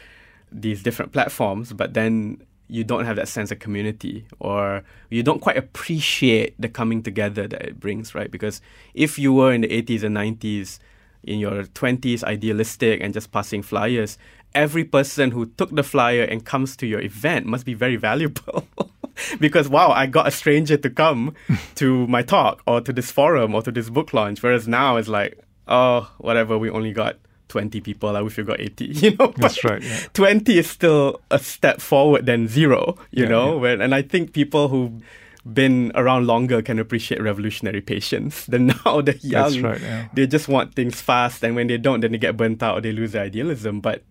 these 0.51 0.83
different 0.83 1.11
platforms, 1.11 1.73
but 1.73 1.93
then 1.93 2.41
you 2.67 2.83
don't 2.83 3.05
have 3.05 3.15
that 3.17 3.27
sense 3.27 3.51
of 3.51 3.59
community 3.59 4.25
or 4.39 4.83
you 5.09 5.21
don't 5.21 5.41
quite 5.41 5.57
appreciate 5.57 6.55
the 6.59 6.69
coming 6.69 7.03
together 7.03 7.47
that 7.47 7.61
it 7.61 7.79
brings, 7.79 8.15
right? 8.15 8.31
Because 8.31 8.61
if 8.93 9.19
you 9.19 9.33
were 9.33 9.53
in 9.53 9.61
the 9.61 9.67
80s 9.67 10.03
and 10.03 10.15
90s, 10.15 10.79
in 11.23 11.39
your 11.39 11.63
20s, 11.63 12.23
idealistic 12.23 13.01
and 13.01 13.13
just 13.13 13.31
passing 13.31 13.61
flyers, 13.61 14.17
every 14.53 14.83
person 14.83 15.31
who 15.31 15.45
took 15.45 15.71
the 15.71 15.83
flyer 15.83 16.23
and 16.23 16.45
comes 16.45 16.75
to 16.77 16.87
your 16.87 17.01
event 17.01 17.45
must 17.45 17.65
be 17.65 17.73
very 17.73 17.95
valuable. 17.95 18.67
because 19.39 19.69
wow, 19.69 19.91
I 19.91 20.05
got 20.05 20.27
a 20.27 20.31
stranger 20.31 20.77
to 20.77 20.89
come 20.89 21.35
to 21.75 22.07
my 22.07 22.21
talk 22.21 22.61
or 22.67 22.81
to 22.81 22.93
this 22.93 23.11
forum 23.11 23.55
or 23.55 23.61
to 23.61 23.71
this 23.71 23.89
book 23.89 24.13
launch. 24.13 24.41
Whereas 24.41 24.67
now 24.67 24.97
it's 24.97 25.07
like, 25.07 25.39
oh, 25.67 26.11
whatever, 26.17 26.57
we 26.57 26.69
only 26.69 26.93
got 26.93 27.17
20 27.49 27.81
people. 27.81 28.15
I 28.15 28.21
wish 28.21 28.37
we 28.37 28.43
got 28.43 28.59
80, 28.59 28.85
you 28.85 29.15
know? 29.15 29.33
That's 29.37 29.63
right. 29.63 29.81
Yeah. 29.81 29.99
20 30.13 30.57
is 30.57 30.69
still 30.69 31.21
a 31.29 31.39
step 31.39 31.81
forward 31.81 32.25
than 32.25 32.47
zero, 32.47 32.97
you 33.11 33.23
yeah, 33.23 33.29
know? 33.29 33.53
Yeah. 33.55 33.61
When, 33.61 33.81
and 33.81 33.95
I 33.95 34.01
think 34.01 34.33
people 34.33 34.69
who 34.69 35.01
been 35.45 35.91
around 35.93 36.25
longer 36.25 36.61
can 36.61 36.79
appreciate 36.79 37.21
revolutionary 37.21 37.81
patience 37.81 38.45
than 38.45 38.67
now 38.85 39.01
the 39.01 39.17
young. 39.21 39.61
Right. 39.61 40.09
They 40.13 40.25
just 40.25 40.47
want 40.47 40.73
things 40.73 41.01
fast, 41.01 41.43
and 41.43 41.55
when 41.55 41.67
they 41.67 41.77
don't, 41.77 41.99
then 41.99 42.13
they 42.13 42.17
get 42.17 42.37
burnt 42.37 42.63
out 42.63 42.77
or 42.77 42.81
they 42.81 42.91
lose 42.93 43.11
their 43.11 43.23
idealism. 43.23 43.81
But 43.81 44.03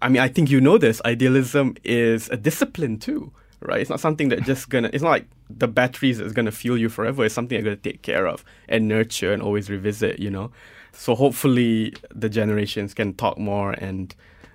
I 0.00 0.08
mean, 0.08 0.22
I 0.22 0.28
think 0.28 0.48
you 0.48 0.60
know 0.60 0.78
this. 0.78 1.02
Idealism 1.04 1.76
is 1.82 2.28
a 2.28 2.36
discipline 2.36 2.98
too 2.98 3.32
right? 3.66 3.80
It's 3.80 3.90
not 3.90 4.00
something 4.00 4.28
that 4.30 4.42
just 4.44 4.68
gonna. 4.68 4.90
It's 4.92 5.02
not 5.02 5.10
like 5.10 5.26
the 5.50 5.68
batteries 5.68 6.20
is 6.20 6.32
gonna 6.32 6.52
fuel 6.52 6.78
you 6.78 6.88
forever. 6.88 7.24
It's 7.24 7.34
something 7.34 7.56
you're 7.56 7.64
gonna 7.64 7.76
take 7.76 8.02
care 8.02 8.26
of 8.26 8.44
and 8.68 8.88
nurture 8.88 9.32
and 9.32 9.42
always 9.42 9.68
revisit. 9.68 10.18
You 10.18 10.30
know, 10.30 10.50
so 10.92 11.14
hopefully 11.14 11.94
the 12.14 12.28
generations 12.28 12.94
can 12.94 13.14
talk 13.14 13.38
more 13.38 13.72
and 13.72 14.14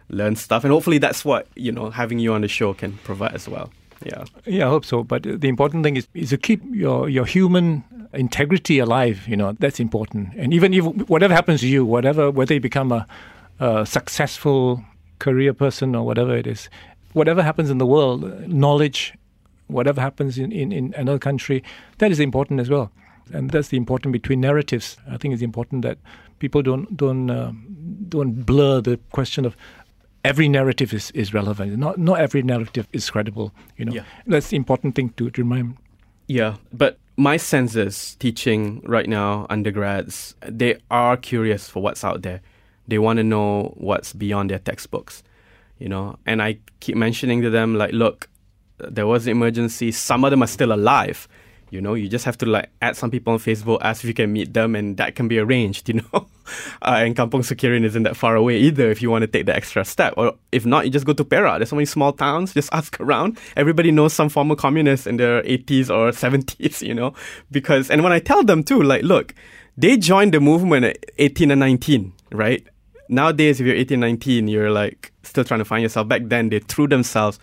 learn 0.10 0.36
stuff, 0.36 0.64
and 0.64 0.72
hopefully 0.72 0.98
that's 0.98 1.24
what 1.24 1.48
you 1.56 1.72
know 1.72 1.90
having 1.90 2.20
you 2.20 2.34
on 2.34 2.42
the 2.42 2.48
show 2.48 2.74
can 2.74 2.94
provide 3.04 3.34
as 3.34 3.48
well. 3.48 3.72
Yeah, 4.06 4.26
yeah, 4.46 4.66
I 4.66 4.70
hope 4.70 4.86
so. 4.86 5.04
But 5.04 5.24
the 5.24 5.48
important 5.48 5.84
thing 5.84 5.98
is 5.98 6.08
is 6.14 6.30
to 6.32 6.38
keep 6.38 6.62
your 6.72 7.10
your 7.10 7.26
human 7.26 7.84
integrity 8.14 8.80
alive. 8.80 9.28
You 9.28 9.38
know, 9.38 9.54
that's 9.60 9.80
important. 9.80 10.30
And 10.36 10.54
even 10.54 10.74
if 10.74 10.86
whatever 11.10 11.34
happens 11.34 11.62
to 11.62 11.68
you, 11.68 11.86
whatever 11.86 12.32
whether 12.32 12.54
you 12.54 12.60
become 12.60 12.92
a, 12.92 13.08
a 13.60 13.86
successful 13.86 14.84
career 15.20 15.54
person 15.54 15.96
or 15.96 16.04
whatever 16.04 16.36
it 16.36 16.48
is, 16.48 16.70
whatever 17.14 17.44
happens 17.44 17.70
in 17.70 17.78
the 17.78 17.86
world, 17.86 18.48
knowledge, 18.48 19.14
whatever 19.68 20.02
happens 20.02 20.38
in, 20.38 20.52
in, 20.52 20.72
in 20.72 20.94
another 20.98 21.20
country, 21.20 21.64
that 21.98 22.12
is 22.12 22.20
important 22.20 22.60
as 22.60 22.70
well. 22.70 22.92
And 23.34 23.50
that's 23.50 23.70
the 23.70 23.78
important 23.78 24.12
between 24.12 24.42
narratives. 24.42 24.98
I 25.10 25.18
think 25.18 25.34
it's 25.34 25.44
important 25.44 25.84
that 25.84 25.98
people 26.40 26.62
don't 26.62 26.98
don't 26.98 27.30
uh, 27.30 27.54
don't 28.10 28.46
blur 28.46 28.82
the 28.82 29.00
question 29.12 29.46
of 29.46 29.56
every 30.26 30.50
narrative 30.50 30.94
is, 30.94 31.12
is 31.12 31.34
relevant. 31.34 31.78
Not 31.78 31.98
not 31.98 32.20
every 32.20 32.42
narrative 32.42 32.88
is 32.92 33.10
credible. 33.10 33.54
You 33.78 33.86
know, 33.86 33.94
yeah. 33.94 34.04
that's 34.28 34.50
the 34.50 34.58
important 34.58 34.96
thing 34.96 35.10
to, 35.18 35.30
to 35.30 35.42
remind. 35.44 35.78
Yeah, 36.28 36.56
but 36.74 36.98
my 37.16 37.38
sense 37.38 37.76
is 37.76 38.16
teaching 38.16 38.82
right 38.86 39.08
now 39.08 39.46
undergrads 39.50 40.36
they 40.42 40.78
are 40.90 41.16
curious 41.16 41.70
for 41.70 41.82
what's 41.82 42.04
out 42.04 42.22
there. 42.24 42.42
They 42.88 43.00
want 43.00 43.18
to 43.18 43.24
know 43.24 43.74
what's 43.78 44.12
beyond 44.12 44.50
their 44.50 44.60
textbooks 44.60 45.24
you 45.82 45.90
know. 45.90 46.18
And 46.26 46.42
I 46.42 46.60
keep 46.80 46.96
mentioning 46.96 47.42
to 47.42 47.50
them 47.50 47.76
like, 47.76 47.92
look, 47.92 48.30
there 48.78 49.08
was 49.08 49.26
an 49.26 49.32
emergency. 49.32 49.92
Some 49.92 50.24
of 50.24 50.32
them 50.32 50.44
are 50.44 50.48
still 50.48 50.72
alive. 50.72 51.28
You 51.72 51.80
know, 51.80 51.94
you 51.94 52.10
just 52.10 52.26
have 52.26 52.38
to 52.40 52.46
like 52.46 52.70
add 52.82 52.98
some 52.98 53.10
people 53.10 53.32
on 53.32 53.40
Facebook, 53.40 53.78
ask 53.82 54.04
if 54.04 54.08
you 54.10 54.14
can 54.14 54.34
meet 54.34 54.54
them, 54.54 54.76
and 54.76 54.98
that 54.98 55.16
can 55.16 55.28
be 55.28 55.40
arranged. 55.40 55.90
You 55.92 56.02
know, 56.02 56.28
uh, 56.82 57.00
and 57.00 57.16
Kampong 57.16 57.44
Sekirin 57.44 57.86
isn't 57.86 58.04
that 58.04 58.18
far 58.18 58.36
away 58.36 58.58
either. 58.58 58.92
If 58.92 59.02
you 59.02 59.10
want 59.10 59.24
to 59.24 59.28
take 59.28 59.46
the 59.46 59.56
extra 59.56 59.86
step, 59.86 60.14
or 60.18 60.34
if 60.52 60.66
not, 60.66 60.86
you 60.86 60.92
just 60.92 61.06
go 61.06 61.14
to 61.14 61.24
Perak. 61.24 61.60
There's 61.60 61.70
so 61.70 61.78
many 61.78 61.86
small 61.86 62.14
towns. 62.14 62.54
Just 62.60 62.74
ask 62.74 63.00
around. 63.00 63.40
Everybody 63.56 63.92
knows 63.92 64.14
some 64.14 64.30
former 64.30 64.56
communists 64.56 65.08
in 65.08 65.18
their 65.18 65.42
80s 65.44 65.90
or 65.90 66.12
70s. 66.24 66.82
You 66.86 66.94
know, 66.94 67.14
because 67.50 67.90
and 67.90 68.04
when 68.04 68.12
I 68.12 68.20
tell 68.20 68.44
them 68.44 68.64
too, 68.64 68.84
like, 68.84 69.04
look, 69.04 69.34
they 69.78 69.96
joined 69.98 70.34
the 70.34 70.42
movement 70.42 70.86
at 70.86 70.98
18 71.18 71.52
and 71.52 71.60
19, 71.62 72.12
right? 72.32 72.68
nowadays, 73.12 73.60
if 73.60 73.68
you're 73.68 73.76
18, 73.76 74.00
19, 74.00 74.48
you're 74.48 74.72
like 74.72 75.11
still 75.24 75.44
trying 75.44 75.60
to 75.60 75.66
find 75.66 75.84
yourself. 75.84 76.08
Back 76.08 76.24
then, 76.26 76.50
they 76.50 76.60
threw 76.60 76.88
themselves 76.88 77.40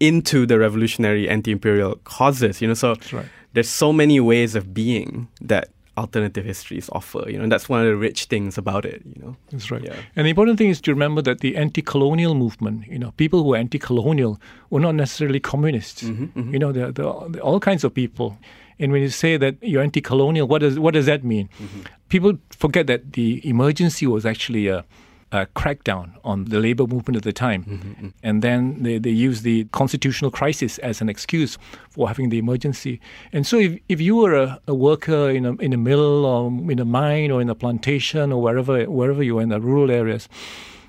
into 0.00 0.46
the 0.46 0.58
revolutionary 0.58 1.28
anti-imperial 1.28 1.96
causes. 2.04 2.60
You 2.60 2.68
know, 2.68 2.74
so 2.74 2.96
right. 3.12 3.26
there's 3.52 3.68
so 3.68 3.92
many 3.92 4.20
ways 4.20 4.54
of 4.54 4.74
being 4.74 5.28
that 5.40 5.68
alternative 5.98 6.44
histories 6.44 6.88
offer. 6.92 7.22
You 7.28 7.36
know, 7.36 7.42
and 7.44 7.52
that's 7.52 7.68
one 7.68 7.80
of 7.80 7.86
the 7.86 7.96
rich 7.96 8.24
things 8.24 8.56
about 8.56 8.84
it. 8.84 9.02
You 9.04 9.22
know, 9.22 9.36
that's 9.50 9.70
right. 9.70 9.84
Yeah. 9.84 9.94
And 10.16 10.26
the 10.26 10.30
important 10.30 10.58
thing 10.58 10.70
is 10.70 10.80
to 10.82 10.90
remember 10.90 11.22
that 11.22 11.40
the 11.40 11.56
anti-colonial 11.56 12.34
movement, 12.34 12.86
you 12.88 12.98
know, 12.98 13.12
people 13.12 13.42
who 13.44 13.54
are 13.54 13.58
anti-colonial 13.58 14.40
were 14.70 14.80
not 14.80 14.94
necessarily 14.94 15.38
communists. 15.38 16.02
Mm-hmm, 16.02 16.24
mm-hmm. 16.24 16.52
You 16.52 16.58
know, 16.58 16.72
there 16.72 17.06
are 17.06 17.26
all 17.40 17.60
kinds 17.60 17.84
of 17.84 17.94
people. 17.94 18.38
And 18.78 18.90
when 18.90 19.02
you 19.02 19.10
say 19.10 19.36
that 19.36 19.56
you're 19.60 19.82
anti-colonial, 19.82 20.48
what 20.48 20.62
does 20.62 20.78
what 20.78 20.94
does 20.94 21.06
that 21.06 21.22
mean? 21.22 21.48
Mm-hmm. 21.60 21.80
People 22.08 22.38
forget 22.50 22.86
that 22.88 23.12
the 23.12 23.46
emergency 23.48 24.06
was 24.06 24.26
actually 24.26 24.66
a 24.66 24.84
uh, 25.32 25.46
crackdown 25.56 26.12
on 26.22 26.44
the 26.44 26.60
labor 26.60 26.86
movement 26.86 27.16
at 27.16 27.22
the 27.22 27.32
time. 27.32 27.64
Mm-hmm. 27.64 28.08
And 28.22 28.42
then 28.42 28.82
they, 28.82 28.98
they 28.98 29.10
used 29.10 29.42
the 29.42 29.64
constitutional 29.72 30.30
crisis 30.30 30.78
as 30.78 31.00
an 31.00 31.08
excuse 31.08 31.58
for 31.90 32.06
having 32.06 32.28
the 32.28 32.38
emergency. 32.38 33.00
And 33.32 33.46
so 33.46 33.58
if, 33.58 33.80
if 33.88 34.00
you 34.00 34.16
were 34.16 34.34
a, 34.34 34.60
a 34.66 34.74
worker 34.74 35.30
in 35.30 35.46
a, 35.46 35.52
in 35.54 35.72
a 35.72 35.78
mill 35.78 36.24
or 36.24 36.48
in 36.70 36.78
a 36.78 36.84
mine 36.84 37.30
or 37.30 37.40
in 37.40 37.48
a 37.48 37.54
plantation 37.54 38.30
or 38.30 38.42
wherever, 38.42 38.84
wherever 38.84 39.22
you 39.22 39.36
were 39.36 39.42
in 39.42 39.48
the 39.48 39.60
rural 39.60 39.90
areas, 39.90 40.28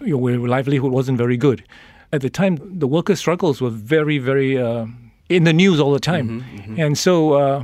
your 0.02 0.20
livelihood 0.48 0.92
wasn't 0.92 1.18
very 1.18 1.38
good. 1.38 1.64
At 2.12 2.22
the 2.22 2.30
time, 2.30 2.60
the 2.80 2.88
worker 2.88 3.16
struggles 3.16 3.62
were 3.62 3.72
very, 3.72 4.18
very 4.18 4.62
uh, 4.62 4.86
in 5.30 5.46
the 5.46 5.54
news 5.54 5.80
all 5.80 5.94
the 5.94 6.00
time. 6.00 6.42
Mm-hmm, 6.42 6.58
mm-hmm. 6.58 6.80
And 6.80 6.98
so 6.98 7.34
uh, 7.34 7.64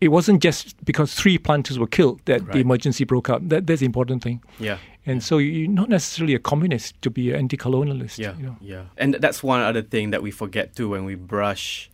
it 0.00 0.08
wasn't 0.08 0.42
just 0.42 0.74
because 0.84 1.14
three 1.14 1.38
planters 1.38 1.78
were 1.78 1.86
killed 1.86 2.20
that 2.24 2.40
right. 2.42 2.52
the 2.54 2.60
emergency 2.60 3.04
broke 3.04 3.28
out. 3.28 3.48
That, 3.48 3.66
that's 3.66 3.80
the 3.80 3.86
important 3.86 4.22
thing. 4.22 4.42
Yeah. 4.58 4.78
And 5.08 5.22
so 5.22 5.38
you're 5.38 5.70
not 5.70 5.88
necessarily 5.88 6.34
a 6.34 6.38
communist 6.38 7.00
to 7.02 7.10
be 7.10 7.30
an 7.30 7.36
anti-colonialist. 7.36 8.18
Yeah, 8.18 8.36
you 8.36 8.42
know? 8.42 8.56
yeah. 8.60 8.84
And 8.96 9.14
that's 9.14 9.42
one 9.42 9.60
other 9.60 9.82
thing 9.82 10.10
that 10.10 10.22
we 10.22 10.30
forget 10.30 10.76
too 10.76 10.90
when 10.90 11.04
we 11.04 11.14
brush 11.14 11.90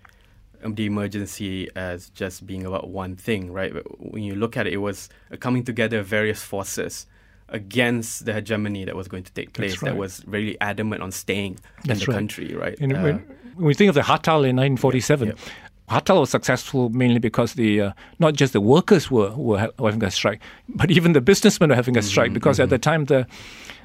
the 0.65 0.87
emergency 0.87 1.69
as 1.77 2.11
just 2.11 2.47
being 2.47 2.65
about 2.65 2.89
one 2.89 3.17
thing, 3.17 3.53
right? 3.53 3.73
When 3.99 4.23
you 4.23 4.35
look 4.35 4.57
at 4.57 4.67
it, 4.67 4.73
it 4.73 4.79
was 4.79 5.09
a 5.31 5.37
coming 5.37 5.63
together 5.63 6.01
of 6.01 6.07
various 6.07 6.43
forces 6.43 7.07
against 7.49 8.25
the 8.25 8.33
hegemony 8.33 8.85
that 8.85 8.97
was 8.97 9.07
going 9.07 9.23
to 9.23 9.33
take 9.33 9.53
place 9.53 9.83
right. 9.83 9.91
that 9.91 9.97
was 9.99 10.25
really 10.27 10.59
adamant 10.61 11.03
on 11.03 11.13
staying 11.13 11.59
That's 11.85 12.01
in 12.01 12.07
the 12.07 12.07
right. 12.07 12.15
country, 12.15 12.55
right? 12.55 12.79
And 12.81 12.97
uh, 12.97 13.01
when, 13.01 13.19
when, 13.55 13.67
we 13.67 13.75
think 13.75 13.91
of 13.91 13.95
the 13.95 14.01
Hartal 14.01 14.49
in 14.49 14.57
1947, 14.57 15.29
yeah, 15.29 15.35
yeah. 15.37 15.53
Hartal 15.89 16.21
was 16.21 16.31
successful 16.31 16.89
mainly 16.89 17.19
because 17.19 17.55
the 17.55 17.81
uh, 17.81 17.93
not 18.19 18.35
just 18.35 18.53
the 18.53 18.61
workers 18.61 19.11
were 19.11 19.31
were 19.33 19.59
having 19.59 20.03
a 20.03 20.11
strike, 20.11 20.41
but 20.69 20.91
even 20.91 21.13
the 21.13 21.21
businessmen 21.21 21.71
were 21.71 21.77
having 21.77 21.97
a 21.97 22.03
strike 22.03 22.29
mm-hmm, 22.29 22.35
because 22.35 22.57
mm-hmm. 22.57 22.65
at 22.65 22.71
the 22.71 22.79
time 22.79 23.05
the 23.05 23.27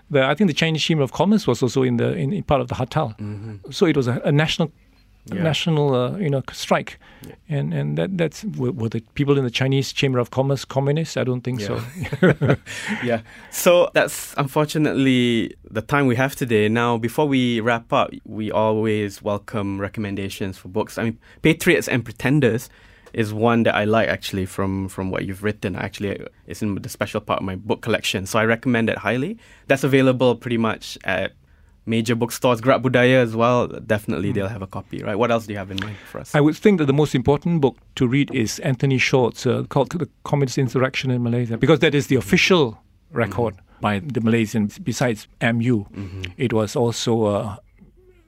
the 0.09 0.23
I 0.23 0.33
think 0.33 0.49
the 0.49 0.53
Chinese 0.53 0.83
Chamber 0.83 1.03
of 1.03 1.12
Commerce 1.12 1.45
was 1.45 1.62
also 1.62 1.83
in 1.83 1.97
the 1.97 2.13
in, 2.13 2.31
in 2.31 2.43
part 2.43 2.62
of 2.62 2.67
the 2.67 2.75
Hartal, 2.75 3.17
mm-hmm. 3.19 3.71
so 3.71 3.85
it 3.85 3.97
was 3.97 4.07
a, 4.07 4.21
a 4.23 4.31
national 4.31 4.71
yeah. 5.31 5.43
national 5.43 5.93
uh, 5.93 6.17
you 6.17 6.29
know 6.29 6.41
strike, 6.51 6.99
yeah. 7.27 7.35
and 7.49 7.73
and 7.73 7.97
that 7.97 8.17
that's 8.17 8.43
were, 8.57 8.71
were, 8.71 8.89
the 8.89 9.01
people 9.13 9.37
in 9.37 9.43
the 9.43 9.51
Chinese 9.51 9.93
Chamber 9.93 10.19
of 10.19 10.31
Commerce 10.31 10.65
communists? 10.65 11.17
I 11.17 11.23
don't 11.23 11.41
think 11.41 11.61
yeah. 11.61 11.67
so. 12.21 12.55
yeah, 13.03 13.21
so 13.51 13.89
that's 13.93 14.33
unfortunately 14.37 15.55
the 15.69 15.81
time 15.81 16.07
we 16.07 16.15
have 16.15 16.35
today. 16.35 16.69
Now, 16.69 16.97
before 16.97 17.27
we 17.27 17.59
wrap 17.59 17.91
up, 17.93 18.11
we 18.25 18.51
always 18.51 19.21
welcome 19.21 19.79
recommendations 19.79 20.57
for 20.57 20.69
books. 20.69 20.97
I 20.97 21.03
mean, 21.03 21.19
Patriots 21.41 21.87
and 21.87 22.03
Pretenders 22.03 22.69
is 23.13 23.33
one 23.33 23.63
that 23.63 23.75
I 23.75 23.85
like 23.85 24.07
actually 24.07 24.45
from 24.45 24.89
from 24.89 25.09
what 25.09 25.25
you've 25.25 25.43
written. 25.43 25.75
Actually, 25.75 26.25
it's 26.47 26.61
in 26.61 26.75
the 26.75 26.89
special 26.89 27.21
part 27.21 27.39
of 27.39 27.45
my 27.45 27.55
book 27.55 27.81
collection, 27.81 28.25
so 28.25 28.39
I 28.39 28.45
recommend 28.45 28.89
it 28.89 28.97
highly. 28.97 29.37
That's 29.67 29.83
available 29.83 30.35
pretty 30.35 30.57
much 30.57 30.97
at 31.03 31.33
major 31.85 32.15
bookstores, 32.15 32.61
Gerakbudaya 32.61 33.21
as 33.21 33.35
well, 33.35 33.67
definitely 33.67 34.31
mm. 34.31 34.35
they'll 34.35 34.47
have 34.47 34.61
a 34.61 34.67
copy, 34.67 35.03
right? 35.03 35.15
What 35.15 35.31
else 35.31 35.47
do 35.47 35.53
you 35.53 35.59
have 35.59 35.71
in 35.71 35.77
mind 35.81 35.97
for 36.11 36.19
us? 36.19 36.35
I 36.35 36.41
would 36.41 36.55
think 36.55 36.77
that 36.79 36.85
the 36.85 36.93
most 36.93 37.15
important 37.15 37.61
book 37.61 37.77
to 37.95 38.07
read 38.07 38.33
is 38.33 38.59
Anthony 38.59 38.97
Short's 38.97 39.45
uh, 39.45 39.63
called 39.69 39.91
The 39.91 40.09
Communist 40.23 40.57
Insurrection 40.57 41.11
in 41.11 41.23
Malaysia, 41.23 41.57
because 41.57 41.79
that 41.79 41.95
is 41.95 42.07
the 42.07 42.15
official 42.15 42.79
record 43.11 43.55
mm-hmm. 43.55 43.81
by 43.81 43.99
the 43.99 44.19
Malaysians. 44.19 44.83
Besides 44.83 45.27
MU, 45.41 45.85
mm-hmm. 45.85 46.23
it 46.37 46.53
was 46.53 46.75
also 46.75 47.25
uh, 47.25 47.55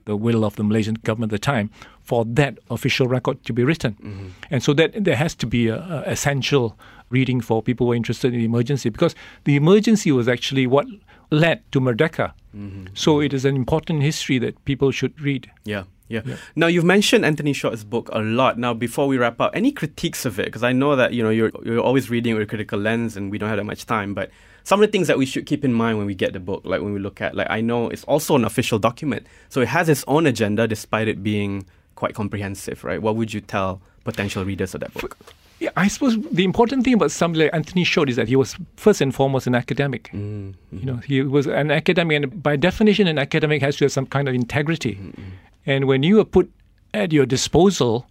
the 0.05 0.15
will 0.15 0.43
of 0.43 0.55
the 0.55 0.63
Malaysian 0.63 0.95
government 1.03 1.31
at 1.31 1.41
the 1.41 1.45
time 1.45 1.69
for 2.01 2.25
that 2.25 2.57
official 2.69 3.07
record 3.07 3.43
to 3.45 3.53
be 3.53 3.63
written. 3.63 3.93
Mm-hmm. 3.93 4.27
And 4.49 4.63
so 4.63 4.73
that 4.73 5.03
there 5.03 5.15
has 5.15 5.35
to 5.35 5.45
be 5.45 5.67
a, 5.67 5.77
a 5.77 6.01
essential 6.11 6.77
reading 7.11 7.41
for 7.41 7.61
people 7.61 7.87
who 7.87 7.93
are 7.93 7.95
interested 7.95 8.33
in 8.33 8.39
the 8.39 8.45
emergency, 8.45 8.89
because 8.89 9.15
the 9.43 9.55
emergency 9.55 10.11
was 10.11 10.27
actually 10.27 10.67
what 10.67 10.87
led 11.29 11.69
to 11.71 11.79
Merdeka. 11.79 12.33
Mm-hmm. 12.55 12.87
So 12.93 13.19
it 13.19 13.33
is 13.33 13.45
an 13.45 13.55
important 13.55 14.01
history 14.01 14.39
that 14.39 14.63
people 14.65 14.91
should 14.91 15.19
read. 15.21 15.49
Yeah. 15.63 15.83
Yeah. 16.11 16.21
yeah. 16.25 16.35
Now 16.57 16.67
you've 16.67 16.83
mentioned 16.83 17.23
Anthony 17.25 17.53
Short's 17.53 17.85
book 17.85 18.09
a 18.11 18.19
lot. 18.19 18.59
Now, 18.59 18.73
before 18.73 19.07
we 19.07 19.17
wrap 19.17 19.39
up, 19.39 19.51
any 19.55 19.71
critiques 19.71 20.25
of 20.25 20.39
it? 20.39 20.45
Because 20.45 20.63
I 20.63 20.73
know 20.73 20.97
that 20.97 21.13
you 21.13 21.23
know 21.23 21.29
you're 21.29 21.51
you're 21.63 21.79
always 21.79 22.09
reading 22.09 22.33
with 22.33 22.43
a 22.43 22.45
critical 22.45 22.77
lens, 22.77 23.15
and 23.15 23.31
we 23.31 23.37
don't 23.37 23.47
have 23.47 23.57
that 23.57 23.63
much 23.63 23.85
time. 23.85 24.13
But 24.13 24.29
some 24.63 24.81
of 24.81 24.87
the 24.87 24.91
things 24.91 25.07
that 25.07 25.17
we 25.17 25.25
should 25.25 25.45
keep 25.45 25.63
in 25.63 25.73
mind 25.73 25.97
when 25.97 26.07
we 26.07 26.13
get 26.13 26.33
the 26.33 26.41
book, 26.41 26.63
like 26.65 26.81
when 26.81 26.93
we 26.93 26.99
look 26.99 27.21
at, 27.21 27.33
like 27.33 27.47
I 27.49 27.61
know 27.61 27.87
it's 27.87 28.03
also 28.03 28.35
an 28.35 28.43
official 28.43 28.77
document, 28.77 29.25
so 29.47 29.61
it 29.61 29.69
has 29.69 29.87
its 29.87 30.03
own 30.05 30.25
agenda, 30.27 30.67
despite 30.67 31.07
it 31.07 31.23
being 31.23 31.65
quite 31.95 32.13
comprehensive, 32.13 32.83
right? 32.83 33.01
What 33.01 33.15
would 33.15 33.33
you 33.33 33.39
tell 33.39 33.81
potential 34.03 34.43
readers 34.43 34.73
of 34.75 34.81
that 34.81 34.93
book? 34.93 35.17
Yeah, 35.61 35.69
I 35.77 35.89
suppose 35.89 36.19
the 36.19 36.43
important 36.43 36.83
thing 36.83 36.95
about 36.95 37.11
somebody 37.11 37.43
like 37.43 37.53
Anthony 37.53 37.83
Short 37.83 38.09
is 38.09 38.15
that 38.15 38.27
he 38.27 38.35
was 38.35 38.55
first 38.77 38.99
and 38.99 39.13
foremost 39.13 39.45
an 39.45 39.53
academic. 39.53 40.05
Mm-hmm. 40.05 40.75
You 40.75 40.85
know, 40.85 40.97
he 40.97 41.21
was 41.21 41.45
an 41.45 41.69
academic, 41.69 42.15
and 42.15 42.41
by 42.41 42.55
definition, 42.55 43.05
an 43.05 43.19
academic 43.19 43.61
has 43.61 43.75
to 43.75 43.85
have 43.85 43.91
some 43.91 44.07
kind 44.07 44.27
of 44.27 44.33
integrity. 44.33 44.95
Mm-hmm. 44.95 45.21
And 45.67 45.85
when 45.85 46.01
you 46.01 46.19
are 46.19 46.25
put 46.25 46.51
at 46.95 47.13
your 47.13 47.27
disposal 47.27 48.07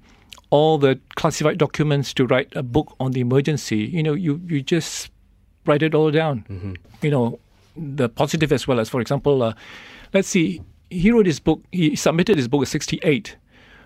all 0.51 0.79
the 0.79 1.01
classified 1.17 1.59
documents 1.59 2.15
to 2.15 2.27
write 2.29 2.55
a 2.55 2.63
book 2.63 2.95
on 3.01 3.11
the 3.11 3.21
emergency, 3.21 3.79
you 3.79 4.05
know, 4.05 4.13
you, 4.13 4.41
you 4.47 4.63
just 4.63 5.11
write 5.67 5.83
it 5.83 5.93
all 5.93 6.13
down. 6.13 6.45
Mm-hmm. 6.49 6.75
You 7.03 7.11
know, 7.11 7.41
the 7.77 8.09
positive 8.09 8.53
as 8.53 8.69
well 8.69 8.79
as, 8.79 8.89
for 8.89 9.01
example, 9.01 9.43
uh, 9.43 9.55
let's 10.15 10.29
see, 10.29 10.63
he 10.89 11.11
wrote 11.11 11.27
his 11.27 11.41
book, 11.41 11.65
he 11.73 11.97
submitted 11.97 12.37
his 12.37 12.47
book 12.47 12.63
at 12.63 12.69
68. 12.69 13.37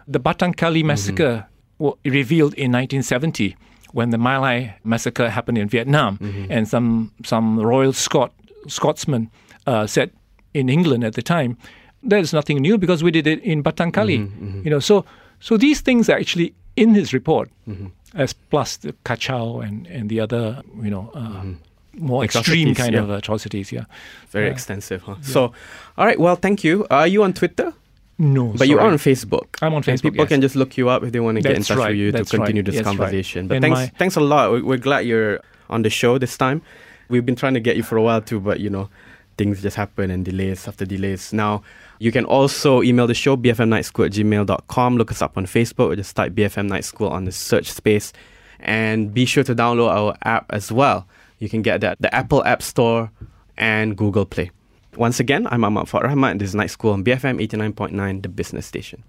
The 0.06 0.20
Batang 0.20 0.52
Kali 0.52 0.80
mm-hmm. 0.80 0.88
massacre 0.88 1.46
revealed 1.78 2.54
in 2.54 2.72
1970 2.72 3.56
when 3.94 4.10
the 4.10 4.18
My 4.18 4.36
Lai 4.36 4.76
massacre 4.82 5.30
happened 5.30 5.56
in 5.56 5.68
Vietnam, 5.68 6.18
mm-hmm. 6.18 6.50
and 6.50 6.68
some 6.68 7.12
some 7.24 7.60
Royal 7.60 7.92
Scot 7.92 8.32
Scotsman 8.66 9.30
uh, 9.66 9.86
said 9.86 10.10
in 10.52 10.68
England 10.68 11.04
at 11.04 11.14
the 11.14 11.22
time, 11.22 11.56
"There's 12.02 12.32
nothing 12.32 12.58
new 12.58 12.76
because 12.76 13.02
we 13.04 13.10
did 13.10 13.26
it 13.26 13.40
in 13.42 13.62
Batang 13.62 13.92
Kali." 13.92 14.18
Mm-hmm, 14.18 14.46
mm-hmm. 14.46 14.60
You 14.64 14.70
know, 14.70 14.80
so 14.80 15.04
so 15.40 15.56
these 15.56 15.80
things 15.80 16.08
are 16.08 16.18
actually 16.18 16.54
in 16.76 16.94
his 16.94 17.14
report, 17.14 17.50
mm-hmm. 17.68 17.86
as 18.14 18.32
plus 18.32 18.76
the 18.76 18.94
Kachau 19.04 19.64
and 19.64 19.86
and 19.86 20.10
the 20.10 20.20
other 20.20 20.62
you 20.82 20.90
know. 20.90 21.10
Uh, 21.14 21.20
mm-hmm. 21.20 21.52
more 21.94 22.24
extreme 22.24 22.74
kind 22.74 22.94
yeah. 22.94 23.02
of 23.02 23.10
atrocities, 23.10 23.70
yeah. 23.70 23.86
Very 24.30 24.50
extensive, 24.50 25.02
huh? 25.06 25.14
Yeah. 25.22 25.32
So, 25.34 25.40
all 25.96 26.06
right, 26.06 26.18
well, 26.18 26.34
thank 26.34 26.64
you. 26.64 26.86
Are 26.90 27.06
you 27.06 27.22
on 27.22 27.32
Twitter? 27.32 27.72
No, 28.18 28.46
but 28.46 28.58
sorry. 28.58 28.70
you 28.70 28.78
are 28.78 28.86
on 28.86 28.94
Facebook. 28.94 29.58
I'm 29.60 29.74
on 29.74 29.82
Facebook. 29.82 29.88
And 29.88 30.02
people 30.02 30.18
yes. 30.18 30.28
can 30.28 30.40
just 30.40 30.56
look 30.56 30.76
you 30.76 30.88
up 30.88 31.02
if 31.02 31.12
they 31.12 31.20
want 31.20 31.36
to 31.36 31.42
get 31.42 31.56
in 31.56 31.62
touch 31.62 31.76
right. 31.76 31.88
with 31.88 31.96
you 31.96 32.12
That's 32.12 32.30
to 32.30 32.36
continue 32.36 32.60
right. 32.62 32.66
this 32.66 32.76
That's 32.76 32.86
conversation. 32.86 33.48
Right. 33.48 33.60
But 33.60 33.62
thanks, 33.62 33.78
my... 33.78 33.98
thanks 33.98 34.16
a 34.16 34.20
lot. 34.20 34.64
We're 34.64 34.78
glad 34.78 35.00
you're 35.00 35.40
on 35.68 35.82
the 35.82 35.90
show 35.90 36.18
this 36.18 36.36
time. 36.36 36.62
We've 37.08 37.26
been 37.26 37.36
trying 37.36 37.54
to 37.54 37.60
get 37.60 37.76
you 37.76 37.82
for 37.82 37.96
a 37.96 38.02
while 38.02 38.20
too, 38.20 38.40
but 38.40 38.60
you 38.60 38.70
know, 38.70 38.88
things 39.36 39.62
just 39.62 39.76
happen 39.76 40.10
and 40.10 40.24
delays 40.24 40.68
after 40.68 40.84
delays. 40.84 41.32
Now, 41.32 41.62
you 41.98 42.12
can 42.12 42.24
also 42.24 42.82
email 42.82 43.06
the 43.06 43.14
show, 43.14 43.36
bfmnightschool 43.36 44.06
at 44.06 44.12
gmail.com. 44.12 44.96
Look 44.96 45.10
us 45.10 45.22
up 45.22 45.36
on 45.36 45.46
Facebook 45.46 45.92
or 45.92 45.96
just 45.96 46.14
type 46.14 46.32
BFM 46.32 46.68
Night 46.68 46.84
School 46.84 47.08
on 47.08 47.24
the 47.24 47.32
search 47.32 47.70
space. 47.70 48.12
And 48.60 49.12
be 49.12 49.26
sure 49.26 49.44
to 49.44 49.54
download 49.54 49.90
our 49.90 50.16
app 50.22 50.46
as 50.50 50.70
well. 50.72 51.06
You 51.38 51.48
can 51.48 51.62
get 51.62 51.80
that 51.82 51.98
the 52.00 52.14
Apple 52.14 52.44
App 52.44 52.62
Store 52.62 53.10
and 53.56 53.96
Google 53.96 54.24
Play. 54.24 54.50
Once 54.96 55.18
again, 55.18 55.46
I'm 55.50 55.64
Ahmad 55.64 55.88
Fuad 55.88 56.04
and 56.04 56.40
this 56.40 56.50
is 56.50 56.54
Night 56.54 56.70
School 56.70 56.92
on 56.92 57.02
BFM 57.02 57.44
89.9, 57.44 58.22
the 58.22 58.28
business 58.28 58.66
station. 58.66 59.02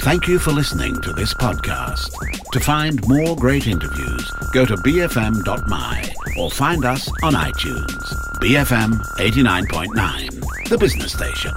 Thank 0.00 0.28
you 0.28 0.38
for 0.38 0.52
listening 0.52 1.00
to 1.02 1.12
this 1.12 1.34
podcast. 1.34 2.12
To 2.52 2.60
find 2.60 3.00
more 3.08 3.34
great 3.34 3.66
interviews, 3.66 4.30
go 4.52 4.64
to 4.64 4.76
bfm.my 4.76 6.12
or 6.38 6.50
find 6.50 6.84
us 6.84 7.08
on 7.22 7.34
iTunes. 7.34 8.14
BFM 8.40 9.00
89.9, 9.16 10.68
the 10.68 10.78
business 10.78 11.12
station. 11.12 11.52